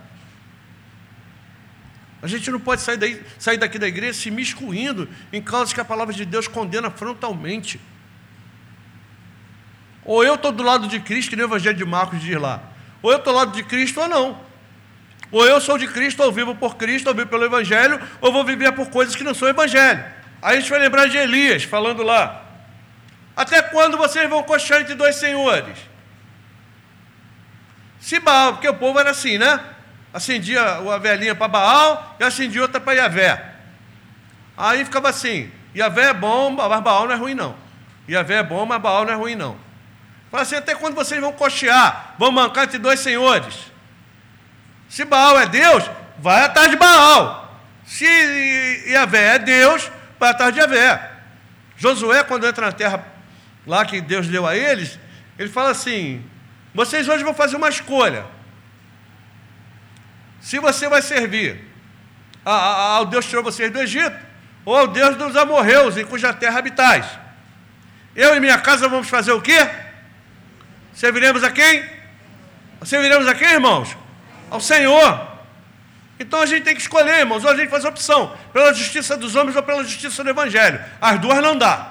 A 2.23 2.27
gente 2.27 2.51
não 2.51 2.59
pode 2.59 2.81
sair, 2.81 2.97
daí, 2.97 3.23
sair 3.39 3.59
daqui 3.59 3.79
da 3.79 3.87
igreja 3.87 4.14
se 4.14 4.31
miscuindo 4.31 5.09
em 5.33 5.43
causas 5.43 5.73
que 5.73 5.81
a 5.81 5.85
palavra 5.85 6.14
de 6.14 6.25
Deus 6.25 6.49
condena 6.49 6.91
frontalmente. 6.91 7.81
Ou 10.05 10.25
eu 10.25 10.37
estou 10.37 10.53
do 10.53 10.62
lado 10.62 10.89
de 10.89 11.01
Cristo, 11.01 11.31
que 11.31 11.37
nem 11.37 11.45
o 11.45 11.49
Evangelho 11.49 11.77
de 11.77 11.85
Marcos 11.85 12.21
diz 12.21 12.41
lá. 12.41 12.62
Ou 13.03 13.11
eu 13.11 13.19
estou 13.19 13.33
do 13.33 13.37
lado 13.39 13.53
de 13.53 13.62
Cristo 13.64 14.01
ou 14.01 14.09
não. 14.09 14.41
Ou 15.31 15.45
eu 15.45 15.61
sou 15.61 15.77
de 15.77 15.89
Cristo, 15.89 16.23
ou 16.23 16.33
vivo 16.33 16.55
por 16.55 16.77
Cristo, 16.77 17.09
ou 17.09 17.14
vivo 17.14 17.29
pelo 17.29 17.45
Evangelho, 17.45 18.01
ou 18.21 18.33
vou 18.33 18.45
viver 18.45 18.73
por 18.73 18.89
coisas 18.89 19.14
que 19.14 19.25
não 19.25 19.35
são 19.35 19.49
Evangelho. 19.49 20.05
Aí 20.41 20.57
a 20.57 20.61
gente 20.61 20.71
vai 20.71 20.79
lembrar 20.79 21.09
de 21.09 21.17
Elias, 21.17 21.64
falando 21.64 22.03
lá. 22.03 22.45
Até 23.37 23.61
quando 23.61 23.99
vocês 23.99 24.29
vão 24.31 24.43
coxar 24.43 24.81
entre 24.81 24.95
dois 24.95 25.17
senhores? 25.17 25.77
Se 28.01 28.21
Baal, 28.21 28.55
porque 28.55 28.69
o 28.69 28.75
povo 28.75 28.99
era 28.99 29.11
assim, 29.11 29.37
né? 29.37 29.61
Acendia 30.13 30.81
uma 30.81 30.99
velhinha 30.99 31.35
para 31.35 31.49
Baal 31.49 32.17
e 32.19 32.25
acendia 32.25 32.63
outra 32.63 32.81
para 32.81 32.95
Yavé. 32.95 33.53
Aí 34.57 34.85
ficava 34.85 35.09
assim: 35.09 35.51
Yavé 35.75 36.11
é 36.11 36.15
bom, 36.15 36.51
mas 36.51 36.83
Baal 36.83 37.07
não 37.07 37.13
é 37.13 37.17
ruim, 37.17 37.35
não. 37.35 37.55
Yavé 38.09 38.37
é 38.37 38.43
bom, 38.43 38.65
mas 38.65 38.81
Baal 38.81 39.05
não 39.05 39.13
é 39.13 39.17
ruim, 39.17 39.35
não. 39.35 39.57
Fala 40.31 40.43
assim: 40.43 40.57
até 40.57 40.75
quando 40.75 40.95
vocês 40.95 41.21
vão 41.21 41.33
cochear, 41.33 42.15
vão 42.19 42.33
mancar 42.33 42.65
entre 42.65 42.79
dois 42.79 43.01
senhores? 43.01 43.55
Se 44.89 45.05
Baal 45.05 45.39
é 45.39 45.47
Deus, 45.47 45.85
vai 46.19 46.45
atrás 46.45 46.71
de 46.71 46.77
Baal. 46.77 47.61
Se 47.85 48.05
Yavé 48.87 49.37
é 49.37 49.39
Deus, 49.39 49.91
vai 50.19 50.31
atrás 50.31 50.53
de 50.53 50.61
Yavé. 50.61 51.13
Josué, 51.77 52.25
quando 52.25 52.47
entra 52.47 52.67
na 52.67 52.73
terra 52.73 53.05
lá 53.67 53.85
que 53.85 54.01
Deus 54.01 54.27
deu 54.29 54.47
a 54.47 54.57
eles, 54.57 54.99
ele 55.39 55.51
fala 55.51 55.71
assim: 55.71 56.25
vocês 56.75 57.09
hoje 57.09 57.25
vão 57.25 57.35
fazer 57.35 57.57
uma 57.57 57.69
escolha. 57.69 58.36
Se 60.47 60.61
você 60.61 60.88
vai 60.88 61.03
servir 61.03 61.61
ao 62.44 63.05
Deus 63.05 63.24
que 63.24 63.30
tirou 63.30 63.42
vocês 63.42 63.68
do 63.68 63.80
Egito, 63.80 64.16
ou 64.64 64.76
ao 64.76 64.86
Deus 64.86 65.16
dos 65.16 65.34
amorreus, 65.34 65.97
em 65.97 66.05
cuja 66.05 66.32
terra 66.32 66.61
habitais. 66.61 67.05
Eu 68.14 68.32
e 68.36 68.38
minha 68.38 68.57
casa 68.57 68.88
vamos 68.88 69.09
fazer 69.09 69.32
o 69.32 69.42
quê? 69.42 69.59
Serviremos 70.94 71.42
a 71.42 71.51
quem? 71.51 71.84
Serviremos 72.84 73.26
a 73.26 73.34
quem, 73.34 73.55
irmãos? 73.55 73.97
Ao 74.49 74.61
Senhor. 74.61 75.26
Então 76.16 76.40
a 76.40 76.47
gente 76.47 76.62
tem 76.62 76.76
que 76.76 76.80
escolher, 76.80 77.18
irmãos, 77.18 77.44
ou 77.44 77.51
a 77.51 77.57
gente 77.57 77.68
faz 77.68 77.84
opção 77.84 78.32
pela 78.53 78.72
justiça 78.72 79.16
dos 79.16 79.34
homens 79.34 79.57
ou 79.57 79.64
pela 79.64 79.82
justiça 79.82 80.22
do 80.22 80.30
Evangelho. 80.30 80.80
As 81.01 81.18
duas 81.18 81.42
não 81.42 81.59
dá. 81.59 81.90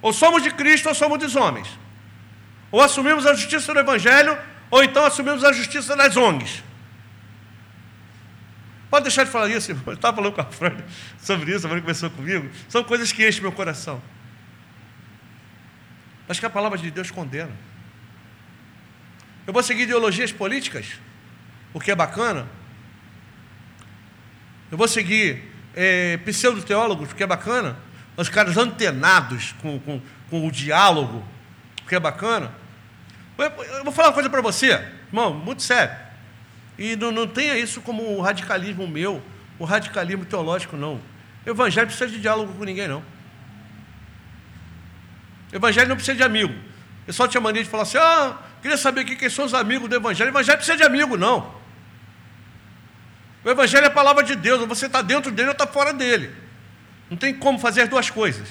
Ou 0.00 0.12
somos 0.12 0.44
de 0.44 0.52
Cristo 0.52 0.88
ou 0.88 0.94
somos 0.94 1.18
dos 1.18 1.34
homens. 1.34 1.66
Ou 2.70 2.80
assumimos 2.80 3.26
a 3.26 3.34
justiça 3.34 3.74
do 3.74 3.80
Evangelho, 3.80 4.38
ou 4.70 4.84
então 4.84 5.04
assumimos 5.04 5.42
a 5.44 5.52
justiça 5.52 5.96
das 5.96 6.16
ONGs. 6.16 6.62
Pode 8.90 9.04
deixar 9.04 9.24
de 9.24 9.30
falar 9.30 9.48
isso, 9.48 9.70
irmão. 9.70 9.84
Eu 9.86 9.94
estava 9.94 10.16
falando 10.16 10.32
com 10.32 10.40
a 10.40 10.44
Fran 10.44 10.76
sobre 11.18 11.54
isso, 11.54 11.66
a 11.66 11.70
Fran 11.70 11.80
conversou 11.80 12.10
comigo. 12.10 12.50
São 12.68 12.82
coisas 12.82 13.12
que 13.12 13.26
enchem 13.26 13.42
meu 13.42 13.52
coração. 13.52 14.02
Acho 16.28 16.40
que 16.40 16.46
a 16.46 16.50
palavra 16.50 16.78
de 16.78 16.90
Deus 16.90 17.10
condena. 17.10 17.52
Eu 19.46 19.52
vou 19.52 19.62
seguir 19.62 19.82
ideologias 19.82 20.32
políticas, 20.32 20.86
o 21.72 21.80
que 21.80 21.90
é 21.90 21.94
bacana. 21.94 22.46
Eu 24.70 24.78
vou 24.78 24.86
seguir 24.86 25.50
é, 25.74 26.16
pseudo-teólogos, 26.18 27.10
o 27.10 27.14
que 27.14 27.22
é 27.22 27.26
bacana. 27.26 27.76
Os 28.16 28.28
caras 28.28 28.56
antenados 28.56 29.52
com, 29.60 29.78
com, 29.80 30.00
com 30.28 30.46
o 30.46 30.52
diálogo, 30.52 31.24
o 31.82 31.88
que 31.88 31.94
é 31.94 32.00
bacana. 32.00 32.52
Eu 33.44 33.84
vou 33.84 33.92
falar 33.92 34.08
uma 34.08 34.14
coisa 34.14 34.28
para 34.28 34.40
você, 34.40 34.82
irmão, 35.08 35.32
muito 35.32 35.62
sério. 35.62 35.94
E 36.78 36.96
não, 36.96 37.10
não 37.10 37.26
tenha 37.26 37.58
isso 37.58 37.80
como 37.80 38.16
um 38.16 38.20
radicalismo 38.20 38.86
meu, 38.86 39.22
um 39.58 39.64
radicalismo 39.64 40.24
teológico, 40.24 40.76
não. 40.76 41.00
O 41.46 41.50
evangelho 41.50 41.86
não 41.86 41.94
precisa 41.94 42.10
de 42.10 42.20
diálogo 42.20 42.52
com 42.54 42.64
ninguém, 42.64 42.88
não. 42.88 43.02
O 45.52 45.56
evangelho 45.56 45.88
não 45.88 45.96
precisa 45.96 46.16
de 46.16 46.22
amigo. 46.22 46.54
Eu 47.06 47.12
só 47.12 47.26
tinha 47.26 47.40
mania 47.40 47.62
de 47.62 47.68
falar 47.68 47.82
assim, 47.82 47.98
ah, 47.98 48.36
queria 48.62 48.76
saber 48.76 49.04
quem 49.04 49.28
são 49.28 49.44
os 49.44 49.54
amigos 49.54 49.88
do 49.88 49.96
evangelho. 49.96 50.30
O 50.30 50.32
evangelho 50.32 50.58
precisa 50.58 50.76
de 50.76 50.84
amigo, 50.84 51.16
não. 51.16 51.54
O 53.44 53.50
evangelho 53.50 53.84
é 53.84 53.88
a 53.88 53.90
palavra 53.90 54.22
de 54.22 54.36
Deus, 54.36 54.60
ou 54.60 54.66
você 54.66 54.86
está 54.86 55.02
dentro 55.02 55.30
dele 55.30 55.48
ou 55.48 55.52
está 55.52 55.66
fora 55.66 55.92
dele. 55.92 56.30
Não 57.08 57.16
tem 57.16 57.34
como 57.34 57.58
fazer 57.58 57.82
as 57.82 57.88
duas 57.88 58.10
coisas. 58.10 58.48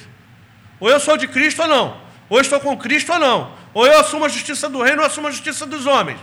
Ou 0.78 0.90
eu 0.90 1.00
sou 1.00 1.16
de 1.16 1.28
Cristo 1.28 1.62
ou 1.62 1.68
não. 1.68 2.00
Ou 2.28 2.38
eu 2.38 2.42
estou 2.42 2.60
com 2.60 2.76
Cristo 2.76 3.12
ou 3.12 3.18
não. 3.18 3.56
Ou 3.72 3.86
eu 3.86 4.00
assumo 4.00 4.24
a 4.24 4.28
justiça 4.28 4.68
do 4.68 4.82
reino 4.82 5.00
ou 5.00 5.06
assumo 5.06 5.28
a 5.28 5.30
justiça 5.30 5.66
dos 5.66 5.86
homens. 5.86 6.18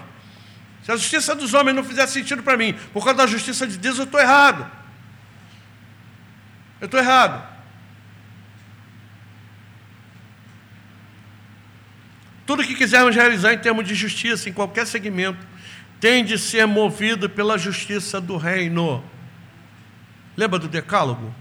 Se 0.83 0.91
a 0.91 0.95
justiça 0.95 1.35
dos 1.35 1.53
homens 1.53 1.75
não 1.75 1.83
fizer 1.83 2.07
sentido 2.07 2.43
para 2.43 2.57
mim, 2.57 2.73
por 2.93 3.03
causa 3.03 3.17
da 3.17 3.27
justiça 3.27 3.67
de 3.67 3.77
Deus, 3.77 3.97
eu 3.97 4.05
estou 4.05 4.19
errado. 4.19 4.69
Eu 6.79 6.85
estou 6.85 6.99
errado. 6.99 7.57
Tudo 12.45 12.63
que 12.63 12.75
quisermos 12.75 13.13
realizar 13.13 13.53
em 13.53 13.57
termos 13.57 13.85
de 13.85 13.93
justiça, 13.93 14.47
em 14.47 14.53
qualquer 14.53 14.87
segmento, 14.87 15.45
tem 15.99 16.23
de 16.23 16.37
ser 16.37 16.65
movido 16.65 17.29
pela 17.29 17.57
justiça 17.57 18.21
do 18.21 18.37
reino. 18.37 19.03
Lembra 20.37 20.57
do 20.59 20.67
decálogo? 20.67 21.33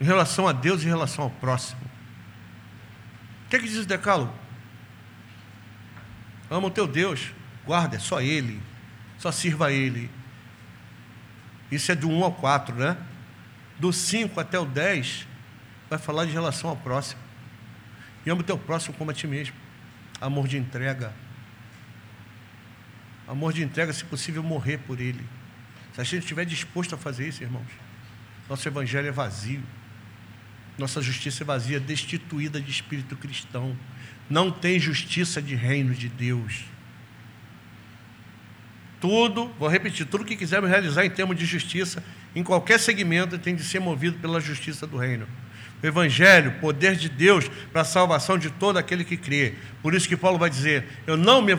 Em 0.00 0.04
relação 0.04 0.48
a 0.48 0.52
Deus 0.52 0.82
e 0.82 0.86
em 0.86 0.88
relação 0.88 1.24
ao 1.24 1.30
próximo. 1.30 1.89
O 3.50 3.50
que, 3.50 3.56
é 3.56 3.58
que 3.58 3.66
diz 3.66 3.78
o 3.78 3.84
decálogo? 3.84 4.32
Ama 6.48 6.68
o 6.68 6.70
teu 6.70 6.86
Deus, 6.86 7.32
guarda, 7.66 7.96
é 7.96 7.98
só 7.98 8.20
Ele, 8.20 8.62
só 9.18 9.32
sirva 9.32 9.66
a 9.66 9.72
Ele. 9.72 10.08
Isso 11.68 11.90
é 11.90 11.96
do 11.96 12.08
1 12.08 12.22
ao 12.22 12.32
4, 12.32 12.76
né? 12.76 12.96
Do 13.76 13.92
5 13.92 14.38
até 14.38 14.56
o 14.56 14.64
10, 14.64 15.26
vai 15.88 15.98
falar 15.98 16.26
de 16.26 16.30
relação 16.30 16.70
ao 16.70 16.76
próximo. 16.76 17.20
E 18.24 18.30
ama 18.30 18.40
o 18.40 18.44
teu 18.44 18.56
próximo 18.56 18.94
como 18.96 19.10
a 19.10 19.14
ti 19.14 19.26
mesmo. 19.26 19.56
Amor 20.20 20.46
de 20.46 20.56
entrega. 20.56 21.12
Amor 23.26 23.52
de 23.52 23.64
entrega, 23.64 23.92
se 23.92 24.04
possível, 24.04 24.44
morrer 24.44 24.78
por 24.78 25.00
ele. 25.00 25.26
Se 25.92 26.00
a 26.00 26.04
gente 26.04 26.20
estiver 26.20 26.44
disposto 26.44 26.94
a 26.94 26.98
fazer 26.98 27.26
isso, 27.26 27.42
irmãos, 27.42 27.66
nosso 28.48 28.68
evangelho 28.68 29.08
é 29.08 29.10
vazio. 29.10 29.64
Nossa 30.80 31.02
justiça 31.02 31.42
é 31.42 31.44
vazia, 31.44 31.78
destituída 31.78 32.58
de 32.58 32.70
espírito 32.70 33.14
cristão 33.14 33.76
não 34.30 34.50
tem 34.50 34.80
justiça 34.80 35.42
de 35.42 35.54
reino 35.54 35.92
de 35.92 36.08
Deus. 36.08 36.64
Tudo, 38.98 39.52
vou 39.58 39.68
repetir, 39.68 40.06
tudo 40.06 40.24
que 40.24 40.36
quisermos 40.36 40.70
realizar 40.70 41.04
em 41.04 41.10
termos 41.10 41.36
de 41.36 41.44
justiça, 41.44 42.02
em 42.34 42.42
qualquer 42.42 42.80
segmento, 42.80 43.36
tem 43.36 43.54
de 43.54 43.62
ser 43.62 43.78
movido 43.78 44.18
pela 44.20 44.40
justiça 44.40 44.86
do 44.86 44.96
reino. 44.96 45.28
O 45.82 45.86
Evangelho, 45.86 46.52
poder 46.60 46.96
de 46.96 47.10
Deus 47.10 47.46
para 47.70 47.82
a 47.82 47.84
salvação 47.84 48.38
de 48.38 48.48
todo 48.48 48.78
aquele 48.78 49.04
que 49.04 49.18
crê. 49.18 49.56
Por 49.82 49.94
isso 49.94 50.08
que 50.08 50.16
Paulo 50.16 50.38
vai 50.38 50.48
dizer: 50.48 50.86
Eu 51.06 51.18
não 51.18 51.42
me 51.42 51.52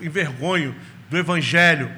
envergonho 0.00 0.76
do 1.10 1.18
Evangelho 1.18 1.90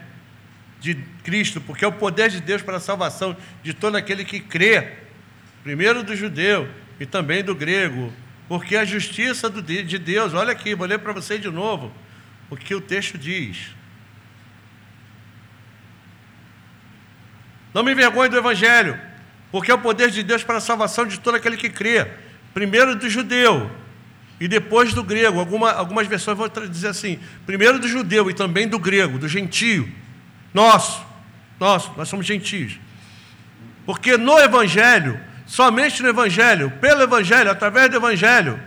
de 0.81 0.95
Cristo, 1.23 1.61
porque 1.61 1.85
é 1.85 1.89
o 1.89 1.93
poder 1.93 2.31
de 2.31 2.41
Deus 2.41 2.63
para 2.63 2.79
a 2.79 2.81
salvação 2.81 3.37
de 3.63 3.75
todo 3.75 3.97
aquele 3.97 4.25
que 4.25 4.41
crê, 4.41 5.06
primeiro 5.67 6.05
do 6.05 6.15
judeu 6.15 6.69
e 7.01 7.05
também 7.05 7.43
do 7.43 7.53
grego. 7.53 8.13
Porque 8.49 8.77
a 8.77 8.85
justiça 8.85 9.51
de 9.51 9.99
Deus, 9.99 10.33
olha 10.33 10.53
aqui, 10.53 10.77
vou 10.77 10.87
ler 10.87 11.01
para 11.01 11.13
você 11.13 11.39
de 11.39 11.51
novo 11.51 11.93
o 12.49 12.57
que 12.57 12.73
o 12.73 12.81
texto 12.81 13.19
diz. 13.19 13.75
Não 17.75 17.83
me 17.83 17.91
envergonhe 17.91 18.31
do 18.31 18.37
Evangelho, 18.37 18.97
porque 19.51 19.69
é 19.69 19.75
o 19.75 19.81
poder 19.81 20.09
de 20.13 20.23
Deus 20.23 20.45
para 20.45 20.59
a 20.59 20.61
salvação 20.61 21.05
de 21.05 21.19
todo 21.19 21.35
aquele 21.35 21.57
que 21.57 21.69
crê. 21.69 22.07
Primeiro 22.55 22.95
do 22.95 23.11
judeu 23.11 23.69
e 24.39 24.47
depois 24.47 24.95
do 24.95 25.03
grego. 25.03 25.41
Alguma, 25.41 25.73
algumas 25.73 26.07
versões 26.07 26.39
vão 26.39 26.49
dizer 26.71 26.91
assim: 26.91 27.19
primeiro 27.45 27.81
do 27.81 27.89
judeu 27.89 28.31
e 28.31 28.35
também 28.35 28.69
do 28.69 28.79
grego, 28.79 29.19
do 29.19 29.27
gentio. 29.27 29.93
Nosso, 30.55 31.05
nosso, 31.59 31.93
nós 31.97 32.09
somos 32.09 32.25
gentios. 32.25 32.79
Porque 33.85 34.17
no 34.17 34.39
Evangelho 34.39 35.26
somente 35.47 36.03
no 36.03 36.09
Evangelho, 36.09 36.71
pelo 36.81 37.03
Evangelho, 37.03 37.51
através 37.51 37.89
do 37.89 37.97
Evangelho, 37.97 38.61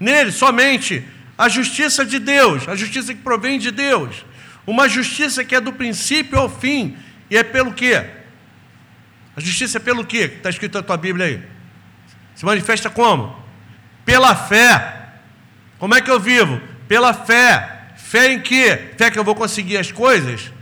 nele 0.00 0.32
somente 0.32 1.06
a 1.36 1.48
justiça 1.48 2.04
de 2.04 2.18
Deus, 2.18 2.66
a 2.68 2.74
justiça 2.74 3.14
que 3.14 3.20
provém 3.20 3.58
de 3.58 3.70
Deus, 3.70 4.24
uma 4.66 4.88
justiça 4.88 5.44
que 5.44 5.54
é 5.54 5.60
do 5.60 5.72
princípio 5.72 6.38
ao 6.38 6.48
fim, 6.48 6.96
e 7.30 7.36
é 7.36 7.42
pelo 7.42 7.72
quê? 7.72 8.04
A 9.36 9.40
justiça 9.40 9.78
é 9.78 9.80
pelo 9.80 10.04
quê? 10.04 10.32
Está 10.36 10.48
escrito 10.48 10.76
na 10.76 10.82
tua 10.82 10.96
Bíblia 10.96 11.26
aí. 11.26 11.42
Se 12.34 12.44
manifesta 12.44 12.88
como? 12.88 13.36
Pela 14.04 14.34
fé. 14.34 15.08
Como 15.78 15.94
é 15.94 16.00
que 16.00 16.10
eu 16.10 16.20
vivo? 16.20 16.60
Pela 16.86 17.12
fé. 17.12 17.92
Fé 17.96 18.32
em 18.32 18.40
quê? 18.40 18.92
Fé 18.96 19.10
que 19.10 19.18
eu 19.18 19.24
vou 19.24 19.34
conseguir 19.34 19.76
as 19.76 19.90
coisas? 19.90 20.52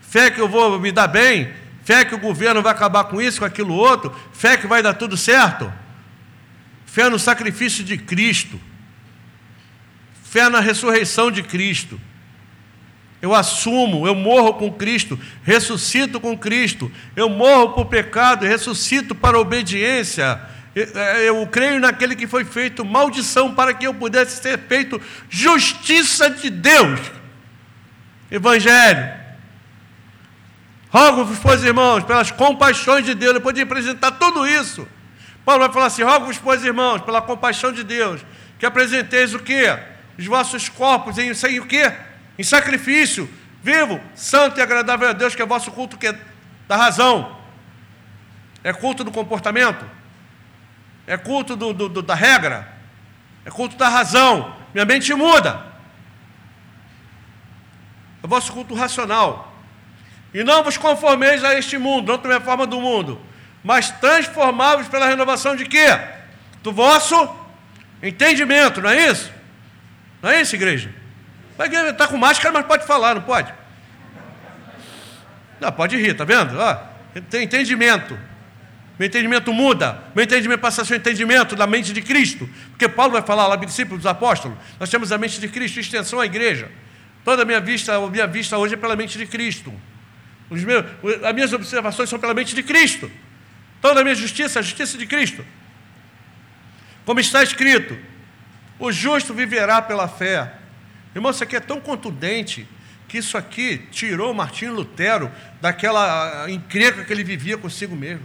Fé 0.00 0.30
que 0.30 0.40
eu 0.40 0.48
vou 0.48 0.80
me 0.80 0.90
dar 0.90 1.06
bem? 1.06 1.52
Fé 1.88 2.04
que 2.04 2.14
o 2.14 2.18
governo 2.18 2.60
vai 2.60 2.72
acabar 2.72 3.04
com 3.04 3.18
isso, 3.18 3.38
com 3.38 3.46
aquilo 3.46 3.72
outro. 3.72 4.14
Fé 4.30 4.58
que 4.58 4.66
vai 4.66 4.82
dar 4.82 4.92
tudo 4.92 5.16
certo. 5.16 5.72
Fé 6.84 7.08
no 7.08 7.18
sacrifício 7.18 7.82
de 7.82 7.96
Cristo. 7.96 8.60
Fé 10.22 10.50
na 10.50 10.60
ressurreição 10.60 11.30
de 11.30 11.42
Cristo. 11.42 11.98
Eu 13.22 13.34
assumo, 13.34 14.06
eu 14.06 14.14
morro 14.14 14.52
com 14.52 14.70
Cristo, 14.70 15.18
ressuscito 15.42 16.20
com 16.20 16.36
Cristo. 16.36 16.92
Eu 17.16 17.30
morro 17.30 17.70
para 17.70 17.82
o 17.82 17.86
pecado, 17.86 18.44
ressuscito 18.44 19.14
para 19.14 19.38
a 19.38 19.40
obediência. 19.40 20.38
Eu 20.74 21.46
creio 21.46 21.80
naquele 21.80 22.14
que 22.14 22.26
foi 22.26 22.44
feito 22.44 22.84
maldição 22.84 23.54
para 23.54 23.72
que 23.72 23.86
eu 23.86 23.94
pudesse 23.94 24.42
ser 24.42 24.58
feito 24.58 25.00
justiça 25.30 26.28
de 26.28 26.50
Deus. 26.50 27.00
Evangelho. 28.30 29.27
Rogo-vos, 30.90 31.38
pois, 31.38 31.62
irmãos, 31.62 32.04
pelas 32.04 32.30
compaixões 32.30 33.04
de 33.04 33.14
Deus, 33.14 33.34
depois 33.34 33.54
de 33.54 33.60
apresentar 33.62 34.12
tudo 34.12 34.46
isso, 34.46 34.88
Paulo 35.44 35.62
vai 35.62 35.72
falar 35.72 35.86
assim: 35.86 36.02
rogo-vos, 36.02 36.38
pois, 36.38 36.64
irmãos, 36.64 37.02
pela 37.02 37.20
compaixão 37.20 37.72
de 37.72 37.84
Deus, 37.84 38.24
que 38.58 38.66
apresenteis 38.66 39.34
o 39.34 39.38
quê? 39.38 39.78
Os 40.18 40.26
vossos 40.26 40.68
corpos 40.68 41.18
em, 41.18 41.30
o 41.30 41.66
quê? 41.66 41.92
Em 42.38 42.42
sacrifício, 42.42 43.28
vivo, 43.62 44.00
santo 44.14 44.58
e 44.58 44.62
agradável 44.62 45.08
a 45.08 45.12
Deus, 45.12 45.34
que 45.34 45.42
é 45.42 45.46
vosso 45.46 45.70
culto 45.70 45.96
que 45.96 46.08
é 46.08 46.18
da 46.66 46.76
razão. 46.76 47.36
É 48.64 48.72
culto 48.72 49.04
do 49.04 49.10
comportamento? 49.10 49.84
É 51.06 51.16
culto 51.16 51.56
do, 51.56 51.72
do, 51.72 51.88
do, 51.88 52.02
da 52.02 52.14
regra? 52.14 52.70
É 53.44 53.50
culto 53.50 53.76
da 53.76 53.88
razão. 53.88 54.54
Minha 54.74 54.84
mente 54.84 55.14
muda. 55.14 55.64
É 58.22 58.26
vosso 58.26 58.52
culto 58.52 58.74
racional. 58.74 59.47
E 60.32 60.44
não 60.44 60.62
vos 60.62 60.76
conformeis 60.76 61.42
a 61.42 61.58
este 61.58 61.78
mundo, 61.78 62.12
não 62.12 62.18
também 62.18 62.36
a 62.36 62.40
forma 62.40 62.66
do 62.66 62.80
mundo, 62.80 63.20
mas 63.64 63.90
transformáveis 63.90 64.88
pela 64.88 65.06
renovação 65.06 65.56
de 65.56 65.64
quê? 65.64 65.98
Do 66.62 66.72
vosso 66.72 67.34
entendimento, 68.02 68.80
não 68.80 68.90
é 68.90 69.10
isso? 69.10 69.32
Não 70.22 70.30
é 70.30 70.40
isso, 70.40 70.54
igreja? 70.54 70.90
Está 71.90 72.06
com 72.06 72.16
máscara, 72.16 72.52
mas 72.52 72.66
pode 72.66 72.86
falar, 72.86 73.14
não 73.14 73.22
pode? 73.22 73.52
Não, 75.60 75.72
pode 75.72 75.96
rir, 75.96 76.14
tá 76.14 76.24
vendo? 76.24 76.56
Ó, 76.58 76.76
tem 77.30 77.44
entendimento. 77.44 78.18
Meu 78.98 79.06
entendimento 79.06 79.52
muda. 79.52 80.02
Meu 80.14 80.24
entendimento 80.24 80.60
passa 80.60 80.82
a 80.82 80.84
ser 80.84 80.94
o 80.94 80.96
entendimento 80.96 81.54
da 81.54 81.66
mente 81.66 81.92
de 81.92 82.02
Cristo. 82.02 82.48
Porque 82.70 82.88
Paulo 82.88 83.12
vai 83.12 83.22
falar 83.22 83.46
lá, 83.46 83.56
discípulos 83.56 84.06
apóstolos, 84.06 84.58
nós 84.78 84.90
temos 84.90 85.12
a 85.12 85.18
mente 85.18 85.40
de 85.40 85.48
Cristo, 85.48 85.78
extensão 85.78 86.20
à 86.20 86.26
igreja. 86.26 86.70
Toda 87.24 87.42
a 87.42 87.44
minha 87.44 87.60
vista, 87.60 87.96
a 87.96 88.08
minha 88.08 88.26
vista 88.26 88.56
hoje 88.58 88.74
é 88.74 88.76
pela 88.76 88.96
mente 88.96 89.16
de 89.16 89.26
Cristo. 89.26 89.72
Meus, 90.50 90.84
as 91.24 91.34
minhas 91.34 91.52
observações 91.52 92.08
são 92.08 92.18
pela 92.18 92.34
mente 92.34 92.54
de 92.54 92.62
Cristo. 92.62 93.10
Toda 93.80 94.00
a 94.00 94.02
minha 94.02 94.14
justiça 94.14 94.58
é 94.58 94.60
a 94.60 94.62
justiça 94.62 94.96
de 94.96 95.06
Cristo. 95.06 95.44
Como 97.04 97.20
está 97.20 97.42
escrito, 97.42 97.96
o 98.78 98.92
justo 98.92 99.32
viverá 99.34 99.80
pela 99.80 100.08
fé. 100.08 100.54
Irmão, 101.14 101.30
isso 101.30 101.42
aqui 101.42 101.56
é 101.56 101.60
tão 101.60 101.80
contundente 101.80 102.66
que 103.08 103.18
isso 103.18 103.36
aqui 103.38 103.78
tirou 103.90 104.34
Martinho 104.34 104.74
Lutero 104.74 105.32
daquela 105.60 106.48
encrenca 106.50 107.04
que 107.04 107.12
ele 107.12 107.24
vivia 107.24 107.56
consigo 107.56 107.96
mesmo. 107.96 108.24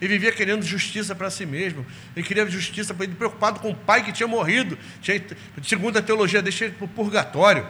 Ele 0.00 0.14
vivia 0.14 0.32
querendo 0.32 0.64
justiça 0.64 1.14
para 1.14 1.30
si 1.30 1.46
mesmo. 1.46 1.86
Ele 2.16 2.26
queria 2.26 2.44
justiça 2.50 2.92
para 2.92 3.04
ele, 3.04 3.14
preocupado 3.14 3.60
com 3.60 3.70
o 3.70 3.74
pai 3.74 4.02
que 4.02 4.10
tinha 4.10 4.26
morrido. 4.26 4.76
Tinha, 5.00 5.22
segundo 5.62 5.96
a 5.96 6.02
teologia, 6.02 6.42
deixa 6.42 6.64
ele 6.64 6.74
para 6.74 6.86
o 6.86 6.88
purgatório. 6.88 7.64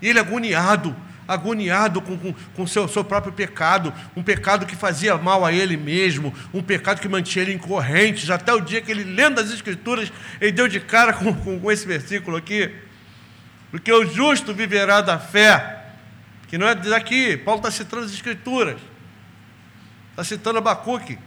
E 0.00 0.08
ele 0.08 0.18
agoniado, 0.18 0.96
agoniado 1.28 2.00
com 2.00 2.16
com, 2.16 2.34
com 2.54 2.66
seu, 2.66 2.88
seu 2.88 3.04
próprio 3.04 3.32
pecado, 3.32 3.92
um 4.16 4.22
pecado 4.22 4.64
que 4.64 4.74
fazia 4.74 5.16
mal 5.18 5.44
a 5.44 5.52
ele 5.52 5.76
mesmo, 5.76 6.34
um 6.54 6.62
pecado 6.62 7.00
que 7.00 7.08
mantinha 7.08 7.44
ele 7.44 7.52
em 7.52 7.58
correntes, 7.58 8.30
até 8.30 8.52
o 8.52 8.60
dia 8.60 8.80
que 8.80 8.90
ele, 8.90 9.04
lendo 9.04 9.38
as 9.38 9.50
Escrituras, 9.50 10.10
ele 10.40 10.52
deu 10.52 10.66
de 10.66 10.80
cara 10.80 11.12
com, 11.12 11.34
com, 11.34 11.60
com 11.60 11.70
esse 11.70 11.86
versículo 11.86 12.36
aqui. 12.38 12.74
Porque 13.70 13.92
o 13.92 14.06
justo 14.06 14.54
viverá 14.54 15.02
da 15.02 15.18
fé, 15.18 15.84
que 16.48 16.56
não 16.56 16.66
é 16.66 16.74
daqui, 16.74 17.36
Paulo 17.36 17.60
está 17.60 17.70
citando 17.70 18.06
as 18.06 18.12
Escrituras, 18.12 18.80
está 20.10 20.24
citando 20.24 20.58
Abacuque, 20.58 21.18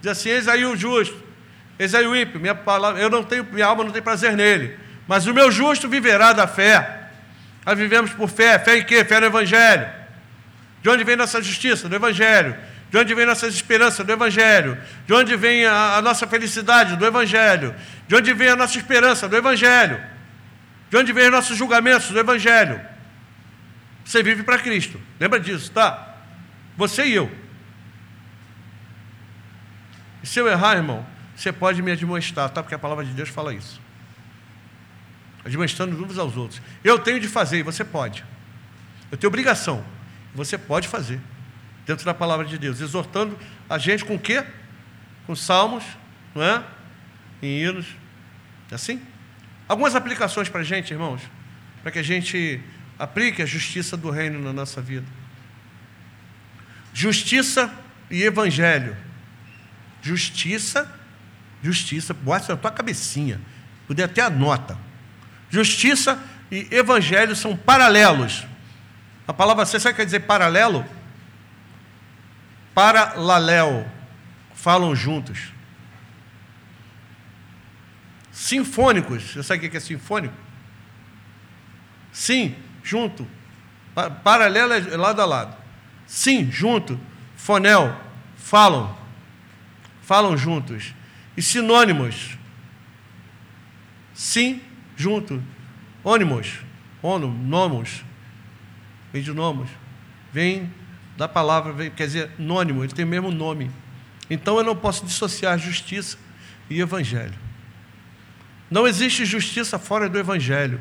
diz 0.00 0.10
assim: 0.10 0.30
Eis 0.30 0.48
aí 0.48 0.64
o 0.64 0.74
justo, 0.74 1.22
eis 1.78 1.94
aí 1.94 2.06
o 2.06 2.16
ímpio, 2.16 2.40
minha, 2.40 2.54
palavra, 2.54 3.00
eu 3.00 3.10
não 3.10 3.22
tenho, 3.22 3.44
minha 3.44 3.66
alma 3.66 3.84
não 3.84 3.92
tem 3.92 4.00
prazer 4.00 4.34
nele, 4.34 4.78
mas 5.06 5.26
o 5.26 5.34
meu 5.34 5.52
justo 5.52 5.88
viverá 5.88 6.32
da 6.32 6.46
fé. 6.46 6.99
Nós 7.70 7.78
vivemos 7.78 8.12
por 8.12 8.28
fé. 8.28 8.58
Fé 8.58 8.78
em 8.78 8.84
quê? 8.84 9.04
Fé 9.04 9.20
no 9.20 9.26
Evangelho. 9.26 9.88
De 10.82 10.88
onde 10.88 11.04
vem 11.04 11.14
nossa 11.14 11.40
justiça? 11.40 11.88
Do 11.88 11.94
Evangelho. 11.94 12.56
De 12.90 12.98
onde 12.98 13.14
vem 13.14 13.24
nossas 13.24 13.54
esperanças? 13.54 14.04
Do 14.04 14.10
Evangelho. 14.10 14.76
De 15.06 15.14
onde 15.14 15.36
vem 15.36 15.64
a, 15.64 15.98
a 15.98 16.02
nossa 16.02 16.26
felicidade? 16.26 16.96
Do 16.96 17.06
Evangelho. 17.06 17.72
De 18.08 18.16
onde 18.16 18.32
vem 18.32 18.48
a 18.48 18.56
nossa 18.56 18.76
esperança? 18.76 19.28
Do 19.28 19.36
Evangelho. 19.36 20.02
De 20.90 20.96
onde 20.96 21.12
vem 21.12 21.26
os 21.26 21.30
nossos 21.30 21.56
julgamentos? 21.56 22.08
Do 22.08 22.18
Evangelho. 22.18 22.80
Você 24.04 24.20
vive 24.20 24.42
para 24.42 24.58
Cristo. 24.58 25.00
Lembra 25.20 25.38
disso, 25.38 25.70
tá? 25.70 26.16
Você 26.76 27.04
e 27.04 27.14
eu. 27.14 27.30
E 30.24 30.26
se 30.26 30.40
eu 30.40 30.48
errar, 30.48 30.74
irmão, 30.74 31.06
você 31.36 31.52
pode 31.52 31.80
me 31.82 31.92
admoestar, 31.92 32.50
tá? 32.50 32.64
Porque 32.64 32.74
a 32.74 32.80
palavra 32.80 33.04
de 33.04 33.12
Deus 33.12 33.28
fala 33.28 33.54
isso 33.54 33.80
administrando 35.44 36.02
uns 36.04 36.18
aos 36.18 36.36
outros. 36.36 36.60
Eu 36.84 36.98
tenho 36.98 37.20
de 37.20 37.28
fazer 37.28 37.58
e 37.58 37.62
você 37.62 37.84
pode. 37.84 38.24
Eu 39.10 39.18
tenho 39.18 39.28
obrigação. 39.28 39.84
Você 40.34 40.56
pode 40.56 40.88
fazer. 40.88 41.20
Dentro 41.86 42.04
da 42.04 42.14
palavra 42.14 42.44
de 42.44 42.58
Deus. 42.58 42.80
Exortando 42.80 43.38
a 43.68 43.78
gente 43.78 44.04
com 44.04 44.14
o 44.14 44.18
quê? 44.18 44.44
Com 45.26 45.34
salmos, 45.34 45.84
não 46.34 46.42
é? 46.42 46.62
Em 47.42 47.60
hinos. 47.62 47.86
É 48.70 48.74
assim? 48.74 49.02
Algumas 49.66 49.94
aplicações 49.94 50.48
para 50.48 50.60
a 50.60 50.64
gente, 50.64 50.92
irmãos. 50.92 51.22
Para 51.82 51.90
que 51.90 51.98
a 51.98 52.02
gente 52.02 52.60
aplique 52.98 53.42
a 53.42 53.46
justiça 53.46 53.96
do 53.96 54.10
reino 54.10 54.40
na 54.40 54.52
nossa 54.52 54.80
vida. 54.80 55.06
Justiça 56.92 57.72
e 58.10 58.22
evangelho. 58.22 58.96
Justiça, 60.02 60.90
justiça, 61.62 62.12
bota 62.12 62.52
na 62.52 62.58
tua 62.58 62.70
cabecinha. 62.70 63.40
Poder 63.86 64.04
até 64.04 64.22
anota. 64.22 64.89
Justiça 65.50 66.22
e 66.50 66.68
evangelho 66.70 67.34
são 67.34 67.56
paralelos. 67.56 68.46
A 69.26 69.32
palavra 69.32 69.66
você 69.66 69.78
sabe 69.78 69.96
quer 69.96 70.04
dizer 70.04 70.20
paralelo? 70.20 70.84
Paralel. 72.74 73.86
Falam 74.54 74.94
juntos. 74.94 75.52
Sinfônicos. 78.30 79.32
Você 79.32 79.42
sabe 79.42 79.66
o 79.66 79.70
que 79.70 79.76
é 79.76 79.80
sinfônico? 79.80 80.34
Sim, 82.12 82.56
junto. 82.82 83.26
Paralelo 84.22 84.72
é 84.72 84.96
lado 84.96 85.20
a 85.20 85.24
lado. 85.24 85.56
Sim, 86.06 86.50
junto. 86.50 86.98
Fonel. 87.36 87.96
Falam. 88.36 88.96
Falam 90.02 90.36
juntos. 90.36 90.94
E 91.36 91.42
sinônimos. 91.42 92.36
Sim, 94.14 94.60
junto. 95.00 95.42
Ônimos, 96.04 96.60
ono, 97.02 97.28
nomos, 97.32 98.04
vem 99.12 99.22
de 99.22 99.32
nomos, 99.32 99.68
vem 100.32 100.70
da 101.16 101.26
palavra, 101.26 101.72
vem, 101.72 101.90
quer 101.90 102.06
dizer, 102.06 102.30
nônimo, 102.38 102.84
ele 102.84 102.92
tem 102.92 103.04
o 103.04 103.08
mesmo 103.08 103.30
nome. 103.30 103.70
Então 104.28 104.58
eu 104.58 104.64
não 104.64 104.76
posso 104.76 105.04
dissociar 105.04 105.58
justiça 105.58 106.18
e 106.68 106.80
evangelho. 106.80 107.34
Não 108.70 108.86
existe 108.86 109.24
justiça 109.24 109.78
fora 109.78 110.08
do 110.08 110.18
evangelho. 110.18 110.80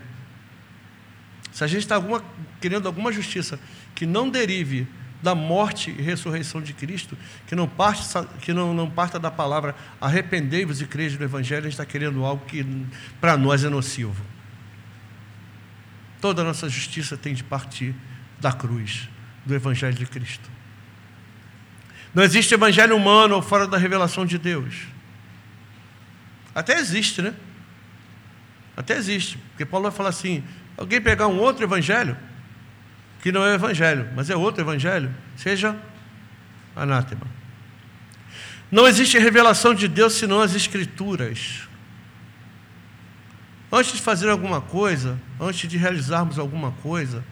Se 1.52 1.64
a 1.64 1.68
gente 1.68 1.82
está 1.82 1.96
alguma, 1.96 2.24
querendo 2.62 2.88
alguma 2.88 3.12
justiça 3.12 3.60
que 3.96 4.06
não 4.06 4.30
derive 4.30 4.88
da 5.22 5.36
morte 5.36 5.92
e 5.92 6.02
ressurreição 6.02 6.62
de 6.62 6.74
Cristo, 6.74 7.18
que 7.46 7.56
não, 7.56 7.68
parte, 7.68 8.04
que 8.42 8.54
não, 8.54 8.74
não 8.74 8.90
parta 8.90 9.20
da 9.20 9.30
palavra 9.30 9.76
arrependei-vos 10.00 10.82
e 10.82 10.86
creio 10.86 11.18
no 11.18 11.26
Evangelho, 11.26 11.62
a 11.62 11.64
gente 11.64 11.74
está 11.74 11.86
querendo 11.86 12.24
algo 12.24 12.46
que 12.46 12.66
para 13.20 13.36
nós 13.36 13.64
é 13.64 13.70
nocivo. 13.70 14.24
Toda 16.22 16.42
a 16.42 16.46
nossa 16.46 16.70
justiça 16.70 17.18
tem 17.18 17.34
de 17.34 17.44
partir 17.44 17.94
da 18.40 18.52
cruz, 18.52 19.10
do 19.46 19.54
Evangelho 19.54 19.96
de 19.96 20.06
Cristo. 20.06 20.50
Não 22.14 22.24
existe 22.24 22.54
evangelho 22.54 22.96
humano 22.96 23.42
fora 23.42 23.68
da 23.68 23.78
revelação 23.78 24.26
de 24.26 24.38
Deus. 24.38 24.88
Até 26.56 26.80
existe, 26.80 27.22
né? 27.22 27.34
Até 28.76 28.98
existe. 28.98 29.38
Porque 29.50 29.66
Paulo 29.66 29.84
vai 29.84 29.96
falar 29.96 30.10
assim: 30.10 30.44
alguém 30.76 31.00
pegar 31.00 31.28
um 31.28 31.38
outro 31.38 31.64
evangelho, 31.64 32.18
que 33.22 33.32
não 33.32 33.44
é 33.44 33.52
o 33.52 33.56
evangelho, 33.56 34.10
mas 34.16 34.30
é 34.30 34.36
outro 34.36 34.62
evangelho, 34.62 35.14
seja 35.36 35.76
anátema. 36.76 37.28
Não 38.72 38.88
existe 38.88 39.18
revelação 39.18 39.74
de 39.74 39.88
Deus 39.88 40.14
senão 40.14 40.42
as 40.42 40.56
Escrituras. 40.56 41.68
Antes 43.72 43.94
de 43.94 44.02
fazer 44.02 44.30
alguma 44.30 44.62
coisa, 44.62 45.20
antes 45.40 45.70
de 45.70 45.78
realizarmos 45.78 46.40
alguma 46.40 46.72
coisa, 46.72 47.24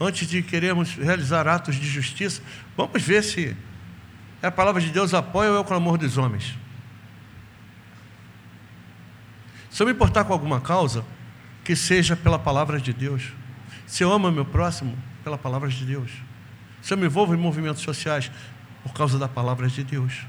antes 0.00 0.28
de 0.28 0.42
queremos 0.42 0.94
realizar 0.94 1.46
atos 1.46 1.76
de 1.76 1.86
justiça, 1.86 2.40
vamos 2.76 3.02
ver 3.02 3.22
se 3.22 3.56
a 4.42 4.50
palavra 4.50 4.80
de 4.80 4.90
Deus 4.90 5.14
apoia 5.14 5.50
ou 5.50 5.56
é 5.56 5.60
o 5.60 5.64
clamor 5.64 5.98
dos 5.98 6.18
homens. 6.18 6.54
Se 9.70 9.82
eu 9.82 9.86
me 9.86 9.92
importar 9.92 10.24
com 10.24 10.32
alguma 10.32 10.60
causa, 10.60 11.04
que 11.64 11.76
seja 11.76 12.16
pela 12.16 12.38
palavra 12.38 12.80
de 12.80 12.92
Deus. 12.92 13.32
Se 13.86 14.02
eu 14.02 14.12
amo 14.12 14.30
meu 14.30 14.44
próximo, 14.44 14.96
pela 15.22 15.38
palavra 15.38 15.68
de 15.68 15.84
Deus. 15.84 16.10
Se 16.80 16.92
eu 16.92 16.98
me 16.98 17.06
envolvo 17.06 17.34
em 17.34 17.38
movimentos 17.38 17.82
sociais 17.82 18.30
por 18.82 18.92
causa 18.92 19.18
da 19.18 19.28
palavra 19.28 19.68
de 19.68 19.84
Deus. 19.84 20.26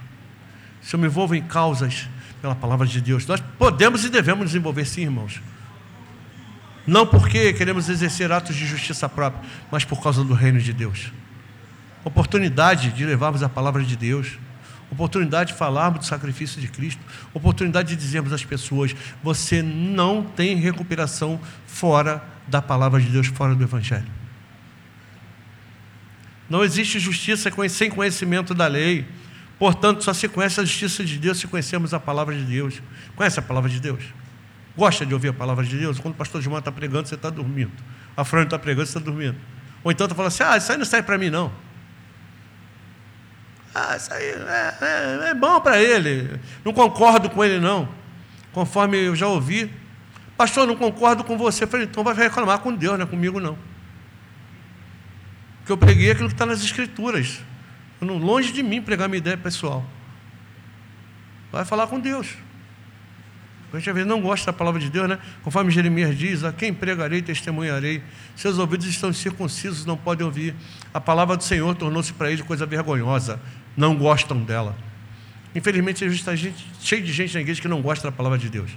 Se 0.81 0.95
eu 0.95 0.99
me 0.99 1.07
envolvo 1.07 1.33
em 1.35 1.41
causas 1.41 2.07
pela 2.41 2.53
palavra 2.53 2.85
de 2.85 2.99
Deus. 2.99 3.25
Nós 3.25 3.41
podemos 3.57 4.03
e 4.03 4.09
devemos 4.09 4.43
nos 4.43 4.55
envolver 4.55 4.85
sim, 4.85 5.03
irmãos. 5.03 5.41
Não 6.85 7.07
porque 7.07 7.53
queremos 7.53 7.87
exercer 7.87 8.31
atos 8.31 8.55
de 8.55 8.65
justiça 8.65 9.07
própria, 9.07 9.41
mas 9.71 9.85
por 9.85 10.03
causa 10.03 10.23
do 10.23 10.33
reino 10.33 10.59
de 10.59 10.73
Deus. 10.73 11.11
Oportunidade 12.03 12.91
de 12.91 13.05
levarmos 13.05 13.41
a 13.41 13.47
palavra 13.47 13.81
de 13.81 13.95
Deus. 13.95 14.37
Oportunidade 14.91 15.53
de 15.53 15.57
falarmos 15.57 16.01
do 16.01 16.05
sacrifício 16.05 16.59
de 16.59 16.67
Cristo. 16.67 17.01
Oportunidade 17.33 17.95
de 17.95 17.95
dizermos 17.95 18.33
às 18.33 18.43
pessoas: 18.43 18.93
você 19.23 19.61
não 19.61 20.21
tem 20.23 20.57
recuperação 20.57 21.39
fora 21.65 22.21
da 22.45 22.61
palavra 22.61 22.99
de 22.99 23.07
Deus, 23.07 23.27
fora 23.27 23.55
do 23.55 23.63
Evangelho. 23.63 24.22
Não 26.49 26.63
existe 26.63 26.99
justiça 26.99 27.49
sem 27.69 27.89
conhecimento 27.89 28.53
da 28.53 28.67
lei. 28.67 29.05
Portanto, 29.57 30.03
só 30.03 30.13
se 30.13 30.27
conhece 30.27 30.59
a 30.59 30.65
justiça 30.65 31.03
de 31.05 31.17
Deus 31.17 31.39
se 31.39 31.47
conhecemos 31.47 31.93
a 31.93 31.99
palavra 31.99 32.35
de 32.35 32.43
Deus. 32.43 32.81
Conhece 33.15 33.39
a 33.39 33.41
palavra 33.41 33.69
de 33.69 33.79
Deus? 33.79 34.03
Gosta 34.75 35.05
de 35.05 35.13
ouvir 35.13 35.29
a 35.29 35.33
palavra 35.33 35.63
de 35.63 35.77
Deus? 35.77 35.99
Quando 35.99 36.15
o 36.15 36.17
pastor 36.17 36.41
Gilmar 36.41 36.59
está 36.59 36.71
pregando, 36.71 37.07
você 37.07 37.15
está 37.15 37.29
dormindo. 37.29 37.71
A 38.17 38.25
Fran 38.25 38.43
está 38.43 38.57
pregando, 38.57 38.87
você 38.87 38.97
está 38.97 39.11
dormindo. 39.11 39.37
Ou 39.83 39.91
então 39.91 40.05
está 40.05 40.15
falando 40.15 40.29
assim: 40.29 40.43
ah, 40.43 40.57
isso 40.57 40.71
aí 40.71 40.77
não 40.77 40.85
serve 40.85 41.05
para 41.05 41.17
mim, 41.17 41.29
não. 41.29 41.51
Ah, 43.73 43.95
isso 43.95 44.13
aí 44.13 44.23
é, 44.23 44.75
é, 44.81 45.29
é 45.29 45.33
bom 45.33 45.59
para 45.59 45.81
ele. 45.81 46.39
Não 46.63 46.73
concordo 46.73 47.29
com 47.29 47.43
ele, 47.43 47.59
não. 47.59 47.87
Conforme 48.51 48.97
eu 48.97 49.15
já 49.15 49.27
ouvi. 49.27 49.71
Pastor, 50.37 50.67
não 50.67 50.75
concordo 50.75 51.23
com 51.23 51.37
você. 51.37 51.63
Eu 51.63 51.67
falei, 51.67 51.85
então 51.85 52.03
vai 52.03 52.13
reclamar 52.13 52.59
com 52.59 52.73
Deus, 52.73 52.97
não 52.97 53.05
é 53.05 53.07
comigo, 53.07 53.39
não. 53.39 53.57
Porque 55.63 55.71
eu 55.71 55.77
preguei 55.77 56.11
aquilo 56.11 56.27
que 56.27 56.35
está 56.35 56.45
nas 56.45 56.61
Escrituras. 56.61 57.39
Não, 58.01 58.17
longe 58.17 58.51
de 58.51 58.61
mim 58.61 58.81
pregar 58.81 59.07
minha 59.07 59.19
ideia 59.19 59.37
pessoal. 59.37 59.85
Vai 61.53 61.63
falar 61.63 61.87
com 61.87 61.97
Deus. 61.99 62.35
A 63.71 63.77
gente 63.77 63.89
às 63.89 63.95
vezes 63.95 64.07
não 64.07 64.21
gosta 64.21 64.51
da 64.51 64.53
palavra 64.53 64.79
de 64.79 64.89
Deus, 64.89 65.07
né? 65.07 65.17
Conforme 65.41 65.71
Jeremias 65.71 66.17
diz, 66.17 66.43
a 66.43 66.51
quem 66.51 66.73
pregarei, 66.73 67.21
testemunharei. 67.21 68.03
Seus 68.35 68.59
ouvidos 68.59 68.85
estão 68.87 69.11
circuncisos, 69.13 69.85
não 69.85 69.95
podem 69.95 70.25
ouvir. 70.25 70.53
A 70.93 70.99
palavra 70.99 71.37
do 71.37 71.43
Senhor 71.43 71.73
tornou-se 71.75 72.11
para 72.11 72.29
eles 72.29 72.45
coisa 72.45 72.65
vergonhosa. 72.65 73.39
Não 73.75 73.95
gostam 73.95 74.43
dela. 74.43 74.75
Infelizmente, 75.55 76.03
está 76.05 76.35
cheio 76.35 77.03
de 77.03 77.13
gente 77.13 77.33
na 77.33 77.41
igreja 77.41 77.61
que 77.61 77.67
não 77.69 77.81
gosta 77.81 78.09
da 78.09 78.11
palavra 78.11 78.37
de 78.37 78.49
Deus. 78.49 78.69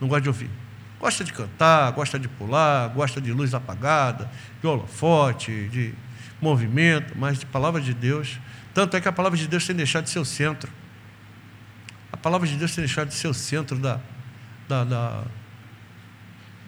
Não 0.00 0.08
gosta 0.08 0.22
de 0.22 0.28
ouvir. 0.28 0.50
Gosta 0.98 1.22
de 1.22 1.32
cantar, 1.32 1.90
gosta 1.92 2.18
de 2.18 2.26
pular, 2.26 2.88
gosta 2.88 3.20
de 3.20 3.32
luz 3.32 3.52
apagada, 3.52 4.30
de 4.60 4.66
holofote, 4.66 5.68
de 5.68 5.94
movimento, 6.40 7.14
mas 7.16 7.38
de 7.38 7.46
palavra 7.46 7.80
de 7.80 7.92
Deus. 7.92 8.38
Tanto 8.72 8.96
é 8.96 9.00
que 9.00 9.08
a 9.08 9.12
palavra 9.12 9.38
de 9.38 9.46
Deus 9.46 9.66
tem 9.66 9.76
deixado 9.76 10.04
de 10.04 10.10
ser 10.10 10.18
o 10.18 10.24
centro. 10.24 10.70
A 12.10 12.16
palavra 12.16 12.48
de 12.48 12.56
Deus 12.56 12.74
tem 12.74 12.84
deixado 12.84 13.08
de 13.08 13.14
ser 13.14 13.28
o 13.28 13.34
centro 13.34 13.78
da, 13.78 14.00
da, 14.66 14.84
da, 14.84 15.24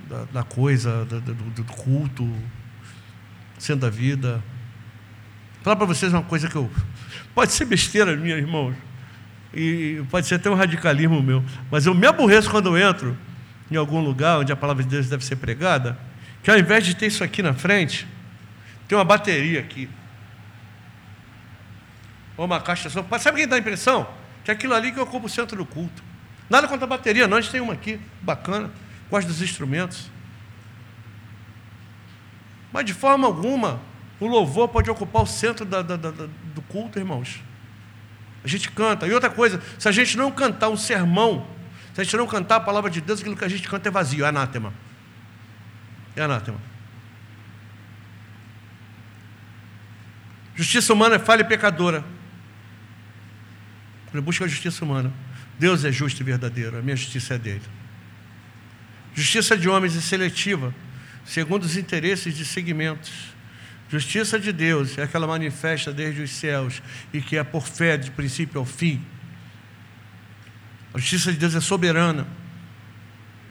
da, 0.08 0.24
da 0.24 0.42
coisa, 0.42 1.06
do, 1.06 1.20
do 1.20 1.64
culto, 1.64 2.30
sendo 3.58 3.86
a 3.86 3.90
vida. 3.90 4.42
Vou 5.54 5.64
falar 5.64 5.76
para 5.76 5.86
vocês 5.86 6.12
uma 6.12 6.22
coisa 6.22 6.48
que 6.48 6.56
eu. 6.56 6.70
Pode 7.34 7.52
ser 7.52 7.64
besteira 7.64 8.14
minha, 8.14 8.36
irmãos, 8.36 8.74
e 9.54 10.02
pode 10.10 10.26
ser 10.26 10.34
até 10.34 10.50
um 10.50 10.54
radicalismo 10.54 11.22
meu, 11.22 11.42
mas 11.70 11.86
eu 11.86 11.94
me 11.94 12.06
aborreço 12.06 12.50
quando 12.50 12.76
eu 12.76 12.90
entro 12.90 13.16
em 13.70 13.76
algum 13.76 14.00
lugar 14.00 14.38
onde 14.38 14.52
a 14.52 14.56
palavra 14.56 14.82
de 14.82 14.88
Deus 14.88 15.08
deve 15.08 15.24
ser 15.24 15.36
pregada, 15.36 15.98
que 16.42 16.50
ao 16.50 16.58
invés 16.58 16.84
de 16.84 16.94
ter 16.94 17.06
isso 17.06 17.22
aqui 17.22 17.42
na 17.42 17.52
frente, 17.52 18.06
tem 18.86 18.96
uma 18.96 19.04
bateria 19.04 19.60
aqui. 19.60 19.88
Ou 22.36 22.46
uma 22.46 22.60
caixa 22.60 22.88
som. 22.88 23.04
Sabe 23.18 23.38
quem 23.38 23.48
dá 23.48 23.56
a 23.56 23.58
impressão? 23.58 24.08
Que 24.44 24.50
é 24.50 24.54
aquilo 24.54 24.74
ali 24.74 24.92
que 24.92 25.00
ocupa 25.00 25.26
o 25.26 25.28
centro 25.28 25.56
do 25.56 25.66
culto. 25.66 26.02
Nada 26.48 26.66
contra 26.66 26.84
a 26.84 26.88
bateria, 26.88 27.28
não, 27.28 27.36
a 27.36 27.40
gente 27.40 27.50
tem 27.50 27.60
uma 27.60 27.74
aqui, 27.74 28.00
bacana, 28.22 28.70
gosto 29.10 29.28
dos 29.28 29.42
instrumentos. 29.42 30.10
Mas 32.72 32.84
de 32.84 32.94
forma 32.94 33.26
alguma, 33.26 33.80
o 34.18 34.26
louvor 34.26 34.68
pode 34.68 34.90
ocupar 34.90 35.22
o 35.22 35.26
centro 35.26 35.64
da, 35.64 35.82
da, 35.82 35.96
da, 35.96 36.10
do 36.10 36.62
culto, 36.62 36.98
irmãos. 36.98 37.42
A 38.42 38.48
gente 38.48 38.70
canta. 38.70 39.06
E 39.06 39.12
outra 39.12 39.28
coisa, 39.28 39.60
se 39.78 39.88
a 39.88 39.92
gente 39.92 40.16
não 40.16 40.30
cantar 40.30 40.68
um 40.68 40.76
sermão 40.76 41.46
se 41.98 42.02
a 42.02 42.04
gente 42.04 42.16
não 42.16 42.28
cantar 42.28 42.56
a 42.56 42.60
palavra 42.60 42.88
de 42.88 43.00
Deus, 43.00 43.18
aquilo 43.18 43.36
que 43.36 43.44
a 43.44 43.48
gente 43.48 43.68
canta 43.68 43.88
é 43.88 43.90
vazio, 43.90 44.24
é 44.24 44.28
anátema. 44.28 44.72
É 46.14 46.22
anátema. 46.22 46.60
Justiça 50.54 50.92
humana 50.92 51.16
é 51.16 51.18
falha 51.18 51.40
e 51.40 51.44
pecadora. 51.44 52.04
Eu 54.14 54.22
busco 54.22 54.44
a 54.44 54.46
justiça 54.46 54.84
humana. 54.84 55.12
Deus 55.58 55.84
é 55.84 55.90
justo 55.90 56.20
e 56.20 56.24
verdadeiro, 56.24 56.78
a 56.78 56.82
minha 56.82 56.94
justiça 56.94 57.34
é 57.34 57.38
dele. 57.38 57.64
Justiça 59.12 59.56
de 59.56 59.68
homens 59.68 59.96
é 59.96 60.00
seletiva, 60.00 60.72
segundo 61.24 61.64
os 61.64 61.76
interesses 61.76 62.32
de 62.32 62.44
segmentos. 62.44 63.10
Justiça 63.90 64.38
de 64.38 64.52
Deus 64.52 64.96
é 64.98 65.02
aquela 65.02 65.26
manifesta 65.26 65.92
desde 65.92 66.22
os 66.22 66.30
céus 66.30 66.80
e 67.12 67.20
que 67.20 67.36
é 67.36 67.42
por 67.42 67.66
fé 67.66 67.96
de 67.96 68.12
princípio 68.12 68.60
ao 68.60 68.64
fim. 68.64 69.04
A 70.98 71.00
justiça 71.00 71.30
de 71.30 71.38
Deus 71.38 71.54
é 71.54 71.60
soberana, 71.60 72.26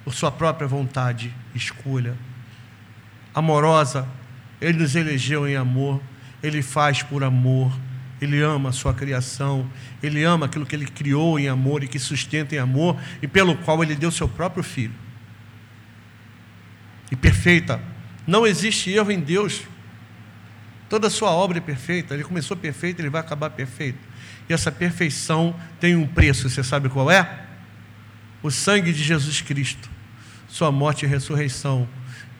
por 0.03 0.13
sua 0.13 0.29
própria 0.29 0.67
vontade, 0.67 1.33
escolha. 1.55 2.13
Amorosa, 3.33 4.05
Ele 4.59 4.79
nos 4.79 4.97
elegeu 4.97 5.47
em 5.47 5.55
amor, 5.55 6.01
Ele 6.43 6.61
faz 6.61 7.03
por 7.03 7.23
amor, 7.23 7.71
Ele 8.19 8.41
ama 8.41 8.67
a 8.67 8.73
sua 8.73 8.93
criação, 8.93 9.65
Ele 10.03 10.25
ama 10.25 10.47
aquilo 10.47 10.65
que 10.65 10.75
Ele 10.75 10.87
criou 10.87 11.39
em 11.39 11.47
amor 11.47 11.85
e 11.85 11.87
que 11.87 11.97
sustenta 11.97 12.53
em 12.53 12.57
amor 12.57 12.99
e 13.21 13.27
pelo 13.29 13.55
qual 13.55 13.81
Ele 13.81 13.95
deu 13.95 14.11
seu 14.11 14.27
próprio 14.27 14.61
Filho. 14.61 14.95
E 17.09 17.15
perfeita, 17.15 17.81
não 18.27 18.45
existe 18.45 18.91
erro 18.91 19.09
em 19.09 19.21
Deus. 19.21 19.61
Toda 20.89 21.07
a 21.07 21.09
sua 21.09 21.31
obra 21.31 21.59
é 21.59 21.61
perfeita, 21.61 22.13
Ele 22.13 22.25
começou 22.25 22.57
perfeito, 22.57 22.99
Ele 22.99 23.09
vai 23.09 23.21
acabar 23.21 23.51
perfeito. 23.51 24.06
E 24.49 24.53
essa 24.53 24.71
perfeição 24.71 25.55
tem 25.79 25.95
um 25.95 26.07
preço, 26.07 26.49
você 26.49 26.63
sabe 26.63 26.89
qual 26.89 27.11
é? 27.11 27.45
O 28.41 28.49
sangue 28.49 28.93
de 28.93 29.03
Jesus 29.03 29.41
Cristo, 29.41 29.89
sua 30.47 30.71
morte 30.71 31.05
e 31.05 31.07
ressurreição. 31.07 31.87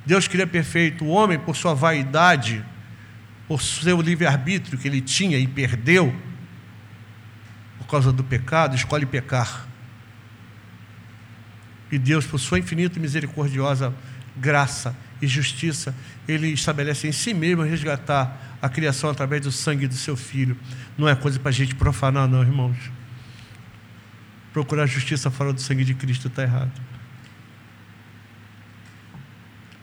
Deus 0.05 0.27
queria 0.27 0.47
perfeito, 0.47 1.03
o 1.03 1.09
homem, 1.09 1.37
por 1.37 1.55
sua 1.55 1.73
vaidade, 1.73 2.63
por 3.47 3.61
seu 3.61 4.01
livre-arbítrio 4.01 4.77
que 4.77 4.87
ele 4.87 5.01
tinha 5.01 5.37
e 5.37 5.47
perdeu, 5.47 6.15
por 7.77 7.87
causa 7.87 8.11
do 8.11 8.23
pecado, 8.23 8.75
escolhe 8.75 9.05
pecar. 9.05 9.67
E 11.91 11.97
Deus, 11.97 12.25
por 12.25 12.39
sua 12.39 12.59
infinita 12.59 12.97
e 12.97 13.01
misericordiosa 13.01 13.93
graça 14.35 14.95
e 15.21 15.27
justiça, 15.27 15.95
ele 16.27 16.49
estabelece 16.49 17.07
em 17.07 17.11
si 17.11 17.33
mesmo 17.33 17.63
resgatar 17.63 18.57
a 18.61 18.69
criação 18.69 19.09
através 19.09 19.41
do 19.41 19.51
sangue 19.51 19.87
do 19.87 19.95
seu 19.95 20.15
filho. 20.15 20.57
Não 20.97 21.07
é 21.07 21.15
coisa 21.15 21.39
para 21.39 21.49
a 21.49 21.53
gente 21.53 21.75
profanar, 21.75 22.27
não, 22.27 22.41
irmãos. 22.41 22.77
Procurar 24.51 24.87
justiça 24.87 25.29
fora 25.29 25.53
do 25.53 25.61
sangue 25.61 25.83
de 25.83 25.93
Cristo 25.93 26.27
está 26.27 26.43
errado. 26.43 26.71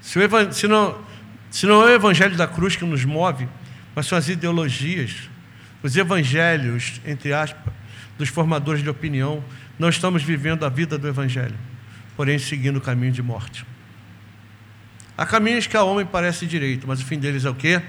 Se, 0.01 0.19
o, 0.19 0.53
se, 0.53 0.67
não, 0.67 0.99
se 1.51 1.67
não 1.67 1.83
é 1.83 1.93
o 1.93 1.95
evangelho 1.95 2.37
da 2.37 2.47
cruz 2.47 2.77
que 2.77 2.85
nos 2.85 3.05
move, 3.05 3.49
mas 3.95 4.07
são 4.07 4.19
as 4.19 4.29
ideologias, 4.29 5.31
os 5.83 5.97
evangelhos, 5.97 7.01
entre 7.07 7.33
aspas, 7.33 7.73
dos 8.19 8.29
formadores 8.29 8.83
de 8.83 8.91
opinião, 8.91 9.43
não 9.79 9.89
estamos 9.89 10.23
vivendo 10.23 10.65
a 10.65 10.69
vida 10.69 10.99
do 10.99 11.09
evangelho, 11.09 11.57
porém 12.17 12.39
seguindo 12.39 12.77
o 12.77 12.81
caminho 12.81 13.13
de 13.13 13.23
morte. 13.23 13.65
Há 15.17 15.25
caminhos 15.25 15.67
que 15.67 15.77
a 15.77 15.83
homem 15.83 16.05
parece 16.05 16.45
direito, 16.47 16.87
mas 16.89 17.01
o 17.01 17.05
fim 17.05 17.19
deles 17.19 17.45
é 17.45 17.51
o 17.51 17.55
quê? 17.55 17.81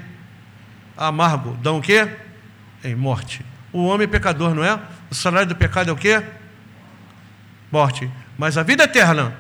Amargo. 0.96 1.58
Dão 1.62 1.80
o 1.80 1.82
quê? 1.82 2.08
Em 2.86 2.96
morte. 2.96 3.44
O 3.74 3.84
homem 3.86 4.06
é 4.06 4.08
pecador, 4.08 4.54
não 4.54 4.64
é? 4.64 4.80
O 5.10 5.16
salário 5.16 5.50
do 5.50 5.56
pecado 5.56 5.90
é 5.90 5.94
o 5.94 5.98
quê? 5.98 6.24
Morte. 7.72 8.10
Mas 8.38 8.58
a 8.58 8.64
vida 8.64 8.84
eterna 8.84 9.36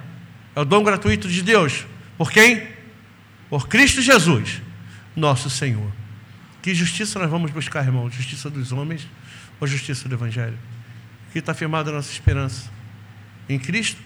é 0.55 0.59
o 0.59 0.65
dom 0.65 0.83
gratuito 0.83 1.29
de 1.29 1.41
Deus. 1.41 1.85
Por 2.17 2.31
quem? 2.31 2.67
Por 3.49 3.67
Cristo 3.67 4.01
Jesus, 4.01 4.61
nosso 5.15 5.49
Senhor. 5.49 5.91
Que 6.61 6.73
justiça 6.73 7.19
nós 7.19 7.29
vamos 7.29 7.51
buscar, 7.51 7.85
irmão? 7.85 8.09
Justiça 8.09 8.49
dos 8.49 8.71
homens 8.71 9.07
ou 9.61 9.67
justiça 9.67 10.09
do 10.09 10.15
Evangelho? 10.15 10.57
Que 11.31 11.39
está 11.39 11.53
firmada 11.53 11.91
a 11.91 11.93
nossa 11.93 12.11
esperança? 12.11 12.69
Em 13.47 13.59
Cristo 13.59 14.01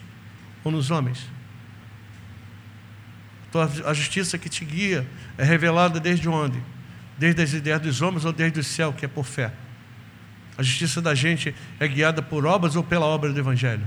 ou 0.63 0.71
nos 0.71 0.91
homens? 0.91 1.25
A 3.85 3.93
justiça 3.93 4.37
que 4.37 4.49
te 4.49 4.65
guia 4.65 5.07
é 5.37 5.43
revelada 5.43 5.99
desde 5.99 6.27
onde? 6.27 6.61
Desde 7.19 7.41
as 7.41 7.53
ideias 7.53 7.81
dos 7.81 8.01
homens 8.01 8.25
ou 8.25 8.33
desde 8.33 8.59
o 8.59 8.63
céu, 8.63 8.93
que 8.93 9.05
é 9.05 9.07
por 9.07 9.25
fé. 9.25 9.51
A 10.57 10.63
justiça 10.63 11.01
da 11.01 11.13
gente 11.13 11.53
é 11.79 11.87
guiada 11.87 12.21
por 12.21 12.45
obras 12.45 12.75
ou 12.75 12.83
pela 12.83 13.05
obra 13.05 13.31
do 13.31 13.39
Evangelho? 13.39 13.85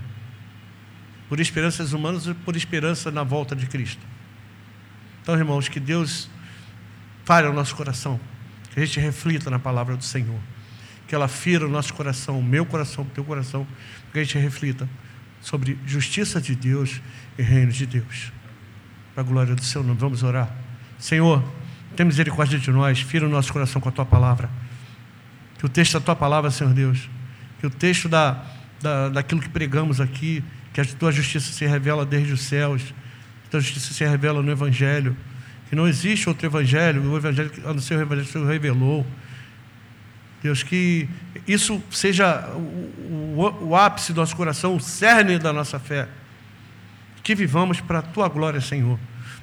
Por 1.28 1.40
esperanças 1.40 1.92
humanas 1.92 2.26
ou 2.26 2.34
por 2.34 2.54
esperança 2.56 3.10
na 3.10 3.24
volta 3.24 3.56
de 3.56 3.66
Cristo? 3.66 4.00
Então, 5.22 5.34
irmãos, 5.36 5.68
que 5.68 5.80
Deus 5.80 6.28
fale 7.24 7.46
ao 7.46 7.52
nosso 7.52 7.74
coração, 7.74 8.20
que 8.72 8.80
a 8.80 8.84
gente 8.84 9.00
reflita 9.00 9.48
na 9.50 9.59
palavra 9.59 9.96
do 9.96 10.04
Senhor, 10.04 10.38
que 11.09 11.14
ela 11.14 11.28
fira 11.28 11.66
o 11.66 11.70
nosso 11.70 11.94
coração, 11.94 12.38
o 12.38 12.42
meu 12.42 12.66
coração, 12.66 13.04
o 13.04 13.09
teu 13.09 13.24
coração, 13.24 13.66
que 14.12 14.18
a 14.18 14.24
gente 14.24 14.38
reflita 14.38 14.88
sobre 15.40 15.78
justiça 15.86 16.40
de 16.40 16.54
Deus 16.54 17.00
e 17.38 17.42
reino 17.42 17.72
de 17.72 17.86
Deus 17.86 18.32
para 19.14 19.22
a 19.22 19.26
glória 19.26 19.54
do 19.54 19.62
seu 19.62 19.82
nome. 19.82 19.98
Vamos 19.98 20.22
orar. 20.22 20.54
Senhor, 20.98 21.42
tem 21.93 22.06
misericórdia 22.06 22.59
de 22.59 22.70
nós, 22.70 23.01
fira 23.01 23.27
o 23.27 23.28
nosso 23.28 23.52
coração 23.52 23.81
com 23.81 23.89
a 23.89 23.93
tua 23.93 24.05
palavra. 24.05 24.51
Que 25.59 25.66
o 25.66 25.69
texto 25.69 25.94
da 25.94 26.01
tua 26.01 26.16
palavra, 26.16 26.51
Senhor 26.51 26.73
Deus, 26.73 27.09
que 27.60 27.66
o 27.66 27.70
texto 27.70 28.09
da, 28.09 28.43
da, 28.81 29.09
daquilo 29.09 29.40
que 29.40 29.48
pregamos 29.48 30.01
aqui, 30.01 30.43
que 30.73 30.81
a 30.81 30.85
tua 30.85 31.12
justiça 31.12 31.52
se 31.52 31.66
revela 31.66 32.05
desde 32.05 32.32
os 32.32 32.43
céus, 32.43 32.82
que 32.82 33.48
a 33.48 33.51
tua 33.51 33.60
justiça 33.60 33.94
se 33.94 34.05
revela 34.05 34.43
no 34.43 34.51
Evangelho, 34.51 35.16
que 35.69 35.77
não 35.77 35.86
existe 35.86 36.28
outro 36.28 36.47
Evangelho, 36.47 37.02
o 37.10 37.16
Evangelho, 37.16 37.51
Evangelho 37.56 38.09
que 38.09 38.20
o 38.20 38.24
Senhor 38.24 38.47
revelou. 38.47 39.06
Deus, 40.43 40.62
que 40.62 41.09
isso 41.47 41.81
seja 41.90 42.48
o, 42.55 43.39
o, 43.39 43.69
o 43.69 43.77
ápice 43.77 44.12
do 44.12 44.20
nosso 44.20 44.35
coração, 44.35 44.74
o 44.74 44.81
cerne 44.81 45.39
da 45.39 45.52
nossa 45.52 45.78
fé 45.78 46.09
que 47.23 47.35
vivamos 47.35 47.81
para 47.81 48.01
a 48.01 48.02
tua 48.02 48.28
glória, 48.28 48.60
Senhor, 48.60 48.98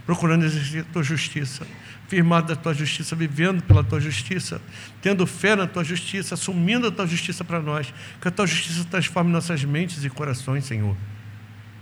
procurando 0.06 0.46
exercer 0.46 0.82
a 0.82 0.94
tua 0.94 1.04
justiça, 1.04 1.66
firmado 2.10 2.48
da 2.48 2.56
tua 2.56 2.74
justiça, 2.74 3.16
vivendo 3.16 3.64
pela 3.64 3.82
tua 3.84 4.02
justiça, 4.02 4.62
tendo 5.02 5.26
fé 5.26 5.56
na 5.56 5.66
tua 5.66 5.84
justiça, 5.84 6.34
assumindo 6.34 6.88
a 6.88 6.92
tua 6.92 7.08
justiça 7.08 7.46
para 7.46 7.62
nós, 7.62 7.94
que 8.20 8.28
a 8.28 8.32
tua 8.32 8.46
justiça 8.46 8.84
transforme 8.84 9.32
nossas 9.32 9.64
mentes 9.64 10.04
e 10.04 10.10
corações, 10.10 10.66
Senhor. 10.66 10.98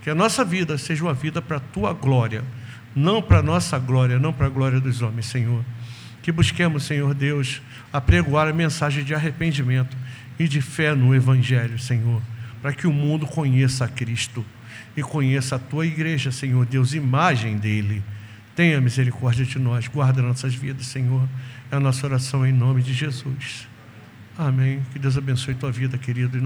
Que 0.02 0.10
a 0.10 0.14
nossa 0.14 0.44
vida 0.44 0.78
seja 0.78 1.02
uma 1.02 1.14
vida 1.14 1.42
para 1.42 1.56
a 1.56 1.60
tua 1.60 1.92
glória, 1.92 2.44
não 2.94 3.20
para 3.20 3.38
a 3.38 3.42
nossa 3.42 3.76
glória, 3.78 4.20
não 4.20 4.32
para 4.32 4.46
a 4.46 4.50
glória 4.50 4.78
dos 4.78 5.02
homens, 5.02 5.26
Senhor. 5.26 5.64
Que 6.22 6.30
busquemos, 6.30 6.84
Senhor 6.84 7.12
Deus, 7.14 7.60
apregoar 7.92 8.46
a 8.46 8.52
mensagem 8.52 9.02
de 9.02 9.14
arrependimento 9.14 9.96
e 10.38 10.46
de 10.46 10.60
fé 10.60 10.94
no 10.94 11.12
Evangelho, 11.14 11.78
Senhor 11.78 12.22
para 12.60 12.72
que 12.72 12.86
o 12.86 12.92
mundo 12.92 13.26
conheça 13.26 13.84
a 13.84 13.88
Cristo 13.88 14.44
e 14.96 15.02
conheça 15.02 15.56
a 15.56 15.58
tua 15.58 15.86
igreja, 15.86 16.32
Senhor 16.32 16.66
Deus, 16.66 16.92
imagem 16.92 17.56
dele. 17.56 18.02
Tenha 18.58 18.80
misericórdia 18.80 19.44
de 19.44 19.56
nós, 19.56 19.86
guarda 19.86 20.20
nossas 20.20 20.52
vidas, 20.52 20.86
Senhor. 20.86 21.28
É 21.70 21.76
a 21.76 21.78
nossa 21.78 22.04
oração 22.04 22.44
em 22.44 22.50
nome 22.50 22.82
de 22.82 22.92
Jesus. 22.92 23.68
Amém. 24.36 24.82
Que 24.92 24.98
Deus 24.98 25.16
abençoe 25.16 25.54
tua 25.54 25.70
vida, 25.70 25.96
querido. 25.96 26.36